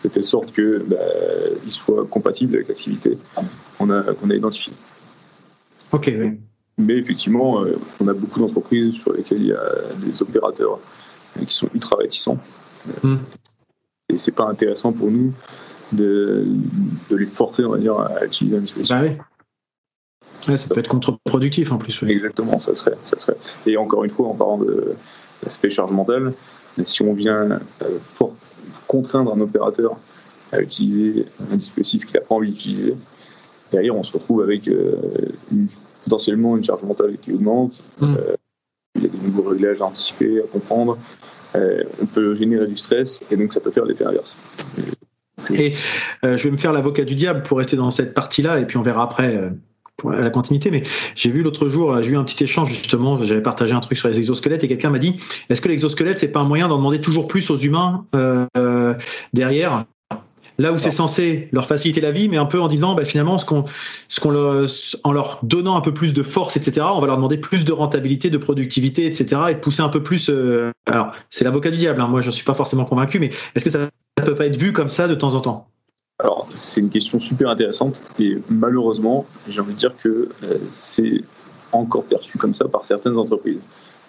de 0.04 0.10
telle 0.10 0.24
sorte 0.24 0.54
qu'il 0.54 0.84
bah, 0.88 0.97
soit 1.67 2.06
compatible 2.06 2.56
avec 2.56 2.69
l'activité 2.69 3.17
qu'on 3.78 3.89
a, 3.89 4.02
qu'on 4.13 4.30
a 4.30 4.36
identifiée. 4.36 4.74
Ok, 5.91 6.13
oui. 6.17 6.39
Mais 6.82 6.98
effectivement, 6.98 7.63
euh, 7.63 7.78
on 8.00 8.08
a 8.08 8.13
beaucoup 8.13 8.39
d'entreprises 8.39 8.96
sur 8.96 9.13
lesquelles 9.13 9.41
il 9.41 9.48
y 9.48 9.54
a 9.54 9.94
des 10.04 10.22
opérateurs 10.22 10.80
euh, 11.38 11.46
qui 11.46 11.54
sont 11.54 11.70
ultra 11.74 11.98
réticents. 11.98 12.39
Hmm. 13.04 13.17
Et 14.10 14.17
c'est 14.17 14.32
pas 14.32 14.46
intéressant 14.46 14.91
pour 14.91 15.12
nous 15.12 15.32
de, 15.91 16.46
de, 17.10 17.15
les 17.15 17.26
forcer, 17.26 17.63
on 17.63 17.72
va 17.72 17.78
dire, 17.78 17.98
à 17.98 18.26
utiliser 18.26 18.58
un 18.58 18.62
dispositif. 18.62 18.98
Bah 20.48 20.58
ça 20.58 20.74
peut 20.74 20.80
être 20.80 20.88
contre-productif 20.88 21.72
en 21.72 21.78
plus. 21.78 22.02
Exactement, 22.04 22.60
ça 22.60 22.76
serait, 22.76 22.98
ça 23.12 23.20
serait. 23.20 23.38
Et 23.67 23.78
encore 23.78 24.04
une 24.04 24.10
fois, 24.10 24.28
en 24.28 24.34
parlant 24.34 24.58
de 24.58 24.96
l'aspect 25.44 25.70
charge 25.70 25.91
mentale, 25.91 26.34
si 26.84 27.04
on 27.04 27.13
vient 27.13 27.60
euh, 27.84 28.00
contraindre 28.88 29.34
un 29.34 29.39
opérateur 29.39 29.98
à 30.52 30.62
utiliser 30.62 31.28
un 31.52 31.58
dispositif 31.58 32.06
qu'il 32.06 32.15
n'a 32.15 32.26
pas 32.26 32.34
envie 32.34 32.50
d'utiliser, 32.50 32.96
derrière 33.72 33.96
on 33.96 34.04
se 34.04 34.13
retrouve 34.13 34.41
avec 34.41 34.65
une 34.65 35.67
potentiellement 36.04 36.58
une 36.58 36.64
charge 36.64 36.84
mentale 36.84 37.18
qui 37.22 37.34
augmente. 37.34 37.82
Hmm. 38.00 38.16
Euh, 38.18 38.36
il 38.96 39.04
y 39.04 39.06
a 39.06 39.10
des 39.10 39.18
nouveaux 39.18 39.50
réglages 39.50 39.82
à 39.82 39.86
anticiper, 39.86 40.40
à 40.40 40.48
comprendre. 40.48 40.98
Euh, 41.56 41.84
on 42.02 42.06
peut 42.06 42.34
générer 42.34 42.68
du 42.68 42.78
stress 42.78 43.22
et 43.30 43.38
donc 43.38 43.54
ça 43.54 43.60
peut 43.60 43.72
faire 43.72 43.86
l'effet 43.86 44.06
inverse. 44.06 44.36
Et 45.54 45.74
euh, 46.24 46.38
je 46.38 46.44
vais 46.44 46.52
me 46.52 46.58
faire 46.58 46.72
l'avocat 46.72 47.04
du 47.04 47.16
diable 47.16 47.44
pour 47.44 47.58
rester 47.58 47.76
dans 47.76 47.92
cette 47.92 48.14
partie-là 48.14 48.60
et 48.60 48.66
puis 48.66 48.78
on 48.78 48.82
verra 48.82 49.04
après 49.04 49.52
pour 49.98 50.12
la 50.12 50.30
continuité. 50.30 50.72
Mais 50.72 50.84
j'ai 51.16 51.30
vu 51.30 51.42
l'autre 51.42 51.68
jour, 51.68 52.02
j'ai 52.04 52.12
eu 52.12 52.18
un 52.18 52.24
petit 52.24 52.44
échange 52.44 52.70
justement, 52.70 53.18
j'avais 53.18 53.42
partagé 53.42 53.74
un 53.74 53.80
truc 53.80 53.98
sur 53.98 54.08
les 54.08 54.18
exosquelettes 54.18 54.64
et 54.64 54.68
quelqu'un 54.68 54.90
m'a 54.90 55.00
dit 55.00 55.18
est-ce 55.50 55.62
que 55.62 55.68
l'exosquelette 55.68 56.20
c'est 56.20 56.32
pas 56.32 56.42
un 56.42 56.46
moyen 56.46 56.68
d'en 56.68 56.78
demander 56.78 57.02
toujours 57.02 57.28
plus 57.28 57.50
aux 57.50 57.58
humains 57.58 58.06
derrière? 59.34 59.86
Là 60.62 60.71
où 60.71 60.78
c'est 60.78 60.91
censé 60.91 61.50
leur 61.52 61.67
faciliter 61.67 62.02
la 62.02 62.12
vie, 62.12 62.30
mais 62.30 62.38
un 62.38 62.45
peu 62.45 62.62
en 62.62 62.67
disant 62.67 62.95
bah, 62.95 63.04
finalement 63.04 63.38
ce 63.38 63.45
qu'on, 63.45 63.65
ce 64.08 64.19
qu'on 64.19 64.32
leur, 64.32 64.67
en 65.04 65.12
leur 65.12 65.39
donnant 65.43 65.76
un 65.76 65.82
peu 65.82 65.93
plus 65.93 66.13
de 66.13 66.24
force, 66.24 66.56
etc. 66.56 66.86
On 66.93 67.00
va 67.00 67.08
leur 67.08 67.17
demander 67.17 67.38
plus 67.38 67.65
de 67.65 67.71
rentabilité, 67.71 68.30
de 68.30 68.38
productivité, 68.38 69.06
etc. 69.06 69.41
Et 69.50 69.54
de 69.56 69.60
pousser 69.60 69.82
un 69.82 69.89
peu 69.89 70.04
plus. 70.04 70.30
Euh, 70.30 70.71
alors 70.86 71.12
c'est 71.30 71.43
l'avocat 71.43 71.71
du 71.71 71.78
diable. 71.78 72.00
Hein. 72.02 72.08
Moi 72.08 72.21
je 72.21 72.30
suis 72.30 72.45
pas 72.45 72.54
forcément 72.54 72.86
convaincu, 72.86 73.19
mais 73.19 73.32
est-ce 73.56 73.65
que 73.65 73.71
ça, 73.71 73.80
ne 73.80 74.24
peut 74.24 74.36
pas 74.36 74.45
être 74.45 74.58
vu 74.58 74.71
comme 74.71 74.89
ça 74.89 75.08
de 75.08 75.15
temps 75.15 75.36
en 75.36 75.41
temps? 75.41 75.67
Alors 76.19 76.47
c'est 76.54 76.82
une 76.82 76.89
question 76.89 77.19
super 77.19 77.50
intéressante 77.50 78.04
et 78.19 78.38
malheureusement 78.50 79.26
j'ai 79.47 79.60
envie 79.60 79.74
de 79.74 79.80
dire 79.80 79.93
que 80.04 80.30
euh, 80.43 80.58
c'est 80.71 81.24
encore 81.71 82.04
perçu 82.04 82.38
comme 82.38 82.54
ça 82.54 82.67
par 82.67 82.86
certaines 82.86 83.17
entreprises 83.17 83.60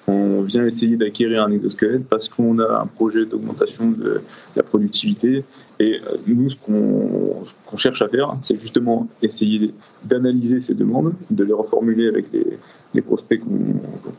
on 0.09 0.43
vient 0.43 0.67
essayer 0.67 0.97
d'acquérir 0.97 1.45
un 1.45 1.53
exosquelette 1.53 2.07
parce 2.09 2.29
qu'on 2.29 2.59
a 2.59 2.81
un 2.81 2.87
projet 2.87 3.25
d'augmentation 3.25 3.91
de 3.91 4.21
la 4.57 4.63
productivité. 4.63 5.45
Et 5.79 6.01
euh, 6.01 6.17
nous, 6.27 6.51
ce 6.51 6.57
qu'on 6.57 7.77
cherche 7.77 8.03
à 8.03 8.09
faire, 8.09 8.37
c'est 8.41 8.57
justement 8.57 9.09
essayer 9.23 9.73
d'analyser 10.05 10.59
ces 10.59 10.75
demandes, 10.75 11.15
de 11.31 11.45
les 11.45 11.53
reformuler 11.53 12.09
avec 12.09 12.27
les, 12.33 13.01
prospects 13.03 13.41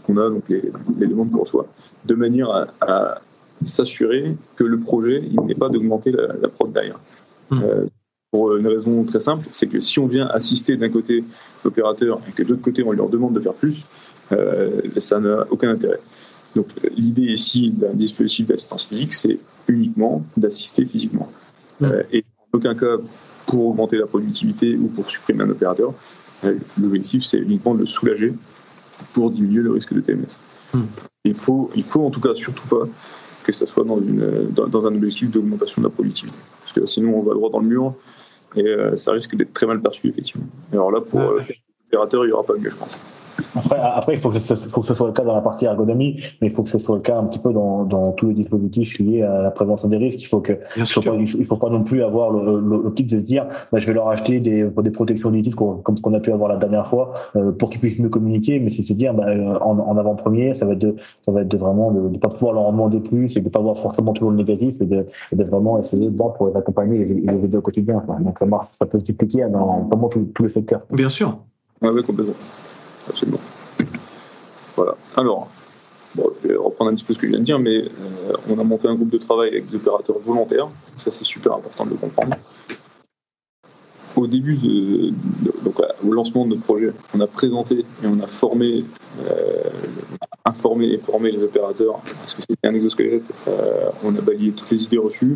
qu'on 0.06 0.18
a, 0.18 0.30
donc 0.30 0.44
les, 0.50 0.62
demandes 1.08 1.32
qu'on 1.32 1.42
reçoit, 1.42 1.68
de 2.06 2.16
manière 2.16 2.68
à, 2.82 3.22
s'assurer 3.66 4.36
que 4.58 4.64
le 4.66 4.78
projet, 4.80 5.24
il 5.24 5.40
n'est 5.42 5.56
pas 5.56 5.70
d'augmenter 5.70 6.12
la, 6.12 6.50
prod 6.50 6.72
derrière. 6.72 7.00
Mmh. 7.50 7.62
Euh, 7.64 7.86
pour 8.32 8.56
une 8.56 8.68
raison 8.68 9.04
très 9.04 9.20
simple, 9.20 9.48
c'est 9.52 9.68
que 9.68 9.80
si 9.80 10.00
on 10.00 10.08
vient 10.08 10.26
assister 10.28 10.76
d'un 10.76 10.90
côté 10.90 11.24
l'opérateur 11.64 12.20
et 12.28 12.32
que 12.32 12.42
de 12.42 12.50
l'autre 12.50 12.64
côté 12.64 12.84
on 12.84 12.92
leur 12.92 13.08
demande 13.08 13.34
de 13.34 13.40
faire 13.40 13.54
plus, 13.54 13.86
ça 14.98 15.20
n'a 15.20 15.46
aucun 15.50 15.70
intérêt. 15.70 16.00
Donc 16.56 16.68
l'idée 16.96 17.34
ici 17.34 17.72
d'un 17.72 17.94
dispositif 17.94 18.48
d'assistance 18.48 18.86
physique, 18.86 19.14
c'est 19.14 19.40
uniquement 19.68 20.24
d'assister 20.38 20.86
physiquement. 20.86 21.30
Euh, 21.82 22.04
et 22.12 22.24
en 22.40 22.58
aucun 22.58 22.76
cas 22.76 22.98
pour 23.48 23.68
augmenter 23.68 23.98
la 23.98 24.06
productivité 24.06 24.76
ou 24.76 24.88
pour 24.88 25.10
supprimer 25.10 25.44
un 25.44 25.50
opérateur. 25.50 25.94
L'objectif, 26.80 27.24
c'est 27.24 27.38
uniquement 27.38 27.74
de 27.74 27.80
le 27.80 27.86
soulager 27.86 28.34
pour 29.14 29.32
diminuer 29.32 29.62
le 29.62 29.72
risque 29.72 29.94
de 29.94 30.02
TMS. 30.02 30.28
Hmm. 30.74 30.84
Il, 31.24 31.36
faut, 31.36 31.72
il 31.76 31.84
faut 31.84 32.06
en 32.06 32.10
tout 32.10 32.20
cas 32.20 32.36
surtout 32.36 32.68
pas 32.68 32.86
que 33.44 33.52
ça 33.52 33.66
soit 33.66 33.86
dans, 33.86 33.98
une, 33.98 34.50
dans, 34.52 34.88
un 34.88 34.94
objectif 34.94 35.30
d'augmentation 35.32 35.82
de 35.82 35.88
la 35.88 35.92
productivité. 35.92 36.38
Parce 36.60 36.74
que 36.74 36.86
sinon, 36.86 37.18
on 37.18 37.24
va 37.24 37.34
droit 37.34 37.50
dans 37.50 37.60
le 37.60 37.68
mur 37.68 37.94
et 38.56 38.76
ça 38.96 39.14
risque 39.14 39.36
d'être 39.36 39.54
très 39.54 39.66
mal 39.66 39.82
perçu, 39.82 40.08
effectivement. 40.08 40.46
alors 40.72 40.92
là, 40.92 41.02
pour 41.02 41.22
il 41.94 42.26
n'y 42.26 42.32
aura 42.32 42.44
pas 42.44 42.54
mieux, 42.54 42.70
je 42.70 42.78
pense. 42.78 42.98
Après, 43.56 43.80
après, 43.80 44.14
il 44.14 44.20
faut 44.20 44.30
que, 44.30 44.40
ce, 44.40 44.56
faut 44.56 44.82
que 44.82 44.88
ce 44.88 44.94
soit 44.94 45.08
le 45.08 45.14
cas 45.14 45.24
dans 45.24 45.36
la 45.36 45.42
partie 45.42 45.66
ergonomie, 45.66 46.20
mais 46.42 46.48
il 46.48 46.54
faut 46.54 46.64
que 46.64 46.70
ce 46.70 46.80
soit 46.80 46.96
le 46.96 47.02
cas 47.02 47.18
un 47.18 47.24
petit 47.26 47.40
peu 47.40 47.52
dans, 47.52 47.84
dans 47.84 48.12
tous 48.12 48.28
les 48.28 48.34
dispositifs 48.34 48.98
liés 49.00 49.22
à 49.22 49.42
la 49.42 49.52
prévention 49.52 49.88
des 49.88 49.98
risques. 49.98 50.22
Il 50.22 50.26
faut 50.26 50.40
que, 50.40 50.54
il 50.76 50.86
faut, 50.86 51.02
pas, 51.02 51.16
il 51.16 51.46
faut 51.46 51.56
pas 51.58 51.70
non 51.70 51.84
plus 51.84 52.04
avoir 52.04 52.32
l'optique 52.32 53.08
de 53.08 53.18
se 53.18 53.24
dire, 53.24 53.48
bah, 53.72 53.80
je 53.80 53.88
vais 53.88 53.94
leur 53.94 54.08
acheter 54.08 54.40
des, 54.40 54.64
des 54.66 54.92
protections 54.92 55.30
auditives 55.30 55.56
comme 55.56 55.98
ce 55.98 56.02
qu'on 56.02 56.14
a 56.14 56.20
pu 56.20 56.32
avoir 56.32 56.50
la 56.50 56.58
dernière 56.58 56.88
fois, 56.88 57.14
euh, 57.36 57.52
pour 57.52 57.70
qu'ils 57.70 57.80
puissent 57.80 58.00
mieux 58.00 58.10
communiquer. 58.10 58.60
Mais 58.60 58.70
c'est 58.70 58.84
se 58.84 58.94
dire, 58.94 59.14
bah, 59.14 59.26
en, 59.62 59.80
en 59.80 59.98
avant-première, 59.98 60.56
ça 60.56 60.66
va 60.66 60.74
être 60.74 60.80
de, 60.80 60.96
ça 61.22 61.32
va 61.32 61.42
être 61.42 61.48
de 61.48 61.58
vraiment 61.58 61.92
de, 61.92 62.10
ne 62.10 62.18
pas 62.18 62.30
pouvoir 62.30 62.54
leur 62.54 62.64
en 62.64 62.72
demander 62.72 63.00
plus 63.00 63.36
et 63.38 63.42
de 63.42 63.50
pas 63.50 63.60
voir 63.60 63.78
forcément 63.78 64.14
toujours 64.14 64.32
le 64.32 64.38
négatif 64.38 64.76
et 64.82 64.86
de, 64.86 65.06
et 65.32 65.36
de 65.36 65.44
vraiment 65.44 65.80
essayer 65.80 66.10
de 66.10 66.16
voir 66.16 66.34
pour 66.34 66.48
les 66.48 66.56
accompagner 66.56 67.02
et 67.02 67.06
les 67.06 67.46
aider 67.46 67.58
au 67.58 67.62
quotidien. 67.62 68.04
Donc 68.20 68.40
ça 68.40 68.46
marche, 68.46 68.68
ça 68.80 68.86
peut 68.86 69.00
se 69.00 69.06
dupliquer 69.06 69.46
dans 69.50 69.88
vraiment 69.90 70.10
tous 70.10 70.44
les 70.44 70.50
secteurs. 70.50 70.82
Bien 70.92 71.10
sûr. 71.10 71.38
Ouais, 71.84 71.90
oui, 71.90 72.04
complètement 72.04 72.36
absolument. 73.10 73.40
Voilà. 74.76 74.96
Alors, 75.16 75.50
je 76.16 76.48
vais 76.48 76.56
reprendre 76.56 76.92
un 76.92 76.96
petit 76.96 77.04
peu 77.04 77.14
ce 77.14 77.20
que 77.20 77.28
je 77.28 77.32
viens 77.32 77.40
de 77.40 77.46
dire, 77.46 77.60
mais 77.60 77.84
euh, 77.84 78.34
on 78.50 78.60
a 78.60 78.64
monté 78.64 78.88
un 78.88 78.96
groupe 78.96 79.10
de 79.10 79.18
travail 79.18 79.50
avec 79.50 79.70
des 79.70 79.76
opérateurs 79.76 80.20
volontaires. 80.20 80.70
Ça, 80.98 81.12
c'est 81.12 81.24
super 81.24 81.54
important 81.54 81.86
de 81.86 81.92
le 81.92 81.96
comprendre. 81.98 82.36
Au 84.16 84.28
début, 84.28 84.58
donc, 85.64 85.76
au 86.04 86.12
lancement 86.12 86.46
de 86.46 86.52
notre 86.52 86.62
projet, 86.62 86.94
on 87.16 87.20
a 87.20 87.28
présenté 87.28 87.80
et 87.80 88.06
on 88.06 88.20
a 88.20 88.28
formé, 88.28 88.86
euh, 89.28 89.64
informé 90.46 90.88
et 90.90 91.00
formé 91.00 91.32
les 91.32 91.42
opérateurs 91.42 92.00
parce 92.20 92.36
que 92.36 92.42
c'était 92.48 92.68
un 92.68 92.76
exosquelette. 92.76 93.26
Euh, 93.48 93.90
on 94.04 94.16
a 94.16 94.22
balayé 94.22 94.52
toutes 94.52 94.70
les 94.70 94.84
idées 94.84 95.00
reçues 95.00 95.36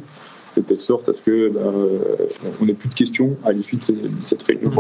de 0.56 0.62
telle 0.62 0.80
sorte 0.80 1.10
à 1.10 1.14
ce 1.14 1.22
que 1.24 1.50
ben, 1.50 1.74
on 2.62 2.66
n'ait 2.66 2.74
plus 2.74 2.90
de 2.90 2.94
questions 2.94 3.36
à 3.44 3.52
l'issue 3.52 3.78
de, 3.78 3.82
cette 4.22 4.44
réunion. 4.44 4.72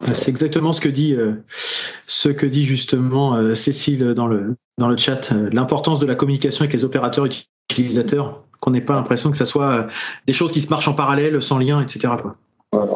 Ah, 0.00 0.14
c'est 0.14 0.30
exactement 0.30 0.72
ce 0.72 0.80
que 0.80 0.88
dit, 0.88 1.14
euh, 1.14 1.34
ce 2.06 2.28
que 2.28 2.46
dit 2.46 2.64
justement 2.64 3.36
euh, 3.36 3.54
Cécile 3.54 4.14
dans 4.14 4.26
le, 4.26 4.56
dans 4.76 4.88
le 4.88 4.96
chat, 4.96 5.30
euh, 5.32 5.48
l'importance 5.52 6.00
de 6.00 6.06
la 6.06 6.16
communication 6.16 6.62
avec 6.62 6.72
les 6.72 6.84
opérateurs 6.84 7.26
utilisateurs, 7.70 8.42
qu'on 8.60 8.72
n'ait 8.72 8.80
pas 8.80 8.94
l'impression 8.94 9.30
que 9.30 9.36
ce 9.36 9.44
soit 9.44 9.86
des 10.26 10.32
choses 10.32 10.50
qui 10.50 10.60
se 10.60 10.68
marchent 10.68 10.88
en 10.88 10.94
parallèle, 10.94 11.40
sans 11.40 11.58
lien, 11.58 11.80
etc. 11.80 12.14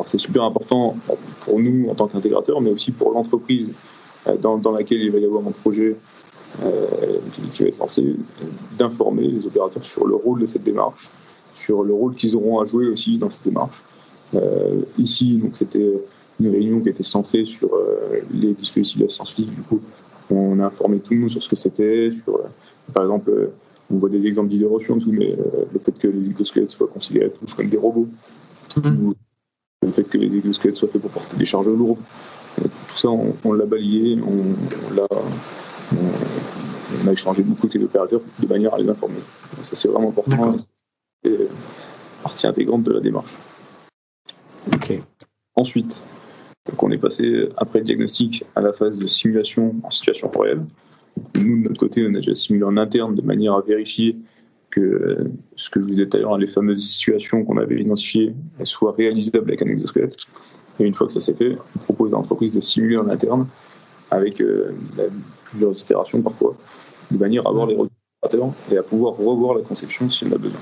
C'est 0.07 0.19
super 0.19 0.43
important 0.43 0.97
pour 1.41 1.61
nous 1.61 1.89
en 1.89 1.95
tant 1.95 2.09
qu'intégrateurs, 2.09 2.61
mais 2.61 2.71
aussi 2.71 2.91
pour 2.91 3.13
l'entreprise 3.13 3.71
dans, 4.41 4.59
dans, 4.59 4.73
laquelle 4.73 5.01
il 5.01 5.13
va 5.13 5.19
y 5.19 5.25
avoir 5.25 5.47
un 5.47 5.53
projet 5.53 5.95
qui, 7.53 7.63
va 7.63 7.69
être 7.69 7.79
lancé, 7.79 8.17
d'informer 8.77 9.29
les 9.29 9.47
opérateurs 9.47 9.85
sur 9.85 10.07
le 10.07 10.17
rôle 10.17 10.41
de 10.41 10.47
cette 10.47 10.65
démarche, 10.65 11.09
sur 11.55 11.85
le 11.85 11.93
rôle 11.93 12.15
qu'ils 12.15 12.35
auront 12.35 12.61
à 12.61 12.65
jouer 12.65 12.89
aussi 12.89 13.19
dans 13.19 13.31
cette 13.31 13.45
démarche. 13.45 13.81
ici, 14.99 15.37
donc 15.37 15.51
c'était 15.55 15.93
une 16.41 16.51
réunion 16.51 16.81
qui 16.81 16.89
était 16.89 17.03
centrée 17.03 17.45
sur 17.45 17.75
euh, 17.75 18.21
les 18.31 18.55
dispositifs 18.55 18.99
d'assistance 18.99 19.33
physique. 19.33 19.55
Du 19.55 19.63
coup, 19.63 19.81
on 20.31 20.61
a 20.61 20.67
informé 20.67 21.01
tout 21.01 21.15
le 21.15 21.21
monde 21.21 21.31
sur 21.31 21.43
ce 21.43 21.49
que 21.49 21.57
c'était, 21.57 22.11
sur, 22.11 22.37
euh, 22.37 22.49
par 22.93 23.05
exemple, 23.05 23.31
euh, 23.31 23.53
on 23.91 23.99
voit 23.99 24.11
des 24.11 24.27
exemples 24.27 24.53
reçues 24.65 24.93
en 24.93 24.97
dessous, 24.97 25.13
mais 25.13 25.35
le 25.73 25.79
fait 25.79 25.93
que 25.93 26.09
les 26.09 26.29
exosquelettes 26.29 26.71
soient 26.71 26.89
considérés 26.89 27.31
tous 27.31 27.55
comme 27.55 27.71
des 27.71 27.79
robots, 27.79 28.09
mmh. 28.77 29.03
ou 29.03 29.15
le 29.83 29.91
fait 29.91 30.05
que 30.05 30.19
les 30.19 30.37
exosquelettes 30.37 30.77
soient 30.77 30.89
faits 30.89 31.01
pour 31.01 31.11
porter 31.11 31.39
des 31.39 31.47
charges 31.47 31.69
lourdes, 31.69 31.99
tout 32.57 32.99
ça, 32.99 33.09
on, 33.09 33.53
l'a 33.55 33.65
balayé, 33.65 34.19
on, 34.21 34.95
l'a, 34.95 35.07
on, 35.93 37.09
a 37.09 37.13
échangé 37.13 37.43
beaucoup 37.43 37.67
avec 37.67 37.75
les 37.75 37.85
opérateurs 37.85 38.21
de 38.39 38.47
manière 38.47 38.75
à 38.75 38.79
les 38.79 38.91
informer. 38.91 39.21
Ça, 39.63 39.75
c'est 39.75 39.89
vraiment 39.89 40.11
important. 40.11 40.57
C'est 41.25 41.49
partie 42.23 42.47
intégrante 42.47 42.83
de 42.83 42.93
la 42.93 43.01
démarche. 43.01 43.39
Ensuite, 45.59 46.03
donc 46.69 46.83
on 46.83 46.91
est 46.91 46.99
passé 46.99 47.49
après 47.57 47.81
le 47.81 47.85
diagnostic 47.87 48.45
à 48.55 48.61
la 48.61 48.73
phase 48.73 48.99
de 48.99 49.07
simulation 49.07 49.75
en 49.83 49.91
situation 49.91 50.31
réelle. 50.31 50.65
Nous, 51.37 51.63
de 51.63 51.69
notre 51.69 51.81
côté, 51.81 52.07
on 52.07 52.11
a 52.15 52.19
déjà 52.19 52.35
simulé 52.35 52.65
en 52.65 52.77
interne 52.77 53.15
de 53.15 53.23
manière 53.23 53.55
à 53.55 53.63
vérifier 53.63 54.17
que 54.71 55.31
ce 55.57 55.71
que 55.71 55.81
je 55.81 55.87
vous 55.87 55.91
disais 55.91 56.07
tout 56.07 56.19
à 56.19 56.21
l'heure, 56.21 56.39
les 56.39 56.47
fameuses 56.47 56.87
situations 56.87 57.45
qu'on 57.45 57.57
avait 57.57 57.81
identifiées, 57.81 58.35
soient 58.65 58.95
réalisables 58.97 59.49
avec 59.49 59.63
un 59.63 59.67
exosquelette. 59.67 60.17
Et 60.79 60.85
une 60.85 60.95
fois 60.95 61.07
que 61.07 61.13
ça 61.13 61.21
s'est 61.21 61.35
fait, 61.35 61.57
on 61.77 61.79
propose 61.81 62.13
à 62.13 62.17
l'entreprise 62.17 62.55
de 62.55 62.61
simuler 62.61 62.97
en 62.97 63.09
interne 63.09 63.47
avec 64.11 64.41
euh, 64.41 64.73
plusieurs 65.45 65.79
itérations 65.79 66.23
parfois, 66.23 66.55
de 67.11 67.19
manière 67.19 67.47
à 67.47 67.51
avoir 67.51 67.67
les 67.67 67.77
retours 67.77 68.55
et 68.71 68.77
à 68.77 68.83
pouvoir 68.83 69.17
revoir 69.17 69.55
la 69.57 69.63
conception 69.63 70.09
si 70.11 70.25
on 70.25 70.33
a 70.33 70.39
besoin. 70.39 70.61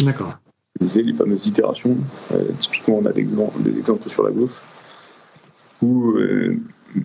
D'accord. 0.00 0.38
Les 0.80 1.14
fameuses 1.14 1.46
itérations, 1.46 1.96
euh, 2.32 2.44
typiquement 2.58 2.98
on 2.98 3.06
a 3.06 3.12
des 3.12 3.78
exemples 3.78 4.08
sur 4.08 4.22
la 4.22 4.30
gauche, 4.30 4.62
euh, 5.82 6.56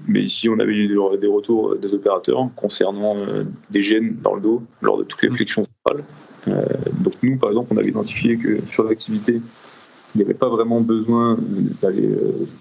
mais 0.07 0.21
ici, 0.21 0.49
on 0.49 0.59
avait 0.59 0.73
eu 0.73 0.87
des 0.87 1.27
retours 1.27 1.75
des 1.75 1.93
opérateurs 1.93 2.49
concernant 2.55 3.17
euh, 3.17 3.43
des 3.69 3.81
gènes 3.81 4.17
dans 4.21 4.35
le 4.35 4.41
dos 4.41 4.63
lors 4.81 4.97
de 4.97 5.03
toutes 5.03 5.21
les 5.21 5.29
mmh. 5.29 5.35
flexions 5.35 5.63
centrales. 5.63 6.05
Euh, 6.47 6.65
donc 6.99 7.13
nous, 7.21 7.37
par 7.37 7.49
exemple, 7.49 7.73
on 7.73 7.77
avait 7.77 7.89
identifié 7.89 8.37
que 8.37 8.65
sur 8.67 8.83
l'activité, 8.83 9.41
il 10.13 10.17
n'y 10.17 10.23
avait 10.23 10.33
pas 10.33 10.49
vraiment 10.49 10.81
besoin 10.81 11.37
d'aller 11.81 12.09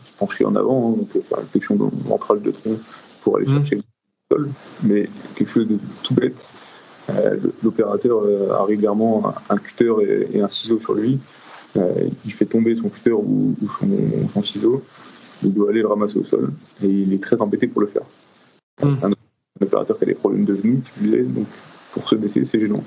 se 0.04 0.12
pencher 0.18 0.44
en 0.44 0.54
avant, 0.54 0.90
hein, 0.90 0.96
donc 0.98 1.24
faire 1.24 1.40
une 1.40 1.46
flexion 1.46 1.76
ventrale 1.76 2.42
de 2.42 2.50
tronc 2.50 2.78
pour 3.22 3.36
aller 3.36 3.46
mmh. 3.46 3.56
chercher 3.56 3.76
le 3.76 3.82
sol, 4.30 4.50
mais 4.82 5.08
quelque 5.34 5.50
chose 5.50 5.66
de 5.66 5.78
tout 6.02 6.14
bête. 6.14 6.48
L'opérateur 7.64 8.22
a 8.52 8.64
régulièrement 8.64 9.34
un 9.48 9.56
cutter 9.56 9.92
et, 10.32 10.40
un 10.40 10.48
ciseau 10.48 10.78
sur 10.78 10.94
lui. 10.94 11.18
il 11.74 12.32
fait 12.32 12.44
tomber 12.44 12.76
son 12.76 12.88
cutter 12.88 13.10
ou, 13.10 13.56
son 14.32 14.42
ciseau 14.44 14.84
il 15.42 15.54
doit 15.54 15.70
aller 15.70 15.80
le 15.80 15.88
ramasser 15.88 16.18
au 16.18 16.24
sol 16.24 16.52
et 16.82 16.88
il 16.88 17.12
est 17.12 17.22
très 17.22 17.40
embêté 17.40 17.66
pour 17.66 17.80
le 17.80 17.86
faire. 17.86 18.02
Hmm. 18.82 18.94
C'est 18.96 19.04
un, 19.04 19.12
opérateur 19.60 19.98
qui 19.98 20.04
a 20.04 20.06
des 20.06 20.14
problèmes 20.14 20.44
de 20.44 20.54
genoux, 20.54 20.82
donc 21.00 21.46
pour 21.92 22.08
se 22.08 22.14
baisser, 22.14 22.44
c'est 22.44 22.58
gênant. 22.58 22.82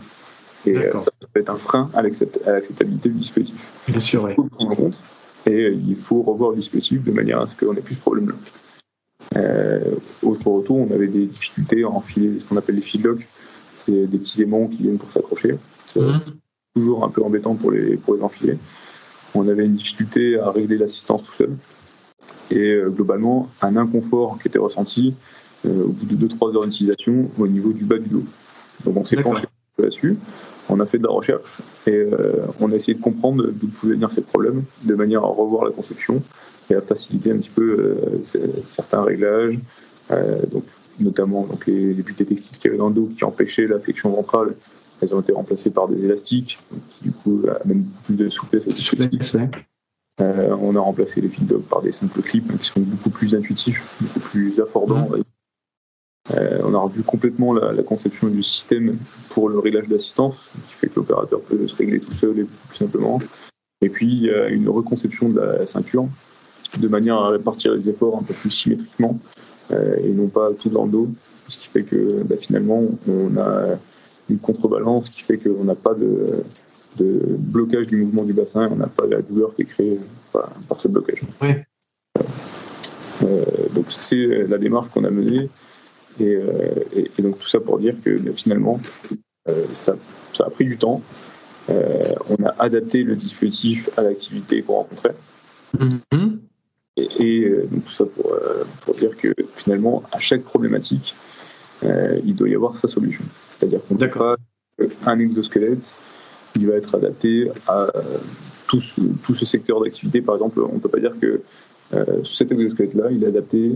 Et 0.66 0.78
euh, 0.78 0.97
ça 0.97 1.12
peut 1.34 1.39
être 1.39 1.49
un 1.49 1.58
frein 1.58 1.89
à 1.93 2.01
l'acceptabilité 2.01 3.10
du 3.10 3.20
dispositif. 3.20 3.68
Bien 3.88 3.99
sûr, 3.99 4.30
Il 4.30 4.36
faut 4.36 4.43
le 4.43 4.49
prendre 4.49 4.72
en 4.72 4.76
compte 4.76 5.01
et 5.45 5.51
euh, 5.51 5.78
il 5.88 5.95
faut 5.95 6.22
revoir 6.22 6.51
le 6.51 6.58
dispositif 6.58 7.04
de 7.04 7.12
manière 7.12 7.41
à 7.41 7.47
ce 7.47 7.56
qu'on 7.56 7.76
ait 7.76 7.82
plus 7.82 7.95
ce 7.95 7.99
problème-là. 7.99 8.36
Euh, 9.36 9.95
autre 10.22 10.47
retour, 10.47 10.78
on 10.78 10.93
avait 10.93 11.08
des 11.08 11.26
difficultés 11.26 11.84
à 11.84 11.89
enfiler 11.89 12.39
ce 12.39 12.45
qu'on 12.45 12.58
appelle 12.58 12.76
les 12.76 12.82
feedlocks, 12.82 13.28
c'est 13.86 14.08
des 14.08 14.18
petits 14.18 14.41
aimants 14.43 14.68
qui 14.68 14.78
viennent 14.78 14.97
pour 14.97 15.12
s'accrocher. 15.12 15.58
C'est 15.88 15.99
hmm. 15.99 16.20
toujours 16.76 17.04
un 17.04 17.10
peu 17.10 17.22
embêtant 17.22 17.56
pour 17.56 17.72
les, 17.72 17.97
pour 17.97 18.16
les 18.16 18.22
enfiler. 18.22 18.58
On 19.36 19.47
avait 19.47 19.66
une 19.66 19.74
difficulté 19.74 20.39
à 20.39 20.51
régler 20.51 20.78
l'assistance 20.78 21.24
tout 21.24 21.34
seul 21.34 21.51
et 22.52 22.72
euh, 22.72 22.90
globalement 22.90 23.50
un 23.62 23.78
inconfort 23.78 24.38
qui 24.42 24.48
était 24.48 24.60
ressenti 24.60 25.16
euh, 25.66 25.84
au 25.84 25.90
bout 25.90 26.06
de 26.06 26.28
2-3 26.28 26.56
heures 26.56 26.64
d'utilisation 26.64 27.30
au 27.38 27.48
niveau 27.48 27.74
du 27.74 27.84
bas 27.84 27.98
du 27.98 28.10
dos. 28.10 28.24
Donc 28.86 28.98
on 28.98 29.04
s'est 29.04 29.22
penché 29.22 29.46
là-dessus, 29.78 30.18
on 30.70 30.80
a 30.80 30.86
fait 30.86 31.00
de 31.00 31.04
la 31.04 31.12
recherche 31.12 31.58
et 31.88 31.92
euh, 31.92 32.46
on 32.60 32.72
a 32.72 32.76
essayé 32.76 32.94
de 32.94 33.02
comprendre 33.02 33.48
d'où 33.52 33.68
pouvaient 33.68 33.94
venir 33.94 34.12
ces 34.12 34.22
problèmes 34.22 34.64
de 34.84 34.96
manière 34.96 35.24
à 35.24 35.28
revoir 35.28 35.66
la 35.66 35.72
conception 35.72 36.22
et 36.70 36.76
à 36.76 36.82
faciliter 36.82 37.32
un 37.32 37.38
petit 37.38 37.50
peu 37.50 37.98
certains 38.70 39.04
réglages, 39.04 39.60
donc, 40.50 40.64
notamment 40.98 41.46
donc, 41.46 41.66
les, 41.68 41.94
les 41.94 42.04
textiles 42.04 42.58
qui 42.58 42.68
avaient 42.68 42.78
dans 42.78 42.88
le 42.88 42.94
dos 42.94 43.10
qui 43.18 43.26
empêchaient 43.26 43.68
la 43.68 43.80
flexion 43.80 44.12
ventrale 44.12 44.54
elles 45.02 45.14
ont 45.14 45.22
été 45.22 45.34
remplacées 45.34 45.70
par 45.70 45.88
des 45.88 46.04
élastiques, 46.04 46.60
qui 46.90 47.04
du 47.06 47.12
coup 47.12 47.44
amènent 47.64 47.86
plus 48.06 48.16
de 48.16 48.30
souplesse. 48.30 48.64
Euh, 50.22 50.55
on 50.61 50.76
a 50.76 50.80
remplacé 50.80 51.22
les 51.22 51.30
feed 51.30 51.57
par 51.70 51.82
des 51.82 51.91
simples 51.91 52.22
clips 52.22 52.57
qui 52.59 52.68
sont 52.68 52.82
beaucoup 52.82 53.09
plus 53.09 53.34
intuitifs, 53.34 53.84
beaucoup 53.99 54.20
plus 54.20 54.59
affordants. 54.59 55.09
Euh, 56.32 56.61
on 56.64 56.74
a 56.74 56.78
revu 56.78 57.03
complètement 57.03 57.53
la, 57.53 57.84
conception 57.84 58.28
du 58.28 58.43
système 58.43 58.97
pour 59.30 59.49
le 59.49 59.59
réglage 59.59 59.88
d'assistance, 59.88 60.36
qui 60.68 60.74
fait 60.76 60.88
que 60.88 60.95
l'opérateur 60.95 61.41
peut 61.41 61.68
se 61.68 61.76
régler 61.76 61.99
tout 61.99 62.14
seul 62.14 62.39
et 62.39 62.43
plus 62.43 62.78
simplement. 62.78 63.20
Et 63.82 63.89
puis, 63.89 64.07
il 64.07 64.22
y 64.24 64.30
a 64.30 64.47
une 64.47 64.70
reconception 64.70 65.30
de 65.30 65.41
la 65.41 65.68
ceinture, 65.68 66.07
de 66.80 66.88
manière 66.88 67.16
à 67.16 67.30
répartir 67.30 67.74
les 67.74 67.89
efforts 67.89 68.18
un 68.18 68.24
peu 68.24 68.34
plus 68.34 68.51
symétriquement, 68.51 69.20
euh, 69.72 69.97
et 69.97 70.09
non 70.09 70.28
pas 70.28 70.51
tout 70.53 70.70
dans 70.70 70.86
le 70.86 70.91
dos, 70.91 71.09
ce 71.49 71.57
qui 71.57 71.68
fait 71.68 71.84
que 71.84 72.24
bah, 72.24 72.36
finalement, 72.39 72.84
on 73.07 73.36
a 73.38 73.78
une 74.30 74.39
contrebalance 74.39 75.09
qui 75.09 75.24
fait 75.24 75.38
qu'on 75.38 75.66
n'a 75.66 75.76
pas 75.76 75.93
de 75.93 76.43
de 76.98 77.22
blocage 77.38 77.88
du 77.88 77.98
mouvement 77.98 78.24
du 78.24 78.34
bassin, 78.34 78.68
on 78.72 78.76
n'a 78.76 78.88
pas 78.88 79.08
la 79.08 79.22
douleur 79.22 79.56
qui 79.56 79.64
est 79.64 79.66
créée 79.66 80.00
par, 80.32 80.80
ce 80.80 80.88
blocage. 80.88 81.22
Euh, 83.22 83.44
donc 83.74 83.86
c'est 83.89 84.48
la 84.48 84.58
démarche 84.58 84.89
qu'on 84.89 85.04
a 85.04 85.10
menée 85.10 85.50
euh, 86.20 86.74
et, 86.91 87.22
donc 87.22 87.39
tout 87.39 87.48
ça 87.48 87.60
pour 87.60 87.80
dire 87.80 87.96
que 88.04 88.16
finalement 88.34 88.80
euh, 89.48 89.66
ça, 89.74 89.96
a 90.39 90.50
pris 90.50 90.66
du 90.66 90.78
temps. 90.78 91.02
on 91.70 92.44
a 92.44 92.56
adapté 92.60 93.04
le 93.04 93.16
dispositif 93.16 93.89
à 93.98 94.02
l'activité 94.02 94.62
qu'on 94.62 94.74
rencontrait. 94.74 95.16
Mm-hmm. 95.78 96.38
Et, 96.98 97.50
donc 97.72 97.86
tout 97.86 97.91
ça 97.91 98.06
pour, 98.06 98.36
pour 98.82 98.96
dire 98.96 99.16
que 99.18 99.34
finalement, 99.56 100.04
à 100.12 100.20
chaque 100.20 100.44
problématique, 100.44 101.16
il 101.82 102.36
doit 102.36 102.50
y 102.50 102.56
avoir 102.56 102.78
sa 102.78 102.88
solution. 102.88 103.24
C'est-à-dire 103.50 103.80
qu'on 103.88 103.96
n'a 103.96 104.08
pas 104.08 104.36
un 105.06 105.20
exosquelette 105.20 105.94
qui 106.54 106.66
va 106.66 106.76
être 106.76 106.95
adapté 106.95 107.49
à 107.68 107.88
tout 108.68 108.82
ce, 108.82 109.01
tout 109.24 109.36
ce 109.36 109.45
secteur 109.45 109.82
d'activité. 109.82 110.22
Par 110.22 110.36
exemple, 110.36 110.62
on 110.62 110.76
ne 110.76 110.80
peut 110.80 110.89
pas 110.89 110.99
dire 110.99 111.14
que 111.20 111.41
cet 112.24 112.51
exosquelette-là, 112.51 113.12
il 113.12 113.24
est 113.24 113.28
adapté 113.28 113.74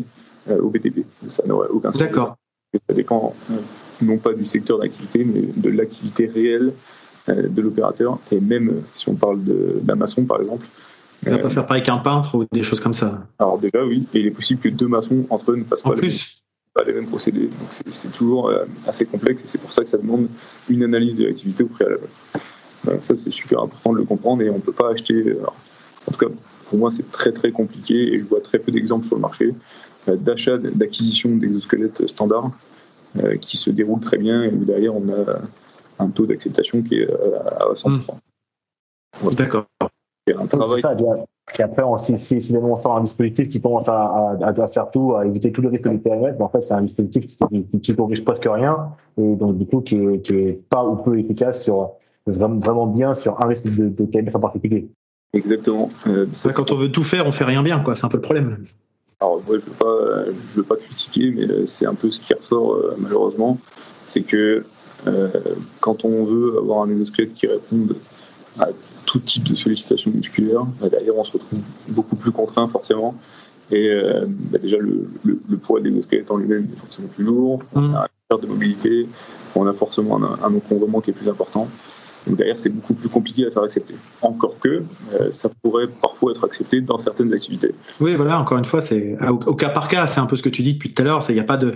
au 0.49 0.69
BTP. 0.69 1.05
Ça 1.29 1.43
n'aurait 1.45 1.69
aucun 1.69 1.91
sens. 1.91 2.01
D'accord. 2.01 2.37
Ça 2.87 2.93
dépend 2.93 3.33
non 4.01 4.17
pas 4.17 4.33
du 4.33 4.45
secteur 4.45 4.79
d'activité, 4.79 5.23
mais 5.23 5.41
de 5.55 5.69
l'activité 5.69 6.27
réelle 6.27 6.73
euh, 7.29 7.47
de 7.47 7.61
l'opérateur. 7.61 8.19
Et 8.31 8.39
même 8.39 8.83
si 8.93 9.09
on 9.09 9.15
parle 9.15 9.39
d'un 9.43 9.95
maçon, 9.95 10.23
par 10.25 10.41
exemple. 10.41 10.65
Il 11.23 11.31
va 11.31 11.39
pas 11.39 11.49
faire 11.49 11.65
pareil 11.65 11.83
qu'un 11.83 11.97
peintre 11.97 12.35
ou 12.35 12.45
des 12.51 12.63
choses 12.63 12.79
comme 12.79 12.93
ça. 12.93 13.25
Alors 13.39 13.57
déjà, 13.57 13.83
oui. 13.83 14.07
Et 14.13 14.19
il 14.19 14.27
est 14.27 14.31
possible 14.31 14.61
que 14.61 14.69
deux 14.69 14.87
maçons 14.87 15.25
entre 15.29 15.51
eux 15.51 15.55
ne 15.55 15.63
fassent 15.63 15.81
pas, 15.81 15.95
Les, 15.95 16.01
mêmes, 16.01 16.17
pas 16.73 16.83
les 16.83 16.93
mêmes 16.93 17.07
procédés. 17.07 17.47
Donc 17.47 17.67
c'est 17.71 18.11
toujours 18.11 18.49
euh, 18.49 18.65
assez 18.85 19.05
complexe 19.05 19.41
et 19.43 19.47
c'est 19.47 19.57
pour 19.57 19.73
ça 19.73 19.83
que 19.83 19.89
ça 19.89 19.97
demande 19.97 20.27
une 20.69 20.83
analyse 20.83 21.15
de 21.15 21.25
l'activité 21.25 21.63
au 21.63 21.67
préalable. 21.67 22.07
Ça, 23.01 23.15
c'est 23.15 23.31
super 23.31 23.61
important 23.61 23.93
de 23.93 23.97
le 23.97 24.05
comprendre 24.05 24.41
et 24.43 24.49
on 24.49 24.55
ne 24.55 24.61
peut 24.61 24.71
pas 24.71 24.91
acheter. 24.91 25.35
en 26.07 26.11
tout 26.11 26.17
cas, 26.17 26.33
pour 26.69 26.77
moi, 26.77 26.91
c'est 26.91 27.09
très 27.11 27.31
très 27.31 27.51
compliqué 27.51 28.13
et 28.13 28.19
je 28.19 28.25
vois 28.25 28.41
très 28.41 28.59
peu 28.59 28.71
d'exemples 28.71 29.07
sur 29.07 29.15
le 29.15 29.21
marché 29.21 29.53
d'achat, 30.07 30.57
d'acquisition 30.57 31.35
d'exosquelettes 31.35 32.07
standards 32.07 32.51
euh, 33.17 33.37
qui 33.37 33.57
se 33.57 33.69
déroule 33.69 33.99
très 33.99 34.17
bien 34.17 34.43
et 34.43 34.49
où 34.49 34.63
derrière 34.63 34.95
on 34.95 35.09
a 35.09 35.39
un 35.99 36.09
taux 36.09 36.25
d'acceptation 36.25 36.81
qui 36.81 36.95
est 36.95 37.09
euh, 37.09 37.39
à 37.39 37.73
100%. 37.73 37.89
Hmm. 39.21 39.29
D'accord. 39.33 39.65
un 40.37 40.45
travail. 40.45 40.81
Ça, 40.81 40.95
et 41.57 41.63
après, 41.63 41.83
si, 41.97 42.17
si, 42.17 42.41
si 42.41 42.55
on 42.57 42.75
sort 42.75 42.97
un 42.97 43.01
dispositif 43.01 43.47
qui 43.47 43.61
commence 43.61 43.87
à, 43.87 44.37
à, 44.41 44.67
faire 44.67 44.91
tout, 44.91 45.15
à 45.15 45.25
éviter 45.25 45.51
tous 45.51 45.61
les 45.61 45.69
risques 45.69 45.87
du 45.87 45.97
périmètre, 45.97 46.41
en 46.41 46.49
fait, 46.49 46.61
c'est 46.61 46.73
un 46.73 46.81
dispositif 46.81 47.25
qui, 47.25 47.79
qui, 47.81 47.95
corrige 47.95 48.23
presque 48.23 48.45
rien, 48.45 48.89
et 49.17 49.35
donc 49.35 49.57
du 49.57 49.65
coup 49.65 49.79
qui 49.79 49.95
est, 49.95 50.21
qui 50.21 50.35
est 50.35 50.61
pas 50.69 50.83
ou 50.83 50.97
peu 50.97 51.17
efficace 51.17 51.63
sur 51.63 51.93
vraiment, 52.27 52.59
vraiment 52.59 52.87
bien 52.87 53.15
sur 53.15 53.41
un 53.41 53.47
risque 53.47 53.65
de, 53.65 53.89
de 53.89 54.05
TMS 54.05 54.35
en 54.35 54.39
particulier. 54.39 54.87
Exactement. 55.33 55.89
Euh, 56.07 56.25
ça, 56.33 56.51
quand 56.51 56.71
on 56.71 56.75
veut 56.75 56.91
tout 56.91 57.03
faire, 57.03 57.27
on 57.27 57.31
fait 57.31 57.43
rien 57.43 57.63
bien, 57.63 57.79
quoi. 57.79 57.95
C'est 57.95 58.05
un 58.05 58.09
peu 58.09 58.17
le 58.17 58.21
problème. 58.21 58.57
Alors 59.19 59.41
moi, 59.47 59.57
je 59.57 59.65
ne 59.65 59.69
veux, 59.69 59.71
pas, 59.71 60.31
veux 60.55 60.63
pas 60.63 60.75
critiquer, 60.75 61.31
mais 61.31 61.49
euh, 61.49 61.65
c'est 61.65 61.87
un 61.87 61.95
peu 61.95 62.11
ce 62.11 62.19
qui 62.19 62.33
ressort 62.33 62.75
euh, 62.75 62.95
malheureusement. 62.99 63.57
C'est 64.05 64.21
que 64.21 64.63
euh, 65.07 65.29
quand 65.79 66.05
on 66.05 66.25
veut 66.25 66.57
avoir 66.59 66.83
un 66.83 66.91
exosquelette 66.91 67.33
qui 67.33 67.47
réponde 67.47 67.95
à 68.59 68.67
tout 69.05 69.19
type 69.19 69.43
de 69.43 69.55
sollicitation 69.55 70.11
musculaire, 70.11 70.65
bah, 70.79 70.89
derrière 70.89 71.17
on 71.17 71.23
se 71.23 71.31
retrouve 71.31 71.59
beaucoup 71.87 72.15
plus 72.15 72.31
contraint 72.31 72.67
forcément. 72.67 73.15
Et 73.69 73.91
bah, 74.25 74.59
déjà, 74.59 74.77
le, 74.77 75.09
poids 75.61 75.81
de 75.81 75.85
l'exosquelette 75.85 76.31
en 76.31 76.37
lui-même 76.37 76.69
est 76.71 76.79
forcément 76.79 77.09
plus 77.09 77.25
lourd, 77.25 77.61
on 77.75 77.81
mmh. 77.81 77.95
a 77.95 78.01
une 78.03 78.27
perte 78.29 78.41
de 78.43 78.47
mobilité, 78.47 79.09
on 79.55 79.67
a 79.67 79.73
forcément 79.73 80.23
un, 80.23 80.39
un 80.41 80.55
encombrement 80.55 81.01
qui 81.01 81.09
est 81.09 81.13
plus 81.13 81.27
important. 81.27 81.67
Donc 82.27 82.37
derrière, 82.37 82.59
c'est 82.59 82.69
beaucoup 82.69 82.93
plus 82.93 83.09
compliqué 83.09 83.45
à 83.47 83.51
faire 83.51 83.63
accepter. 83.63 83.95
Encore 84.21 84.59
que 84.59 84.83
euh, 85.13 85.31
ça 85.31 85.49
pourrait 85.61 85.87
parfois 85.87 86.31
être 86.31 86.43
accepté 86.43 86.81
dans 86.81 86.97
certaines 86.97 87.33
activités. 87.33 87.73
Oui, 88.01 88.15
voilà, 88.15 88.39
encore 88.39 88.57
une 88.57 88.65
fois, 88.65 88.81
c'est 88.81 89.17
au, 89.27 89.55
cas 89.55 89.69
par 89.69 89.87
cas, 89.87 90.07
c'est 90.07 90.19
un 90.19 90.25
peu 90.25 90.35
ce 90.35 90.43
que 90.43 90.49
tu 90.49 90.61
dis 90.61 90.73
depuis 90.73 90.93
tout 90.93 91.01
à 91.01 91.05
l'heure. 91.05 91.23
Il 91.29 91.35
n'y 91.35 91.39
a, 91.39 91.45
pas 91.45 91.57
de, 91.57 91.73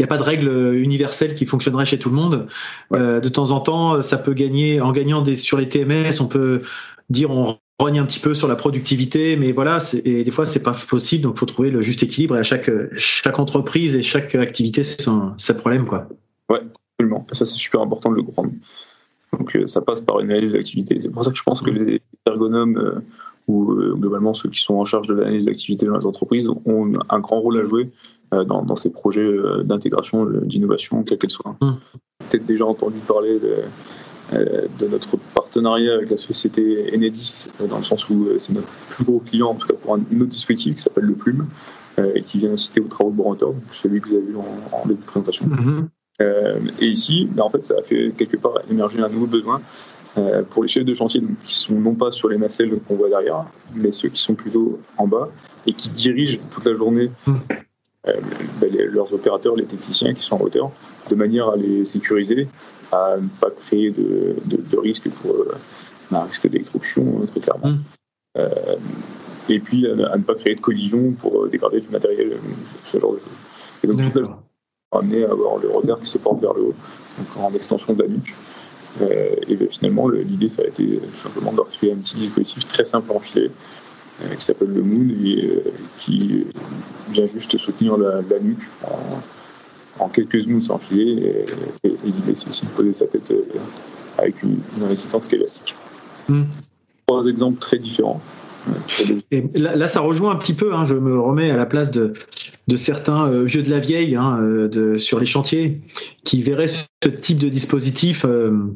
a 0.00 0.06
pas 0.06 0.18
de 0.18 0.22
règle 0.22 0.74
universelle 0.74 1.34
qui 1.34 1.46
fonctionnerait 1.46 1.86
chez 1.86 1.98
tout 1.98 2.10
le 2.10 2.16
monde. 2.16 2.46
Euh, 2.92 3.20
de 3.20 3.28
temps 3.28 3.50
en 3.50 3.60
temps, 3.60 4.02
ça 4.02 4.18
peut 4.18 4.34
gagner, 4.34 4.80
en 4.80 4.92
gagnant 4.92 5.22
des, 5.22 5.36
sur 5.36 5.56
les 5.56 5.68
TMS, 5.68 6.20
on 6.20 6.26
peut 6.26 6.60
dire 7.08 7.30
on 7.30 7.56
rogne 7.80 7.98
un 7.98 8.04
petit 8.04 8.20
peu 8.20 8.34
sur 8.34 8.46
la 8.46 8.56
productivité, 8.56 9.36
mais 9.36 9.52
voilà, 9.52 9.78
et 10.04 10.22
des 10.22 10.30
fois, 10.30 10.46
c'est 10.46 10.62
pas 10.62 10.72
possible, 10.72 11.24
donc 11.24 11.34
il 11.36 11.40
faut 11.40 11.46
trouver 11.46 11.70
le 11.70 11.80
juste 11.80 12.02
équilibre. 12.02 12.36
Et 12.36 12.40
à 12.40 12.42
chaque, 12.42 12.70
chaque 12.96 13.38
entreprise 13.38 13.96
et 13.96 14.02
chaque 14.02 14.34
activité, 14.34 14.84
c'est 14.84 15.08
un 15.08 15.54
problème, 15.58 15.86
quoi. 15.86 16.08
Ouais, 16.50 16.60
absolument. 16.98 17.26
Ça, 17.32 17.44
c'est 17.44 17.56
super 17.56 17.80
important 17.80 18.10
de 18.10 18.16
le 18.16 18.22
comprendre. 18.22 18.52
Donc 19.38 19.56
euh, 19.56 19.66
ça 19.66 19.80
passe 19.80 20.00
par 20.00 20.20
une 20.20 20.30
analyse 20.30 20.52
d'activité. 20.52 20.98
C'est 21.00 21.10
pour 21.10 21.24
ça 21.24 21.30
que 21.30 21.36
je 21.36 21.42
pense 21.42 21.62
que 21.62 21.70
les 21.70 22.00
ergonomes 22.26 22.78
euh, 22.78 23.00
ou 23.48 23.72
euh, 23.72 23.94
globalement 23.94 24.34
ceux 24.34 24.48
qui 24.48 24.60
sont 24.60 24.74
en 24.74 24.84
charge 24.84 25.06
de 25.06 25.14
l'analyse 25.14 25.44
d'activité 25.44 25.86
dans 25.86 25.98
les 25.98 26.06
entreprises 26.06 26.48
ont 26.48 26.92
un 27.08 27.20
grand 27.20 27.40
rôle 27.40 27.60
à 27.60 27.64
jouer 27.64 27.90
dans, 28.32 28.74
ces 28.74 28.90
projets 28.90 29.30
d'intégration, 29.62 30.26
d'innovation, 30.42 31.04
quelle 31.04 31.18
qu'elle 31.18 31.30
soit. 31.30 31.54
Mmh. 31.60 31.72
Peut-être 32.18 32.46
déjà 32.46 32.66
entendu 32.66 32.98
parler 33.06 33.38
de, 33.38 34.88
notre 34.88 35.16
partenariat 35.36 35.94
avec 35.94 36.10
la 36.10 36.16
société 36.16 36.92
Enedis, 36.92 37.46
dans 37.68 37.76
le 37.76 37.84
sens 37.84 38.08
où 38.08 38.26
c'est 38.38 38.52
notre 38.52 38.66
plus 38.88 39.04
gros 39.04 39.20
client, 39.20 39.50
en 39.50 39.54
tout 39.54 39.68
cas 39.68 39.74
pour 39.74 39.94
un 39.94 40.00
autre 40.00 40.30
dispositif 40.30 40.74
qui 40.74 40.82
s'appelle 40.82 41.04
le 41.04 41.14
Plume, 41.14 41.46
et 42.16 42.22
qui 42.22 42.38
vient 42.38 42.54
assister 42.54 42.80
aux 42.80 42.88
travaux 42.88 43.12
de 43.12 43.16
Borantor, 43.16 43.54
celui 43.72 44.00
que 44.00 44.08
vous 44.08 44.16
avez 44.16 44.24
vu 44.24 44.36
en, 44.36 44.88
début 44.88 45.00
de 45.00 45.06
présentation. 45.06 45.46
Mmh. 45.46 45.88
Euh, 46.20 46.60
et 46.80 46.86
ici, 46.86 47.28
ben, 47.30 47.42
en 47.42 47.50
fait, 47.50 47.64
ça 47.64 47.74
a 47.78 47.82
fait 47.82 48.12
quelque 48.16 48.36
part 48.36 48.58
émerger 48.70 49.00
un 49.00 49.08
nouveau 49.08 49.26
besoin 49.26 49.60
euh, 50.16 50.42
pour 50.48 50.62
les 50.62 50.68
chefs 50.68 50.84
de 50.84 50.94
chantier 50.94 51.20
qui 51.44 51.54
sont 51.54 51.74
non 51.74 51.94
pas 51.94 52.12
sur 52.12 52.28
les 52.28 52.38
nacelles 52.38 52.78
qu'on 52.86 52.94
voit 52.94 53.08
derrière, 53.08 53.46
mais 53.74 53.90
ceux 53.90 54.08
qui 54.08 54.22
sont 54.22 54.34
plutôt 54.34 54.78
en 54.96 55.08
bas 55.08 55.28
et 55.66 55.72
qui 55.72 55.88
dirigent 55.88 56.38
toute 56.50 56.64
la 56.64 56.74
journée 56.74 57.10
hmm. 57.26 57.34
euh, 58.06 58.12
ben, 58.60 58.72
leurs 58.72 59.12
opérateurs, 59.12 59.56
les 59.56 59.66
techniciens 59.66 60.14
qui 60.14 60.22
sont 60.22 60.36
en 60.36 60.40
hauteur, 60.40 60.70
de 61.10 61.14
manière 61.16 61.48
à 61.48 61.56
les 61.56 61.84
sécuriser, 61.84 62.46
à 62.92 63.16
ne 63.20 63.28
pas 63.40 63.50
créer 63.50 63.90
de, 63.90 64.36
de, 64.44 64.78
risque 64.78 65.08
pour 65.08 65.34
un 66.12 66.20
risque 66.20 66.48
d'électrocution, 66.48 67.26
très 67.26 67.40
clairement. 67.40 67.78
Hmm. 68.36 68.42
et 69.48 69.58
puis 69.58 69.86
à, 69.88 70.16
ne 70.16 70.22
pas 70.22 70.34
créer 70.36 70.54
de 70.54 70.60
collision 70.60 71.10
pour 71.12 71.48
dégrader 71.48 71.80
du 71.80 71.88
matériel, 71.88 72.36
ce 72.92 73.00
genre 73.00 73.14
de 73.14 73.18
choses. 73.18 73.28
Et 73.82 73.86
donc, 73.88 74.12
toute 74.12 74.22
la 74.22 74.43
amené 74.98 75.24
à 75.24 75.30
avoir 75.30 75.58
le 75.58 75.68
regard 75.68 76.00
qui 76.00 76.06
se 76.06 76.18
porte 76.18 76.40
vers 76.40 76.54
le 76.54 76.62
haut, 76.62 76.74
donc 77.18 77.44
en 77.44 77.54
extension 77.54 77.92
de 77.92 78.02
la 78.02 78.08
nuque. 78.08 78.34
Euh, 79.02 79.34
et 79.48 79.56
ben, 79.56 79.68
finalement, 79.68 80.08
l'idée, 80.08 80.48
ça 80.48 80.62
a 80.62 80.66
été 80.66 80.84
tout 80.84 81.22
simplement 81.22 81.52
de 81.52 81.60
un 81.60 81.96
petit 81.96 82.14
dispositif 82.14 82.66
très 82.68 82.84
simple 82.84 83.10
à 83.12 83.16
enfiler, 83.16 83.50
euh, 84.22 84.34
qui 84.34 84.44
s'appelle 84.44 84.72
le 84.72 84.82
Moon, 84.82 85.08
et 85.24 85.46
euh, 85.46 85.72
qui 85.98 86.44
vient 87.10 87.26
juste 87.26 87.56
soutenir 87.58 87.96
la, 87.96 88.38
nuque 88.40 88.62
en, 89.98 90.08
quelques 90.08 90.42
secondes 90.42 90.62
sans 90.62 90.74
enfiler, 90.74 91.44
et, 91.82 91.88
et 91.88 91.96
l'idée, 92.04 92.34
c'est 92.34 92.48
aussi 92.48 92.64
de 92.66 92.70
poser 92.70 92.92
sa 92.92 93.06
tête 93.06 93.32
avec 94.18 94.42
une, 94.42 94.60
résistance 94.82 95.28
qui 95.28 95.34
est 95.34 95.38
élastique. 95.38 95.74
Hmm. 96.28 96.44
Trois 97.06 97.26
exemples 97.26 97.58
très 97.58 97.78
différents. 97.78 98.20
Et 99.30 99.42
là, 99.54 99.88
ça 99.88 100.00
rejoint 100.00 100.30
un 100.30 100.36
petit 100.36 100.54
peu, 100.54 100.72
hein, 100.72 100.86
je 100.86 100.94
me 100.94 101.18
remets 101.20 101.50
à 101.50 101.56
la 101.56 101.66
place 101.66 101.90
de, 101.90 102.14
de 102.66 102.76
certains 102.76 103.26
euh, 103.26 103.44
vieux 103.44 103.62
de 103.62 103.70
la 103.70 103.78
vieille 103.78 104.16
hein, 104.16 104.38
euh, 104.40 104.98
sur 104.98 105.20
les 105.20 105.26
chantiers 105.26 105.80
qui 106.24 106.42
verraient 106.42 106.68
ce 106.68 107.08
type 107.08 107.38
de 107.38 107.48
dispositif 107.48 108.24
euh, 108.24 108.74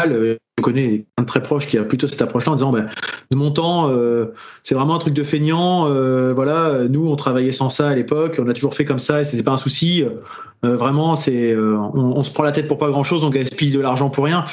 je 0.00 0.62
connais 0.62 1.06
un 1.16 1.24
très 1.24 1.42
proche 1.42 1.66
qui 1.66 1.76
a 1.76 1.82
plutôt 1.82 2.06
cette 2.06 2.22
approche-là 2.22 2.52
en 2.52 2.56
disant 2.56 2.70
ben, 2.70 2.88
de 3.32 3.36
mon 3.36 3.50
temps, 3.50 3.92
c'est 4.62 4.76
vraiment 4.76 4.94
un 4.94 4.98
truc 4.98 5.12
de 5.12 5.24
feignant. 5.24 5.88
voilà, 6.34 6.84
nous 6.88 7.08
on 7.08 7.16
travaillait 7.16 7.50
sans 7.50 7.68
ça 7.68 7.88
à 7.88 7.94
l'époque, 7.96 8.40
on 8.40 8.48
a 8.48 8.54
toujours 8.54 8.74
fait 8.76 8.84
comme 8.84 9.00
ça 9.00 9.22
et 9.22 9.24
c'était 9.24 9.42
pas 9.42 9.52
un 9.52 9.56
souci. 9.56 10.04
vraiment, 10.62 11.14
on, 11.14 12.22
se 12.22 12.30
prend 12.30 12.44
la 12.44 12.52
tête 12.52 12.68
pour 12.68 12.78
pas 12.78 12.90
grand-chose, 12.90 13.24
on 13.24 13.30
gaspille 13.30 13.72
de 13.72 13.80
l'argent 13.80 14.08
pour 14.08 14.24
rien. 14.24 14.44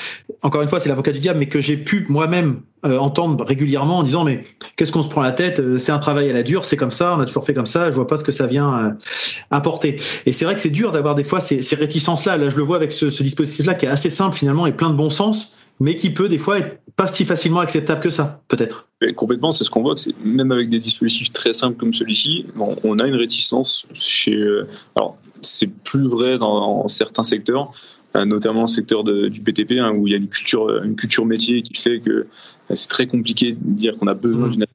Encore 0.45 0.61
une 0.61 0.67
fois, 0.67 0.79
c'est 0.79 0.89
l'avocat 0.89 1.11
du 1.11 1.17
diable, 1.17 1.39
mais 1.39 1.47
que 1.47 1.59
j'ai 1.59 1.75
pu 1.75 2.05
moi-même 2.07 2.61
euh, 2.85 2.99
entendre 2.99 3.43
régulièrement 3.43 3.97
en 3.97 4.03
disant 4.03 4.23
mais 4.23 4.43
qu'est-ce 4.75 4.91
qu'on 4.91 5.01
se 5.01 5.09
prend 5.09 5.23
la 5.23 5.31
tête 5.31 5.59
euh, 5.59 5.79
C'est 5.79 5.91
un 5.91 5.97
travail 5.97 6.29
à 6.29 6.33
la 6.33 6.43
dure, 6.43 6.65
c'est 6.65 6.77
comme 6.77 6.91
ça, 6.91 7.15
on 7.17 7.19
a 7.19 7.25
toujours 7.25 7.43
fait 7.43 7.55
comme 7.55 7.65
ça. 7.65 7.89
Je 7.89 7.95
vois 7.95 8.05
pas 8.05 8.19
ce 8.19 8.23
que 8.23 8.31
ça 8.31 8.45
vient 8.45 8.77
euh, 8.77 8.91
apporter. 9.49 9.99
Et 10.27 10.33
c'est 10.33 10.45
vrai 10.45 10.53
que 10.53 10.61
c'est 10.61 10.69
dur 10.69 10.91
d'avoir 10.91 11.15
des 11.15 11.23
fois 11.23 11.39
ces, 11.39 11.63
ces 11.63 11.75
réticences-là. 11.75 12.37
Là, 12.37 12.49
je 12.49 12.57
le 12.57 12.61
vois 12.61 12.75
avec 12.75 12.91
ce, 12.91 13.07
dispositif-là 13.07 13.73
qui 13.73 13.87
est 13.87 13.89
assez 13.89 14.11
simple 14.11 14.37
finalement 14.37 14.67
et 14.67 14.71
plein 14.71 14.91
de 14.91 14.95
bon 14.95 15.09
sens, 15.09 15.57
mais 15.79 15.95
qui 15.95 16.11
peut 16.11 16.29
des 16.29 16.37
fois 16.37 16.59
être 16.59 16.79
pas 16.95 17.07
si 17.07 17.25
facilement 17.25 17.61
acceptable 17.61 18.01
que 18.01 18.11
ça, 18.11 18.39
peut-être. 18.47 18.87
Complètement, 19.15 19.51
c'est 19.51 19.63
ce 19.63 19.71
qu'on 19.71 19.81
voit. 19.81 19.95
Même 20.23 20.51
avec 20.51 20.69
des 20.69 20.79
dispositifs 20.79 21.33
très 21.33 21.53
simples 21.53 21.77
comme 21.77 21.91
celui-ci, 21.91 22.45
on 22.55 22.99
a 22.99 23.07
une 23.07 23.15
réticence 23.15 23.87
chez. 23.93 24.37
Alors, 24.95 25.17
c'est 25.41 25.67
plus 25.67 26.07
vrai 26.07 26.37
dans 26.37 26.87
certains 26.87 27.23
secteurs. 27.23 27.73
Euh, 28.15 28.25
notamment 28.25 28.61
le 28.61 28.67
secteur 28.67 29.03
du 29.03 29.41
BTP, 29.41 29.73
hein, 29.79 29.91
où 29.91 30.07
il 30.07 30.11
y 30.11 30.13
a 30.13 30.17
une 30.17 30.29
culture, 30.29 30.83
une 30.83 30.95
culture 30.95 31.25
métier 31.25 31.61
qui 31.61 31.73
fait 31.73 31.99
que 31.99 32.11
euh, 32.11 32.25
c'est 32.73 32.87
très 32.87 33.07
compliqué 33.07 33.53
de 33.53 33.73
dire 33.73 33.97
qu'on 33.97 34.07
a 34.07 34.13
besoin 34.13 34.47
mmh. 34.47 34.51
d'une 34.51 34.65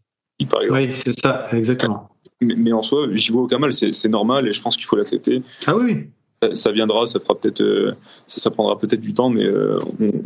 par 0.49 0.63
exemple. 0.63 0.81
Oui, 0.81 0.91
c'est 0.95 1.19
ça, 1.19 1.49
exactement. 1.53 2.09
Mais, 2.41 2.73
en 2.73 2.81
soi, 2.81 3.09
j'y 3.13 3.31
vois 3.31 3.43
aucun 3.43 3.59
mal, 3.59 3.73
c'est 3.75 4.09
normal 4.09 4.49
et 4.49 4.53
je 4.55 4.63
pense 4.63 4.77
qu'il 4.77 4.87
faut 4.87 4.97
l'accepter. 4.97 5.43
Ah 5.67 5.77
oui, 5.77 6.07
Ça 6.55 6.73
viendra, 6.73 7.07
ça 7.07 7.21
fera 7.21 7.39
peut-être, 7.39 7.61
euh, 7.61 7.93
ça, 8.27 8.51
prendra 8.51 8.79
peut-être 8.79 9.03
du 9.03 9.13
temps, 9.13 9.29
mais 9.29 9.47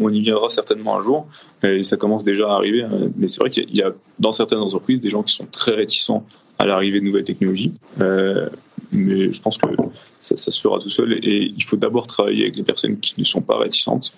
on, 0.01 0.09
y 0.11 0.21
viendra 0.21 0.49
certainement 0.51 0.97
un 0.97 1.01
jour. 1.01 1.27
Et 1.65 1.83
ça 1.83 1.97
commence 1.97 2.23
déjà 2.23 2.49
à 2.49 2.55
arriver. 2.55 2.83
Hein. 2.83 3.11
Mais 3.17 3.27
c'est 3.27 3.41
vrai 3.41 3.51
qu'il 3.51 3.75
y, 3.75 3.83
a 3.83 3.93
dans 4.21 4.31
certaines 4.31 4.61
entreprises 4.61 5.01
des 5.01 5.11
gens 5.11 5.25
qui 5.25 5.35
sont 5.35 5.47
très 5.47 5.73
réticents 5.73 6.25
à 6.61 6.67
l'arrivée 6.67 7.01
de 7.01 7.07
nouvelles 7.07 7.25
technologies 7.25 7.73
mais 8.95 9.33
je 9.33 9.43
pense 9.43 9.59
que 9.59 9.67
ça, 10.21 10.37
se 10.37 10.61
fera 10.61 10.79
tout 10.79 10.89
seul 10.89 11.13
et 11.13 11.53
il 11.57 11.63
faut 11.63 11.77
d'abord 11.77 12.07
travailler 12.07 12.45
avec 12.45 12.57
les 12.57 12.63
personnes 12.63 12.99
qui 12.99 13.15
ne 13.19 13.25
sont 13.25 13.43
pas 13.43 13.59
réticentes 13.59 14.13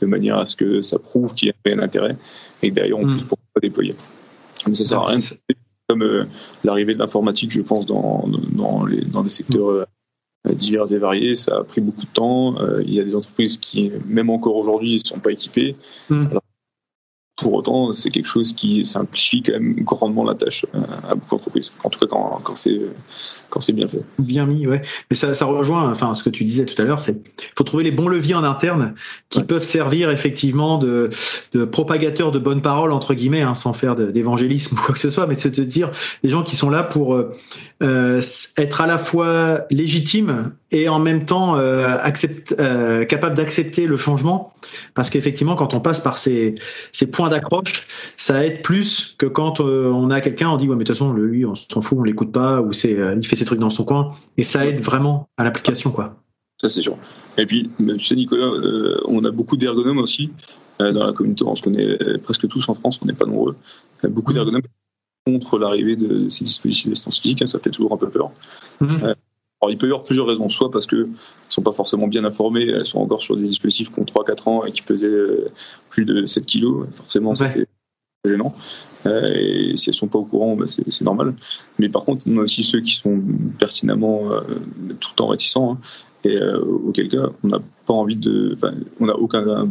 de 0.00 0.06
manière 0.06 0.38
à 0.38 0.46
ce 0.46 0.56
que 0.56 0.82
ça 0.82 0.98
prouve 0.98 1.34
qu'il 1.34 1.48
y 1.48 1.70
a 1.70 1.74
un 1.74 1.78
intérêt 1.80 2.16
et 2.62 2.70
que 2.70 2.74
derrière 2.74 2.98
on 2.98 3.06
puisse 3.06 3.24
mm. 3.24 3.26
pourquoi 3.26 3.60
déployer. 3.60 3.94
Mais 4.66 4.74
ça 4.74 4.84
sert 4.84 5.00
à 5.00 5.06
rien 5.06 5.18
comme 5.88 6.28
l'arrivée 6.62 6.94
de 6.94 7.00
l'informatique, 7.00 7.50
je 7.50 7.62
pense, 7.62 7.84
dans, 7.84 8.28
dans, 8.52 8.86
les, 8.86 9.00
dans 9.00 9.22
des 9.22 9.30
secteurs 9.30 9.86
divers 10.48 10.92
et 10.92 10.98
variés. 10.98 11.34
Ça 11.34 11.56
a 11.58 11.64
pris 11.64 11.80
beaucoup 11.80 12.02
de 12.02 12.12
temps. 12.12 12.54
il 12.86 12.94
y 12.94 13.00
a 13.00 13.02
des 13.02 13.16
entreprises 13.16 13.56
qui, 13.56 13.90
même 14.06 14.30
encore 14.30 14.54
aujourd'hui, 14.54 14.94
ne 14.94 14.98
sont 15.00 15.18
pas 15.18 15.32
équipées. 15.32 15.74
Mmh. 16.08 16.26
Pour 17.40 17.54
autant, 17.54 17.92
c'est 17.92 18.10
quelque 18.10 18.26
chose 18.26 18.52
qui 18.52 18.84
simplifie 18.84 19.42
quand 19.42 19.52
même 19.52 19.74
grandement 19.80 20.24
la 20.24 20.34
tâche 20.34 20.66
euh, 20.74 20.80
à 21.08 21.14
beaucoup 21.14 21.36
d'entreprises. 21.36 21.72
En 21.84 21.90
tout 21.90 21.98
cas, 22.00 22.06
quand, 22.08 22.40
quand 22.44 22.54
c'est 22.54 22.80
quand 23.48 23.60
c'est 23.60 23.72
bien 23.72 23.88
fait. 23.88 24.02
Bien 24.18 24.46
mis, 24.46 24.66
ouais. 24.66 24.82
Mais 25.10 25.16
ça, 25.16 25.32
ça 25.34 25.46
rejoint, 25.46 25.90
enfin, 25.90 26.14
ce 26.14 26.22
que 26.22 26.30
tu 26.30 26.44
disais 26.44 26.64
tout 26.64 26.80
à 26.80 26.84
l'heure, 26.84 27.00
c'est 27.00 27.16
faut 27.56 27.64
trouver 27.64 27.84
les 27.84 27.92
bons 27.92 28.08
leviers 28.08 28.34
en 28.34 28.44
interne 28.44 28.94
qui 29.28 29.42
peuvent 29.42 29.62
servir 29.62 30.10
effectivement 30.10 30.78
de, 30.78 31.10
de 31.52 31.64
propagateurs 31.64 32.30
de 32.30 32.38
bonnes 32.38 32.62
paroles 32.62 32.92
entre 32.92 33.14
guillemets, 33.14 33.42
hein, 33.42 33.54
sans 33.54 33.72
faire 33.72 33.94
d'évangélisme 33.94 34.76
ou 34.76 34.80
quoi 34.80 34.94
que 34.94 35.00
ce 35.00 35.10
soit, 35.10 35.26
mais 35.26 35.34
c'est 35.34 35.58
de 35.58 35.64
dire 35.64 35.90
des 36.22 36.28
gens 36.28 36.42
qui 36.42 36.56
sont 36.56 36.70
là 36.70 36.82
pour 36.82 37.14
euh, 37.14 37.32
euh 37.82 38.20
être 38.56 38.80
à 38.80 38.86
la 38.86 38.98
fois 38.98 39.64
légitimes 39.70 40.52
et 40.72 40.88
en 40.88 40.98
même 40.98 41.24
temps 41.24 41.56
euh, 41.56 41.96
euh, 42.58 43.04
capable 43.04 43.36
d'accepter 43.36 43.86
le 43.86 43.96
changement. 43.96 44.52
Parce 44.94 45.10
qu'effectivement 45.10 45.56
quand 45.56 45.74
on 45.74 45.80
passe 45.80 46.00
par 46.00 46.18
ces, 46.18 46.54
ces 46.92 47.10
points 47.10 47.28
d'accroche 47.28 47.86
ça 48.16 48.44
aide 48.44 48.62
plus 48.62 49.14
que 49.18 49.26
quand 49.26 49.60
euh, 49.60 49.90
on 49.90 50.10
a 50.10 50.20
quelqu'un 50.20 50.50
on 50.50 50.56
dit 50.56 50.68
ouais 50.68 50.76
mais 50.76 50.84
de 50.84 50.88
toute 50.88 50.96
façon 50.96 51.12
lui 51.12 51.44
on 51.44 51.54
s'en 51.54 51.80
fout 51.80 51.98
on 51.98 52.02
l'écoute 52.02 52.32
pas 52.32 52.60
ou 52.60 52.72
c'est 52.72 52.92
il 53.16 53.26
fait 53.26 53.36
ses 53.36 53.44
trucs 53.44 53.58
dans 53.58 53.70
son 53.70 53.84
coin. 53.84 54.12
Et 54.36 54.44
ça 54.44 54.66
aide 54.66 54.80
vraiment 54.80 55.28
à 55.36 55.44
l'application 55.44 55.90
quoi. 55.90 56.16
Ça 56.60 56.68
c'est 56.68 56.82
sûr. 56.82 56.96
Et 57.38 57.46
puis 57.46 57.70
tu 57.78 58.04
sais 58.04 58.14
Nicolas 58.14 58.50
on 59.06 59.24
a 59.24 59.30
beaucoup 59.30 59.56
d'ergonomes 59.56 59.98
aussi 59.98 60.30
dans 60.78 61.04
la 61.04 61.12
communauté. 61.12 61.44
On 61.44 61.56
se 61.56 61.62
connaît 61.62 61.98
presque 62.22 62.46
tous 62.48 62.68
en 62.68 62.74
France 62.74 63.00
on 63.02 63.06
n'est 63.06 63.12
pas 63.12 63.26
nombreux. 63.26 63.56
Beaucoup 64.04 64.32
mmh. 64.32 64.34
d'ergonomes 64.34 64.62
contre 65.26 65.58
l'arrivée 65.58 65.96
de 65.96 66.28
ces 66.28 66.44
dispositifs 66.44 66.88
d'assistance 66.88 67.20
physique 67.20 67.42
hein, 67.42 67.46
ça 67.46 67.58
fait 67.58 67.70
toujours 67.70 67.92
un 67.92 67.96
peu 67.96 68.08
peur. 68.08 68.30
Mmh. 68.80 69.14
Alors, 69.62 69.72
il 69.72 69.76
peut 69.76 69.86
y 69.86 69.90
avoir 69.90 70.02
plusieurs 70.02 70.26
raisons, 70.26 70.48
soit 70.48 70.70
parce 70.70 70.86
qu'elles 70.86 71.00
ne 71.00 71.14
sont 71.48 71.60
pas 71.60 71.72
forcément 71.72 72.08
bien 72.08 72.24
informées, 72.24 72.66
elles 72.66 72.86
sont 72.86 72.98
encore 72.98 73.20
sur 73.20 73.36
des 73.36 73.44
dispositifs 73.44 73.92
qui 73.92 74.00
ont 74.00 74.04
3-4 74.04 74.48
ans 74.48 74.64
et 74.64 74.72
qui 74.72 74.80
pesaient 74.80 75.06
euh, 75.06 75.50
plus 75.90 76.06
de 76.06 76.24
7 76.24 76.46
kilos, 76.46 76.86
forcément 76.92 77.34
c'était 77.34 77.66
gênant. 78.24 78.54
Euh, 79.04 79.32
et 79.34 79.76
si 79.76 79.90
elles 79.90 79.94
ne 79.94 79.98
sont 79.98 80.08
pas 80.08 80.18
au 80.18 80.24
courant, 80.24 80.56
bah, 80.56 80.64
c'est 80.66 81.04
normal. 81.04 81.34
Mais 81.78 81.90
par 81.90 82.06
contre, 82.06 82.26
on 82.26 82.38
a 82.38 82.42
aussi 82.42 82.62
ceux 82.62 82.80
qui 82.80 82.94
sont 82.94 83.20
pertinemment 83.58 84.32
euh, 84.32 84.40
tout 84.98 85.10
le 85.12 85.16
temps 85.16 85.28
réticents, 85.28 85.72
hein. 85.72 85.78
et 86.24 86.40
auquel 86.42 87.08
cas, 87.08 87.28
on 87.44 87.48
n'a 87.48 87.60
pas 87.86 87.94
envie 87.94 88.16
de. 88.16 88.56
On 88.98 89.06
n'a 89.06 89.16
aucun 89.16 89.68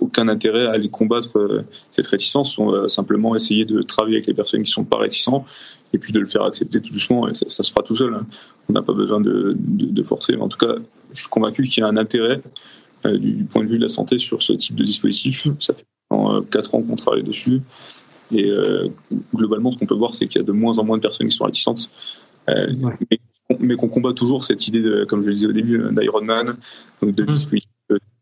aucun 0.00 0.28
intérêt 0.28 0.64
à 0.64 0.70
aller 0.70 0.88
combattre 0.88 1.64
cette 1.90 2.06
réticence. 2.06 2.58
On 2.58 2.70
va 2.70 2.88
simplement 2.88 3.36
essayer 3.36 3.66
de 3.66 3.82
travailler 3.82 4.16
avec 4.16 4.28
les 4.28 4.32
personnes 4.32 4.62
qui 4.62 4.72
sont 4.72 4.84
pas 4.84 4.96
réticents 4.96 5.44
et 5.92 5.98
puis 5.98 6.12
de 6.12 6.20
le 6.20 6.26
faire 6.26 6.42
accepter 6.42 6.80
tout 6.80 6.92
doucement 6.92 7.28
et 7.28 7.34
ça, 7.34 7.48
se 7.48 7.70
fera 7.70 7.82
tout 7.82 7.94
seul. 7.94 8.14
Hein. 8.14 8.26
On 8.68 8.72
n'a 8.72 8.82
pas 8.82 8.92
besoin 8.92 9.20
de, 9.20 9.56
de, 9.58 10.02
forcer. 10.02 10.34
Mais 10.36 10.42
en 10.42 10.48
tout 10.48 10.58
cas, 10.58 10.74
je 11.12 11.20
suis 11.20 11.28
convaincu 11.28 11.64
qu'il 11.64 11.82
y 11.82 11.84
a 11.84 11.88
un 11.88 11.96
intérêt 11.96 12.40
euh, 13.06 13.18
du, 13.18 13.44
point 13.44 13.64
de 13.64 13.68
vue 13.68 13.78
de 13.78 13.82
la 13.82 13.88
santé 13.88 14.18
sur 14.18 14.42
ce 14.42 14.52
type 14.52 14.76
de 14.76 14.84
dispositif. 14.84 15.48
Ça 15.58 15.74
fait 15.74 15.84
euh, 16.12 16.42
4 16.50 16.74
ans 16.74 16.82
qu'on 16.82 16.96
travaille 16.96 17.22
dessus. 17.22 17.60
Et 18.32 18.48
euh, 18.48 18.88
globalement, 19.34 19.72
ce 19.72 19.78
qu'on 19.78 19.86
peut 19.86 19.94
voir, 19.94 20.14
c'est 20.14 20.26
qu'il 20.28 20.40
y 20.40 20.44
a 20.44 20.46
de 20.46 20.52
moins 20.52 20.78
en 20.78 20.84
moins 20.84 20.96
de 20.96 21.02
personnes 21.02 21.28
qui 21.28 21.36
sont 21.36 21.44
réticentes. 21.44 21.90
Euh, 22.48 22.72
mais, 23.58 23.74
qu'on 23.74 23.88
combat 23.88 24.12
toujours 24.12 24.44
cette 24.44 24.68
idée, 24.68 24.80
de, 24.80 25.04
comme 25.04 25.22
je 25.22 25.26
le 25.26 25.34
disais 25.34 25.46
au 25.48 25.52
début, 25.52 25.82
d'Ironman, 25.90 26.56
de 27.02 27.22
mmh. 27.22 27.26
dispositifs 27.26 27.70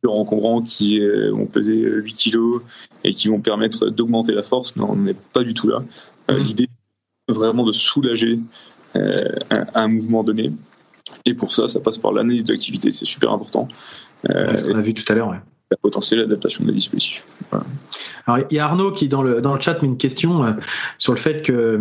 encombrants 0.07 0.63
qui 0.63 1.01
vont 1.01 1.45
peser 1.45 1.75
8 1.75 2.13
kilos 2.15 2.63
et 3.05 3.13
qui 3.13 3.29
vont 3.29 3.41
permettre 3.41 3.91
d'augmenter 3.91 4.33
la 4.33 4.43
force. 4.43 4.75
Non, 4.77 4.93
on 4.93 4.97
n'est 4.97 5.17
pas 5.35 5.45
du 5.45 5.53
tout 5.53 5.69
là. 5.69 5.85
Mmh. 6.31 6.37
L'idée, 6.37 6.69
vraiment 7.29 7.65
de 7.65 7.73
soulager 7.73 8.39
euh, 8.97 9.29
un, 9.75 9.89
mouvement 9.89 10.25
donné. 10.25 10.53
Et 11.25 11.35
pour 11.35 11.53
ça, 11.53 11.69
ça 11.69 11.81
passe 11.81 11.99
par 11.99 12.13
l'analyse 12.13 12.45
de 12.45 12.53
l'activité, 12.53 12.91
c'est 12.91 13.07
super 13.07 13.33
important. 13.33 13.69
Euh, 14.29 14.57
ce 14.57 14.65
qu'on 14.65 14.79
a 14.79 14.83
vu 14.83 14.95
tout 14.95 15.11
à 15.13 15.15
l'heure. 15.15 15.29
Ouais. 15.29 15.41
La 15.71 15.77
potentielle 15.77 16.21
adaptation 16.21 16.65
des 16.65 16.73
dispositifs. 16.73 17.25
Alors, 18.27 18.47
il 18.51 18.55
y 18.55 18.59
a 18.59 18.65
Arnaud 18.65 18.91
qui, 18.91 19.07
dans 19.07 19.21
le, 19.21 19.43
dans 19.43 19.55
le 19.55 19.61
chat, 19.61 19.83
met 19.83 19.89
une 19.89 19.99
question 19.99 20.43
euh, 20.43 20.53
sur 20.97 21.13
le 21.13 21.19
fait 21.19 21.43
que. 21.43 21.79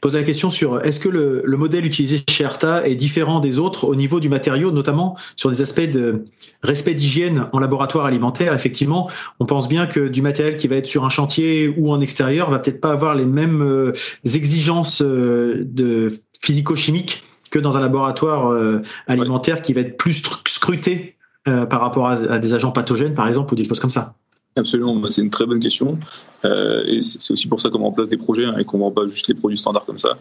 pose 0.00 0.14
la 0.14 0.22
question 0.22 0.48
sur 0.48 0.84
est-ce 0.84 1.00
que 1.00 1.08
le, 1.08 1.42
le, 1.44 1.56
modèle 1.56 1.84
utilisé 1.84 2.22
chez 2.28 2.44
Erta 2.44 2.86
est 2.86 2.94
différent 2.94 3.40
des 3.40 3.58
autres 3.58 3.84
au 3.84 3.96
niveau 3.96 4.20
du 4.20 4.28
matériau, 4.28 4.70
notamment 4.70 5.16
sur 5.34 5.50
des 5.50 5.60
aspects 5.60 5.90
de 5.90 6.24
respect 6.62 6.94
d'hygiène 6.94 7.48
en 7.52 7.58
laboratoire 7.58 8.06
alimentaire? 8.06 8.54
Effectivement, 8.54 9.10
on 9.40 9.46
pense 9.46 9.68
bien 9.68 9.86
que 9.86 10.06
du 10.06 10.22
matériel 10.22 10.56
qui 10.56 10.68
va 10.68 10.76
être 10.76 10.86
sur 10.86 11.04
un 11.04 11.08
chantier 11.08 11.74
ou 11.76 11.90
en 11.90 12.00
extérieur 12.00 12.48
va 12.50 12.60
peut-être 12.60 12.80
pas 12.80 12.92
avoir 12.92 13.16
les 13.16 13.26
mêmes 13.26 13.62
euh, 13.62 13.92
exigences 14.24 15.02
de 15.02 16.12
physico-chimiques 16.42 17.24
que 17.50 17.58
dans 17.58 17.76
un 17.76 17.80
laboratoire 17.80 18.52
euh, 18.52 18.82
alimentaire 19.08 19.62
qui 19.62 19.72
va 19.72 19.80
être 19.80 19.96
plus 19.96 20.22
scruté 20.46 21.15
euh, 21.48 21.66
par 21.66 21.80
rapport 21.80 22.08
à, 22.08 22.38
des 22.38 22.54
agents 22.54 22.72
pathogènes, 22.72 23.14
par 23.14 23.28
exemple, 23.28 23.52
ou 23.54 23.56
des 23.56 23.64
choses 23.64 23.80
comme 23.80 23.90
ça 23.90 24.14
Absolument, 24.56 25.06
c'est 25.08 25.20
une 25.22 25.30
très 25.30 25.44
bonne 25.44 25.60
question. 25.60 25.98
Euh, 26.44 26.82
et 26.86 27.02
c'est 27.02 27.32
aussi 27.32 27.46
pour 27.46 27.60
ça 27.60 27.68
qu'on 27.68 27.78
met 27.78 27.84
en 27.84 27.92
place 27.92 28.08
des 28.08 28.16
projets 28.16 28.46
hein, 28.46 28.56
et 28.58 28.64
qu'on 28.64 28.78
ne 28.78 28.82
vend 28.84 28.90
pas 28.90 29.06
juste 29.06 29.28
les 29.28 29.34
produits 29.34 29.58
standards 29.58 29.84
comme 29.84 29.98
ça. 29.98 30.16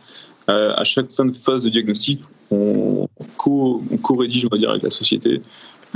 à 0.47 0.83
chaque 0.83 1.11
fin 1.11 1.25
de 1.25 1.35
phase 1.35 1.63
de 1.63 1.69
diagnostic, 1.69 2.21
on 2.51 3.07
co-rédige, 3.37 4.45
on 4.45 4.49
va 4.49 4.57
dire, 4.57 4.69
avec 4.69 4.83
la 4.83 4.89
société, 4.89 5.41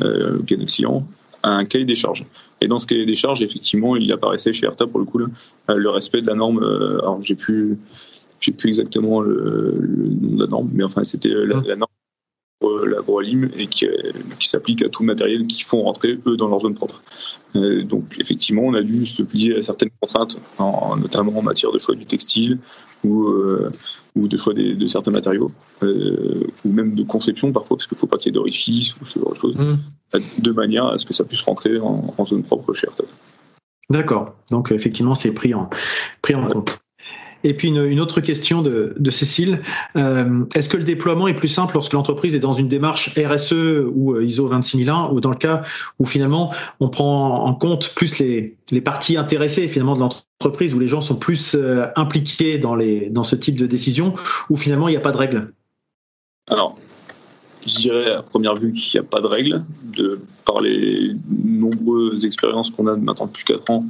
euh, 0.02 0.40
qui 0.48 0.54
est 0.54 0.58
notre 0.58 0.74
client, 0.74 1.06
un 1.44 1.66
cahier 1.66 1.86
des 1.86 1.96
charges. 1.96 2.26
Et 2.62 2.68
dans 2.68 2.80
ce 2.80 2.88
cahier 2.88 3.06
des 3.06 3.16
charges, 3.16 3.42
effectivement, 3.42 3.98
il 3.98 4.12
apparaissait 4.12 4.54
chez 4.54 4.66
ERTA, 4.66 4.88
pour 4.88 5.00
le 5.00 5.06
coup, 5.06 5.20
le 5.68 5.90
respect 5.90 6.22
de 6.22 6.28
la 6.28 6.36
norme. 6.36 6.60
alors, 6.60 7.22
j'ai 7.22 7.36
pu 7.36 7.78
je 8.40 8.46
sais 8.46 8.52
plus 8.52 8.70
exactement 8.70 9.22
le, 9.22 9.76
nom 10.22 10.36
de 10.36 10.44
la 10.44 10.48
norme, 10.48 10.70
mais 10.74 10.84
enfin 10.84 11.04
c'était 11.04 11.30
la, 11.30 11.58
mmh. 11.58 11.64
la, 11.68 11.76
norme 11.76 11.89
l'agroalim 12.62 13.50
et 13.56 13.68
qui, 13.68 13.88
qui 14.38 14.50
s'applique 14.50 14.84
à 14.84 14.90
tout 14.90 15.04
le 15.04 15.08
matériel 15.08 15.48
qu'ils 15.48 15.64
font 15.64 15.84
rentrer 15.84 16.20
eux 16.26 16.38
dans 16.38 16.48
leur 16.48 16.60
zone 16.60 16.74
propre. 16.74 17.02
Euh, 17.56 17.84
donc 17.84 18.16
effectivement, 18.20 18.64
on 18.64 18.74
a 18.74 18.82
dû 18.82 19.06
se 19.06 19.24
plier 19.24 19.58
à 19.58 19.62
certaines 19.62 19.90
contraintes, 20.02 20.38
notamment 20.60 21.38
en 21.38 21.42
matière 21.42 21.72
de 21.72 21.80
choix 21.80 21.96
du 21.96 22.06
textile 22.06 22.60
ou, 23.04 23.28
euh, 23.28 23.72
ou 24.16 24.28
de 24.28 24.38
choix 24.38 24.54
des, 24.54 24.76
de 24.76 24.88
certains 24.88 25.12
matériaux, 25.12 25.52
euh, 25.84 26.48
ou 26.66 26.72
même 26.72 26.96
de 26.96 27.04
conception 27.04 27.52
parfois, 27.52 27.78
parce 27.78 27.88
qu'il 27.88 27.96
ne 27.96 28.00
faut 28.00 28.08
pas 28.08 28.18
qu'il 28.18 28.28
y 28.28 28.30
ait 28.30 28.34
d'orifice 28.34 28.96
ou 28.98 29.06
ce 29.06 29.20
genre 29.20 29.34
de 29.34 29.38
choses, 29.38 29.56
mmh. 29.56 30.20
de 30.40 30.52
manière 30.52 30.88
à 30.88 30.98
ce 30.98 31.06
que 31.06 31.14
ça 31.14 31.24
puisse 31.24 31.42
rentrer 31.42 31.80
en, 31.80 32.26
zone 32.26 32.44
propre 32.44 32.74
chez. 32.74 32.88
D'accord. 33.90 34.36
Donc 34.52 34.72
effectivement, 34.72 35.16
c'est 35.16 35.34
pris 35.34 35.54
en, 35.54 35.70
pris 36.22 36.36
en 36.36 36.46
compte. 36.48 36.80
Et 37.44 37.54
puis 37.54 37.70
une, 37.70 38.00
autre 38.00 38.22
question 38.22 38.62
de, 38.62 39.12
Cécile. 39.12 39.62
Euh, 39.96 40.46
est-ce 40.56 40.70
que 40.70 40.78
le 40.78 40.84
déploiement 40.84 41.28
est 41.28 41.34
plus 41.34 41.48
simple 41.48 41.74
lorsque 41.74 41.94
l'entreprise 41.94 42.36
est 42.36 42.40
dans 42.40 42.54
une 42.54 42.68
démarche 42.68 43.18
RSE 43.18 43.54
ou 43.94 44.14
euh, 44.14 44.24
ISO 44.24 44.48
26001 44.48 45.10
ou 45.12 45.22
dans 45.22 45.30
le 45.32 45.38
cas 45.38 45.64
où 46.00 46.06
finalement 46.06 46.54
on 46.80 46.90
prend 46.90 47.46
en 47.46 47.54
compte 47.54 47.94
plus 47.96 48.20
les, 48.20 48.58
parties 48.84 49.18
intéressées 49.18 49.68
finalement 49.68 49.96
de 49.96 50.02
l'entreprise 50.02 50.74
où 50.74 50.80
les 50.80 50.88
gens 50.88 51.02
sont 51.02 51.16
plus 51.16 51.56
euh, 51.56 51.88
impliqués 51.96 52.60
dans, 52.60 52.76
les, 52.76 53.10
dans 53.10 53.24
ce 53.24 53.36
type 53.36 53.58
de 53.58 53.66
décision 53.66 54.14
ou 54.50 54.58
finalement 54.58 54.88
il 54.88 54.92
n'y 54.92 54.98
a 54.98 55.02
pas 55.02 55.12
de 55.12 55.18
règle 55.18 55.54
Alors, 56.48 56.78
je 57.66 57.76
dirais 57.76 58.12
à 58.12 58.22
première 58.22 58.56
vue 58.56 58.74
qu'il 58.74 59.00
n'y 59.00 59.06
a 59.06 59.10
pas 59.10 59.22
de 59.22 59.28
règle. 59.28 59.64
De, 59.84 60.20
par 60.46 60.62
les 60.62 61.14
nombreuses 61.30 62.26
expériences 62.26 62.70
qu'on 62.70 62.88
a 62.88 62.96
maintenant 62.96 63.28
depuis 63.28 63.44
4 63.44 63.70
ans, 63.72 63.86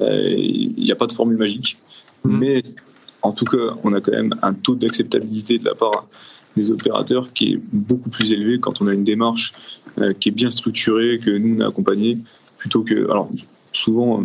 il 0.00 0.74
n'y 0.76 0.90
a 0.90 0.96
pas 0.96 1.06
de 1.06 1.12
formule 1.12 1.36
magique. 1.36 1.78
Mhm. 2.24 2.38
Mais 2.38 2.62
en 3.22 3.32
tout 3.32 3.44
cas, 3.44 3.76
on 3.84 3.92
a 3.92 4.00
quand 4.00 4.12
même 4.12 4.34
un 4.42 4.52
taux 4.52 4.74
d'acceptabilité 4.74 5.58
de 5.58 5.64
la 5.64 5.74
part 5.74 6.06
des 6.56 6.70
opérateurs 6.70 7.32
qui 7.32 7.54
est 7.54 7.60
beaucoup 7.72 8.10
plus 8.10 8.32
élevé 8.32 8.58
quand 8.58 8.82
on 8.82 8.88
a 8.88 8.92
une 8.92 9.04
démarche 9.04 9.52
euh, 9.98 10.12
qui 10.12 10.28
est 10.28 10.32
bien 10.32 10.50
structurée, 10.50 11.18
que 11.18 11.30
nous 11.30 11.56
on 11.56 11.60
a 11.60 11.68
accompagné, 11.68 12.18
plutôt 12.58 12.82
que. 12.82 13.10
Alors, 13.10 13.30
souvent, 13.72 14.22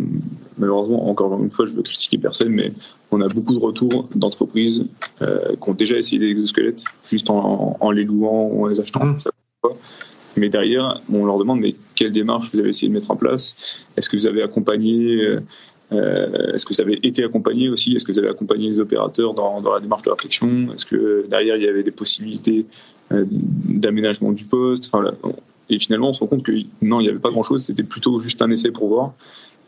malheureusement, 0.58 1.08
encore 1.08 1.42
une 1.42 1.50
fois, 1.50 1.64
je 1.64 1.74
veux 1.74 1.82
critiquer 1.82 2.18
personne, 2.18 2.50
mais 2.50 2.72
on 3.10 3.20
a 3.22 3.28
beaucoup 3.28 3.54
de 3.54 3.58
retours 3.58 4.08
d'entreprises 4.14 4.84
euh, 5.22 5.56
qui 5.56 5.70
ont 5.70 5.74
déjà 5.74 5.96
essayé 5.96 6.18
des 6.18 6.28
exosquelettes, 6.28 6.84
juste 7.04 7.30
en, 7.30 7.90
les 7.90 8.04
louant 8.04 8.50
ou 8.52 8.64
en 8.64 8.68
les 8.68 8.78
achetant. 8.78 9.04
Mhm. 9.06 9.16
mais 10.36 10.50
derrière, 10.50 11.00
on 11.10 11.24
leur 11.24 11.38
demande 11.38 11.60
mais 11.60 11.74
quelle 11.94 12.12
démarche 12.12 12.50
vous 12.52 12.60
avez 12.60 12.68
essayé 12.68 12.88
de 12.88 12.94
mettre 12.94 13.10
en 13.10 13.16
place? 13.16 13.56
Est-ce 13.96 14.10
que 14.10 14.16
vous 14.16 14.26
avez 14.26 14.42
accompagné 14.42 15.38
euh, 15.92 15.96
euh, 15.96 16.52
est-ce 16.54 16.66
que 16.66 16.74
vous 16.74 16.80
avez 16.80 16.98
été 17.06 17.24
accompagné 17.24 17.68
aussi? 17.68 17.94
Est-ce 17.94 18.04
que 18.04 18.12
vous 18.12 18.18
avez 18.18 18.28
accompagné 18.28 18.68
les 18.68 18.80
opérateurs 18.80 19.34
dans, 19.34 19.60
dans 19.60 19.72
la 19.72 19.80
démarche 19.80 20.02
de 20.02 20.10
réflexion? 20.10 20.72
Est-ce 20.74 20.86
que 20.86 21.26
derrière 21.28 21.56
il 21.56 21.62
y 21.62 21.68
avait 21.68 21.82
des 21.82 21.90
possibilités 21.90 22.66
euh, 23.12 23.24
d'aménagement 23.30 24.32
du 24.32 24.44
poste? 24.44 24.90
Enfin, 24.92 25.12
Et 25.70 25.78
finalement, 25.78 26.10
on 26.10 26.12
se 26.12 26.20
rend 26.20 26.26
compte 26.26 26.42
que 26.42 26.52
non, 26.82 27.00
il 27.00 27.04
n'y 27.04 27.08
avait 27.08 27.18
pas 27.18 27.30
grand-chose. 27.30 27.64
C'était 27.64 27.82
plutôt 27.82 28.18
juste 28.20 28.42
un 28.42 28.50
essai 28.50 28.70
pour 28.70 28.88
voir. 28.88 29.12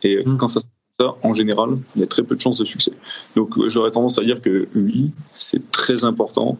Et 0.03 0.23
mmh. 0.23 0.37
quand 0.37 0.47
ça 0.47 0.59
se 0.59 0.65
ça, 0.99 1.15
en 1.23 1.33
général, 1.33 1.77
il 1.95 2.01
y 2.01 2.03
a 2.03 2.07
très 2.07 2.23
peu 2.23 2.35
de 2.35 2.41
chances 2.41 2.57
de 2.57 2.65
succès. 2.65 2.91
Donc 3.35 3.55
j'aurais 3.67 3.91
tendance 3.91 4.19
à 4.19 4.23
dire 4.23 4.41
que 4.41 4.67
oui, 4.75 5.11
c'est 5.33 5.71
très 5.71 6.03
important. 6.03 6.57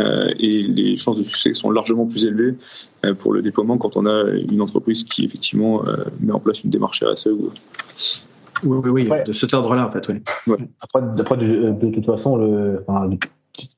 Euh, 0.00 0.32
et 0.38 0.62
les 0.62 0.96
chances 0.96 1.18
de 1.18 1.24
succès 1.24 1.54
sont 1.54 1.70
largement 1.70 2.06
plus 2.06 2.24
élevées 2.24 2.56
euh, 3.04 3.14
pour 3.14 3.32
le 3.32 3.42
déploiement 3.42 3.78
quand 3.78 3.96
on 3.96 4.06
a 4.06 4.28
une 4.30 4.60
entreprise 4.60 5.04
qui 5.04 5.24
effectivement 5.24 5.86
euh, 5.86 6.04
met 6.20 6.32
en 6.32 6.40
place 6.40 6.64
une 6.64 6.70
démarche 6.70 7.04
RSE 7.04 7.26
ou 7.26 7.46
autre. 7.46 7.62
Oui, 8.62 8.90
oui, 8.90 9.10
de 9.26 9.32
cet 9.32 9.54
ordre-là, 9.54 9.86
en 9.86 9.90
fait, 9.90 10.08
oui. 10.08 10.22
Après, 10.80 11.02
de, 11.02 11.90
toute 11.90 12.06
façon, 12.06 12.36
le, 12.36 12.84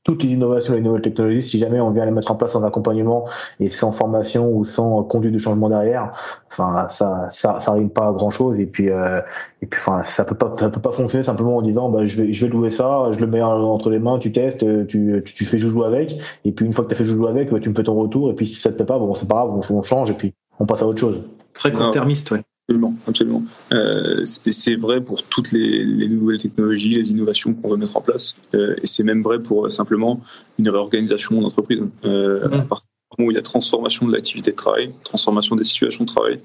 toutes 0.05 0.23
les 0.23 0.31
innovations, 0.31 0.75
les 0.75 0.81
nouvelles 0.81 1.03
technologies, 1.03 1.43
si 1.43 1.59
jamais 1.59 1.81
on 1.81 1.91
vient 1.91 2.05
les 2.05 2.11
mettre 2.11 2.31
en 2.31 2.37
place 2.37 2.53
sans 2.53 2.65
accompagnement 2.65 3.27
et 3.61 3.69
sans 3.69 3.93
formation 3.93 4.51
ou 4.51 4.65
sans 4.65 5.03
conduite 5.03 5.35
de 5.35 5.39
changement 5.39 5.69
derrière, 5.69 6.13
enfin 6.51 6.89
ça 6.89 7.29
ça 7.31 7.61
ça 7.61 7.73
arrive 7.73 7.89
pas 7.89 8.09
à 8.09 8.13
grand 8.13 8.31
chose 8.31 8.59
et 8.59 8.67
puis 8.67 8.91
euh, 8.91 9.21
et 9.61 9.67
puis 9.67 9.79
enfin 9.81 10.03
ça 10.03 10.25
peut 10.25 10.35
pas 10.35 10.55
ça 10.59 10.71
peut 10.71 10.81
pas 10.81 10.93
fonctionner 10.93 11.25
simplement 11.25 11.57
en 11.57 11.63
disant 11.63 11.91
bah 11.91 12.07
je 12.07 12.23
vais 12.23 12.33
je 12.33 12.47
vais 12.47 12.53
louer 12.53 12.71
ça, 12.71 13.11
je 13.13 13.21
le 13.21 13.27
mets 13.27 13.43
entre 13.43 13.91
les 13.91 13.99
mains, 13.99 14.19
tu 14.19 14.33
testes, 14.33 14.61
tu 14.87 14.87
tu, 14.87 15.35
tu 15.35 15.45
fais 15.45 15.59
joujou 15.59 15.85
avec 15.85 16.17
et 16.45 16.53
puis 16.53 16.65
une 16.65 16.73
fois 16.73 16.85
que 16.85 16.91
tu 16.91 16.95
as 16.95 16.99
fait 16.99 17.05
joujou 17.05 17.27
avec, 17.27 17.51
bah, 17.51 17.61
tu 17.61 17.69
me 17.69 17.75
fais 17.75 17.85
ton 17.85 17.95
retour 17.95 18.31
et 18.31 18.35
puis 18.35 18.47
si 18.47 18.55
ça 18.55 18.71
te 18.71 18.77
plaît 18.77 18.87
pas 18.87 18.99
bon 18.99 19.13
c'est 19.15 19.29
pas 19.29 19.47
grave, 19.47 19.51
on, 19.51 19.75
on 19.75 19.83
change 19.83 20.11
et 20.11 20.15
puis 20.15 20.35
on 20.59 20.65
passe 20.65 20.83
à 20.83 20.87
autre 20.87 21.01
chose. 21.01 21.23
Très 21.53 21.73
court-termiste, 21.73 22.31
ouais. 22.31 22.43
Absolument, 22.69 22.97
absolument. 23.07 23.45
Euh, 23.73 24.25
c'est 24.25 24.75
vrai 24.75 25.01
pour 25.01 25.23
toutes 25.23 25.53
les, 25.53 25.85
les, 25.85 26.09
nouvelles 26.09 26.39
technologies, 26.39 26.97
les 26.97 27.13
innovations 27.13 27.55
qu'on 27.55 27.69
veut 27.69 27.77
mettre 27.77 27.97
en 27.97 28.01
place, 28.01 28.35
euh, 28.55 28.75
et 28.83 28.89
c'est 28.89 29.05
même 29.05 29.23
vrai 29.23 29.41
pour 29.41 29.67
euh, 29.67 29.69
simplement 29.69 30.21
une 30.59 30.69
réorganisation 30.69 31.41
d'entreprise. 31.41 31.81
Euh, 32.05 32.49
mmh. 32.49 32.55
À 32.55 32.63
partir 32.63 32.89
du 32.89 33.23
moment 33.23 33.29
où 33.29 33.31
il 33.31 33.37
y 33.37 33.39
a 33.39 33.43
transformation 33.43 34.09
de 34.09 34.13
l'activité 34.13 34.51
de 34.51 34.57
travail, 34.57 34.93
transformation 35.05 35.55
des 35.55 35.63
situations 35.63 36.03
de 36.03 36.09
travail, 36.09 36.41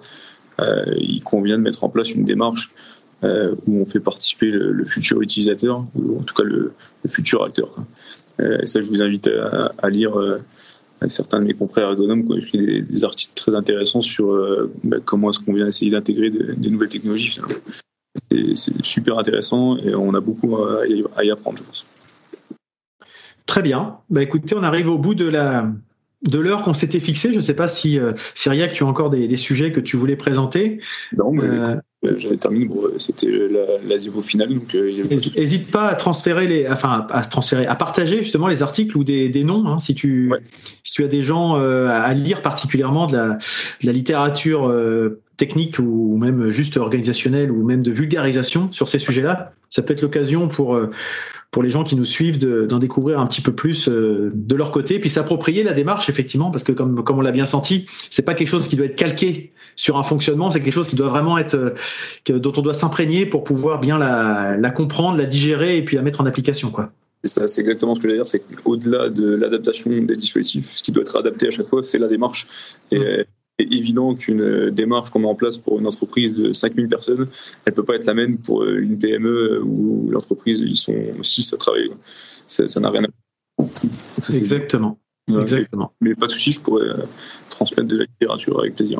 euh, 0.60 0.86
il 0.96 1.24
convient 1.24 1.58
de 1.58 1.64
mettre 1.64 1.84
en 1.84 1.90
place 1.90 2.12
une 2.12 2.24
démarche 2.24 2.72
euh, 3.24 3.56
où 3.66 3.82
on 3.82 3.86
fait 3.86 4.00
participer 4.00 4.52
le, 4.52 4.74
le, 4.74 4.86
futur 4.86 5.24
utilisateur, 5.24 5.84
ou 5.96 6.20
en 6.20 6.22
tout 6.22 6.36
cas 6.36 6.44
le, 6.44 6.74
le 7.04 7.10
futur 7.10 7.44
acteur. 7.44 7.74
et 8.40 8.68
ça, 8.68 8.80
je 8.80 8.88
vous 8.88 9.02
invite 9.02 9.26
à, 9.26 9.74
à 9.80 9.90
lire 9.90 10.14
certains 11.08 11.40
de 11.40 11.46
mes 11.46 11.54
confrères 11.54 11.90
ergonomes 11.90 12.26
qui 12.26 12.32
ont 12.32 12.38
écrit 12.38 12.58
des, 12.58 12.82
des, 12.82 13.04
articles 13.04 13.34
très 13.36 13.56
intéressants 13.56 14.02
sur 14.02 14.32
euh, 14.32 14.72
bah, 14.84 14.98
comment 15.04 15.30
est-ce 15.30 15.40
qu'on 15.40 15.54
vient 15.54 15.68
essayer 15.68 15.92
d'intégrer 15.92 16.30
des, 16.30 16.70
nouvelles 16.70 16.90
technologies. 16.90 17.40
C'est 18.56 18.86
super 18.86 19.18
intéressant 19.18 19.78
et 19.78 19.96
on 19.96 20.14
a 20.14 20.20
beaucoup 20.20 20.58
à 20.58 20.86
y, 20.86 21.04
à 21.16 21.24
y 21.24 21.32
apprendre, 21.32 21.58
je 21.58 21.64
pense. 21.64 21.86
Très 23.46 23.62
bien. 23.62 23.98
Bah, 24.10 24.22
écoutez, 24.22 24.56
on 24.56 24.64
arrive 24.64 24.90
au 24.90 24.98
bout 24.98 25.16
de 25.16 25.28
la, 25.28 25.72
de 26.24 26.40
l'heure 26.40 26.64
qu'on 26.64 26.74
s'était 26.74 27.00
fixé. 27.00 27.32
Je 27.32 27.38
ne 27.38 27.42
sais 27.42 27.56
pas 27.56 27.68
si, 27.68 28.00
euh, 28.00 28.14
Cyriac, 28.36 28.72
tu 28.74 28.84
as 28.84 28.88
encore 28.88 29.10
des, 29.10 29.28
des, 29.28 29.38
sujets 29.38 29.72
que 29.72 29.80
tu 29.80 29.98
voulais 29.98 30.16
présenter. 30.16 30.80
Non, 31.18 31.32
mais 31.32 31.44
euh, 31.44 31.76
j'avais 32.04 32.38
terminé. 32.38 32.66
Bon, 32.66 32.82
C'était 32.98 33.28
la, 33.28 33.78
la 33.88 33.98
niveau 33.98 34.22
finale. 34.22 34.54
Donc, 34.54 34.74
N'hésite 34.74 35.70
euh, 35.70 35.72
pas 35.72 35.88
à 35.88 35.96
transférer 35.96 36.48
les, 36.48 36.68
enfin, 36.68 37.08
à 37.12 37.22
transférer, 37.22 37.66
à 37.68 37.76
partager 37.76 38.18
justement 38.24 38.48
les 38.48 38.64
articles 38.64 38.98
ou 38.98 39.04
des, 39.04 39.30
des 39.30 39.44
noms, 39.44 39.66
hein, 39.68 39.80
si 39.80 39.94
tu, 39.94 40.32
ouais. 40.32 40.40
si 40.84 40.94
tu 40.94 41.04
as 41.04 41.08
des 41.08 41.22
gens 41.22 41.58
euh, 41.58 41.88
à 41.90 42.14
lire 42.14 42.42
particulièrement 42.42 43.08
de 43.08 43.16
la, 43.16 43.28
de 43.36 43.86
la 43.86 43.92
littérature 43.92 44.68
euh, 44.68 45.22
technique 45.38 45.80
ou 45.80 46.18
même 46.18 46.50
juste 46.50 46.78
organisationnelle 46.78 47.52
ou 47.52 47.64
même 47.66 47.84
de 47.84 47.92
vulgarisation 47.92 48.72
sur 48.72 48.88
ces 48.88 49.00
sujets-là. 49.00 49.54
Ça 49.70 49.82
peut 49.82 49.94
être 49.94 50.02
l'occasion 50.02 50.48
pour 50.48 50.78
pour 51.52 51.64
les 51.64 51.70
gens 51.70 51.84
qui 51.84 51.98
nous 51.98 52.06
suivent 52.06 52.40
d'en 52.40 52.80
découvrir 52.80 53.20
un 53.20 53.28
petit 53.28 53.42
peu 53.42 53.54
plus 53.54 53.90
euh, 53.90 54.32
de 54.34 54.56
leur 54.56 54.72
côté, 54.72 55.00
puis 55.00 55.10
s'approprier 55.10 55.64
la 55.64 55.74
démarche 55.74 56.10
effectivement, 56.10 56.50
parce 56.50 56.64
que 56.64 56.72
comme 56.72 57.04
comme 57.04 57.20
on 57.20 57.22
l'a 57.22 57.34
bien 57.34 57.46
senti, 57.46 57.86
c'est 58.10 58.24
pas 58.24 58.34
quelque 58.34 58.48
chose 58.48 58.70
qui 58.70 58.78
doit 58.78 58.86
être 58.86 58.96
calqué 58.96 59.52
sur 59.82 59.98
un 59.98 60.04
fonctionnement, 60.04 60.52
c'est 60.52 60.62
quelque 60.62 60.76
chose 60.76 60.88
qui 60.88 60.96
doit 60.96 61.10
vraiment 61.10 61.40
être 61.40 61.56
euh, 61.56 62.40
dont 62.40 62.54
on 62.56 62.62
doit 62.62 62.76
s'imprégner 62.76 63.26
pour 63.26 63.44
pouvoir 63.44 63.80
bien 63.80 63.98
la, 63.98 64.56
la 64.56 64.70
comprendre, 64.70 65.18
la 65.18 65.26
digérer 65.26 65.76
et 65.78 65.84
puis 65.84 65.96
la 65.96 66.04
mettre 66.04 66.22
en 66.22 66.28
application 66.28 66.70
quoi. 66.70 66.92
C'est 67.24 67.40
ça, 67.40 67.48
c'est 67.48 67.62
exactement 67.62 67.96
ce 67.96 68.00
que 68.00 68.08
je 68.08 68.12
veux 68.12 68.18
dire, 68.18 68.28
c'est 68.28 68.42
qu'au-delà 68.42 69.10
de 69.10 69.34
l'adaptation 69.34 69.90
des 69.90 70.16
dispositifs, 70.16 70.70
ce 70.76 70.84
qui 70.84 70.92
doit 70.92 71.02
être 71.02 71.18
adapté 71.18 71.48
à 71.48 71.50
chaque 71.50 71.68
fois, 71.68 71.82
c'est 71.82 71.98
la 71.98 72.08
démarche. 72.08 72.48
Et, 72.92 73.00
mmh 73.00 73.24
évident 73.60 74.16
qu'une 74.16 74.72
démarche 74.72 75.12
qu'on 75.12 75.20
met 75.20 75.28
en 75.28 75.36
place 75.36 75.56
pour 75.56 75.78
une 75.78 75.86
entreprise 75.86 76.36
de 76.36 76.52
5000 76.52 76.88
personnes, 76.88 77.28
elle 77.66 77.74
peut 77.74 77.84
pas 77.84 77.94
être 77.94 78.08
la 78.08 78.16
même 78.16 78.40
pour 78.40 78.66
une 78.66 78.98
PME 78.98 79.62
où 79.64 80.10
l'entreprise, 80.10 80.62
ils 80.62 80.76
sont 80.76 80.96
6 81.22 81.54
à 81.54 81.58
travailler. 81.58 81.92
Ça 82.48 82.80
n'a 82.80 82.90
rien 82.90 83.04
à 83.04 83.08
voir. 83.60 83.70
Exactement. 84.18 84.98
Exactement. 85.30 85.94
Mais, 86.02 86.10
mais 86.10 86.16
pas 86.16 86.26
de 86.26 86.32
souci, 86.32 86.54
je 86.54 86.62
pourrais 86.62 86.88
transmettre 87.52 87.88
de 87.88 87.98
la 87.98 88.06
littérature 88.06 88.60
avec 88.60 88.74
plaisir. 88.74 89.00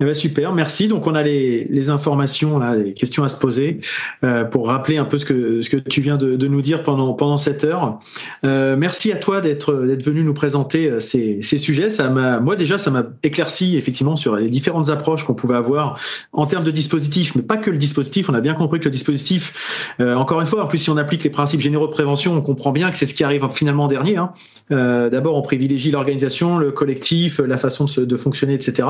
Eh 0.00 0.04
ben 0.04 0.14
super, 0.14 0.54
merci. 0.54 0.86
Donc 0.86 1.08
on 1.08 1.16
a 1.16 1.24
les, 1.24 1.64
les 1.64 1.88
informations, 1.88 2.60
là, 2.60 2.76
les 2.76 2.94
questions 2.94 3.24
à 3.24 3.28
se 3.28 3.36
poser 3.36 3.80
euh, 4.22 4.44
pour 4.44 4.68
rappeler 4.68 4.96
un 4.96 5.04
peu 5.04 5.18
ce 5.18 5.24
que 5.24 5.60
ce 5.60 5.68
que 5.68 5.76
tu 5.76 6.00
viens 6.00 6.16
de, 6.16 6.36
de 6.36 6.46
nous 6.46 6.62
dire 6.62 6.84
pendant 6.84 7.14
pendant 7.14 7.36
cette 7.36 7.64
heure. 7.64 7.98
Euh, 8.44 8.76
merci 8.78 9.10
à 9.10 9.16
toi 9.16 9.40
d'être 9.40 9.72
venu 9.72 10.22
nous 10.22 10.34
présenter 10.34 10.88
euh, 10.88 11.00
ces, 11.00 11.42
ces 11.42 11.58
sujets. 11.58 11.90
Ça 11.90 12.10
moi 12.10 12.54
déjà, 12.54 12.78
ça 12.78 12.92
m'a 12.92 13.06
éclairci 13.24 13.76
effectivement 13.76 14.14
sur 14.14 14.36
les 14.36 14.48
différentes 14.48 14.88
approches 14.88 15.24
qu'on 15.24 15.34
pouvait 15.34 15.56
avoir 15.56 15.98
en 16.32 16.46
termes 16.46 16.62
de 16.62 16.70
dispositifs, 16.70 17.34
mais 17.34 17.42
pas 17.42 17.56
que 17.56 17.68
le 17.72 17.76
dispositif. 17.76 18.30
On 18.30 18.34
a 18.34 18.40
bien 18.40 18.54
compris 18.54 18.78
que 18.78 18.84
le 18.84 18.92
dispositif, 18.92 19.94
euh, 20.00 20.14
encore 20.14 20.40
une 20.40 20.46
fois, 20.46 20.62
en 20.62 20.68
plus 20.68 20.78
si 20.78 20.90
on 20.90 20.96
applique 20.96 21.24
les 21.24 21.30
principes 21.30 21.60
généraux 21.60 21.88
de 21.88 21.92
prévention, 21.92 22.34
on 22.34 22.40
comprend 22.40 22.70
bien 22.70 22.92
que 22.92 22.96
c'est 22.96 23.06
ce 23.06 23.14
qui 23.14 23.24
arrive 23.24 23.44
finalement 23.52 23.86
en 23.86 23.88
dernier. 23.88 24.16
Hein. 24.16 24.32
Euh, 24.70 25.10
D'abord, 25.10 25.34
on 25.34 25.42
privilégie 25.42 25.90
l'organisation, 25.90 26.58
le 26.58 26.70
collectif, 26.70 27.40
la 27.40 27.58
façon 27.58 27.86
de, 27.86 27.90
se, 27.90 28.00
de 28.00 28.16
fonctionner, 28.16 28.54
etc. 28.54 28.86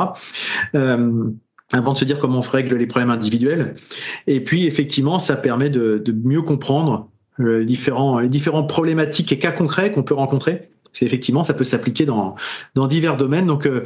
avant 1.73 1.93
de 1.93 1.99
se 1.99 2.05
dire 2.05 2.19
comment 2.19 2.39
on 2.39 2.41
règle 2.41 2.77
les 2.77 2.87
problèmes 2.87 3.11
individuels. 3.11 3.75
Et 4.27 4.43
puis, 4.43 4.67
effectivement, 4.67 5.19
ça 5.19 5.37
permet 5.37 5.71
de, 5.71 5.99
de 5.99 6.13
mieux 6.13 6.43
comprendre 6.43 7.11
les 7.39 7.65
différents, 7.65 8.19
les 8.19 8.41
problématiques 8.67 9.31
et 9.33 9.39
cas 9.39 9.53
concrets 9.53 9.93
qu'on 9.93 10.03
peut 10.03 10.15
rencontrer. 10.15 10.71
C'est 10.93 11.05
effectivement, 11.05 11.45
ça 11.45 11.55
peut 11.55 11.65
s'appliquer 11.65 12.07
dans, 12.07 12.35
dans 12.75 12.87
divers 12.87 13.17
domaines. 13.17 13.47
Donc, 13.47 13.67
euh, 13.67 13.85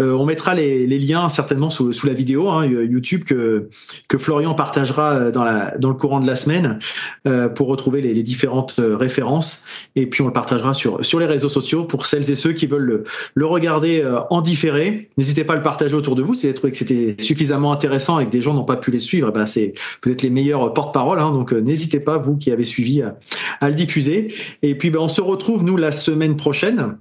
euh, 0.00 0.12
on 0.12 0.24
mettra 0.24 0.54
les, 0.54 0.86
les, 0.86 0.98
liens 0.98 1.28
certainement 1.28 1.70
sous, 1.70 1.92
sous 1.92 2.06
la 2.06 2.14
vidéo 2.14 2.48
hein, 2.48 2.66
YouTube 2.66 3.24
que, 3.24 3.68
que 4.08 4.18
Florian 4.18 4.54
partagera 4.54 5.12
euh, 5.12 5.30
dans, 5.30 5.44
la, 5.44 5.76
dans 5.78 5.88
le 5.88 5.94
courant 5.94 6.18
de 6.18 6.26
la 6.26 6.34
semaine 6.34 6.78
euh, 7.26 7.48
pour 7.48 7.68
retrouver 7.68 8.00
les, 8.00 8.12
les, 8.12 8.22
différentes 8.24 8.76
euh, 8.80 8.96
références. 8.96 9.64
Et 9.94 10.06
puis 10.06 10.22
on 10.22 10.26
le 10.26 10.32
partagera 10.32 10.74
sur, 10.74 11.04
sur 11.04 11.20
les 11.20 11.26
réseaux 11.26 11.48
sociaux 11.48 11.84
pour 11.84 12.06
celles 12.06 12.28
et 12.28 12.34
ceux 12.34 12.52
qui 12.52 12.66
veulent 12.66 12.82
le, 12.82 13.04
le 13.34 13.46
regarder 13.46 14.02
euh, 14.02 14.20
en 14.30 14.40
différé. 14.40 15.10
N'hésitez 15.16 15.44
pas 15.44 15.52
à 15.52 15.56
le 15.56 15.62
partager 15.62 15.94
autour 15.94 16.16
de 16.16 16.22
vous 16.22 16.34
si 16.34 16.40
vous 16.40 16.46
avez 16.46 16.54
trouvé 16.54 16.70
que 16.72 16.78
c'était 16.78 17.16
suffisamment 17.22 17.72
intéressant 17.72 18.18
et 18.18 18.26
que 18.26 18.30
des 18.30 18.42
gens 18.42 18.54
n'ont 18.54 18.64
pas 18.64 18.76
pu 18.76 18.90
les 18.90 18.98
suivre. 18.98 19.30
Ben 19.30 19.46
c'est, 19.46 19.74
vous 20.04 20.10
êtes 20.10 20.22
les 20.22 20.30
meilleurs 20.30 20.74
porte-parole, 20.74 21.20
hein, 21.20 21.30
donc 21.30 21.52
n'hésitez 21.52 22.00
pas, 22.00 22.18
vous 22.18 22.36
qui 22.36 22.50
avez 22.50 22.64
suivi, 22.64 23.02
à, 23.02 23.16
à 23.60 23.68
le 23.68 23.74
diffuser. 23.74 24.34
Et 24.62 24.76
puis 24.76 24.90
ben, 24.90 25.00
on 25.00 25.08
se 25.08 25.20
retrouve, 25.20 25.64
nous, 25.64 25.76
la 25.76 25.92
semaine 25.92 26.36
prochaine 26.36 26.96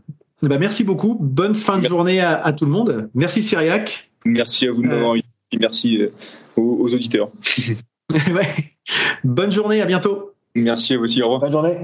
bah, 0.48 0.58
merci 0.60 0.84
beaucoup. 0.84 1.18
Bonne 1.20 1.56
fin 1.56 1.80
de 1.80 1.88
journée 1.88 2.20
à, 2.20 2.36
à 2.40 2.54
tout 2.54 2.66
le 2.66 2.72
monde. 2.72 3.10
Merci 3.14 3.42
Cyriac. 3.42 4.10
Merci 4.26 4.68
à 4.68 4.72
vous 4.72 4.82
de 4.82 4.88
m'avoir 4.88 5.12
invité. 5.12 5.28
Merci 5.60 5.98
euh, 5.98 6.12
aux, 6.56 6.78
aux 6.82 6.94
auditeurs. 6.94 7.30
ouais. 8.14 8.76
Bonne 9.24 9.52
journée, 9.52 9.82
à 9.82 9.86
bientôt. 9.86 10.34
Merci 10.56 10.94
à 10.94 10.98
vous 10.98 11.04
aussi, 11.04 11.22
au 11.22 11.26
revoir. 11.26 11.42
Bonne 11.42 11.52
journée. 11.52 11.78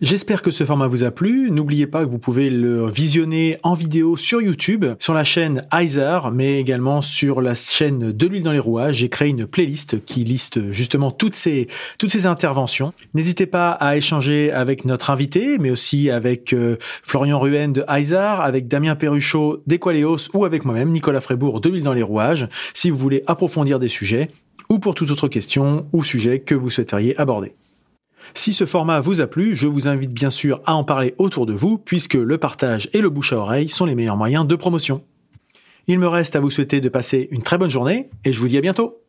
J'espère 0.00 0.42
que 0.42 0.52
ce 0.52 0.62
format 0.62 0.86
vous 0.86 1.02
a 1.02 1.10
plu. 1.10 1.50
N'oubliez 1.50 1.88
pas 1.88 2.04
que 2.04 2.10
vous 2.10 2.20
pouvez 2.20 2.50
le 2.50 2.88
visionner 2.88 3.58
en 3.64 3.74
vidéo 3.74 4.16
sur 4.16 4.40
YouTube, 4.40 4.86
sur 5.00 5.12
la 5.12 5.24
chaîne 5.24 5.66
Heiser, 5.72 6.20
mais 6.32 6.60
également 6.60 7.02
sur 7.02 7.40
la 7.40 7.56
chaîne 7.56 8.12
De 8.12 8.26
l'huile 8.28 8.44
dans 8.44 8.52
les 8.52 8.60
rouages. 8.60 8.98
J'ai 8.98 9.08
créé 9.08 9.28
une 9.28 9.44
playlist 9.44 10.04
qui 10.04 10.22
liste 10.22 10.70
justement 10.70 11.10
toutes 11.10 11.34
ces, 11.34 11.66
toutes 11.98 12.12
ces 12.12 12.26
interventions. 12.26 12.92
N'hésitez 13.14 13.46
pas 13.46 13.72
à 13.72 13.96
échanger 13.96 14.52
avec 14.52 14.84
notre 14.84 15.10
invité, 15.10 15.58
mais 15.58 15.72
aussi 15.72 16.10
avec 16.10 16.52
euh, 16.52 16.76
Florian 17.02 17.40
Ruen 17.40 17.72
de 17.72 17.84
Heiser, 17.88 18.14
avec 18.14 18.68
Damien 18.68 18.94
Perruchot 18.94 19.64
d'Equaleos 19.66 20.28
ou 20.32 20.44
avec 20.44 20.64
moi-même, 20.64 20.90
Nicolas 20.90 21.20
Frébourg 21.20 21.60
de 21.60 21.70
l'huile 21.70 21.82
dans 21.82 21.92
les 21.92 22.04
rouages, 22.04 22.46
si 22.72 22.90
vous 22.90 22.98
voulez 22.98 23.24
approfondir 23.26 23.80
des 23.80 23.88
sujets 23.88 24.28
ou 24.68 24.78
pour 24.78 24.94
toute 24.94 25.10
autre 25.10 25.26
question 25.26 25.88
ou 25.92 26.04
sujet 26.04 26.38
que 26.38 26.54
vous 26.54 26.70
souhaiteriez 26.70 27.18
aborder. 27.18 27.52
Si 28.34 28.52
ce 28.52 28.66
format 28.66 29.00
vous 29.00 29.20
a 29.20 29.26
plu, 29.26 29.56
je 29.56 29.66
vous 29.66 29.88
invite 29.88 30.12
bien 30.12 30.30
sûr 30.30 30.60
à 30.64 30.74
en 30.74 30.84
parler 30.84 31.14
autour 31.18 31.46
de 31.46 31.52
vous, 31.52 31.78
puisque 31.78 32.14
le 32.14 32.38
partage 32.38 32.88
et 32.92 33.00
le 33.00 33.10
bouche 33.10 33.32
à 33.32 33.36
oreille 33.36 33.68
sont 33.68 33.86
les 33.86 33.94
meilleurs 33.94 34.16
moyens 34.16 34.46
de 34.46 34.56
promotion. 34.56 35.02
Il 35.86 35.98
me 35.98 36.08
reste 36.08 36.36
à 36.36 36.40
vous 36.40 36.50
souhaiter 36.50 36.80
de 36.80 36.88
passer 36.88 37.28
une 37.30 37.42
très 37.42 37.58
bonne 37.58 37.70
journée, 37.70 38.10
et 38.24 38.32
je 38.32 38.40
vous 38.40 38.48
dis 38.48 38.58
à 38.58 38.60
bientôt 38.60 39.00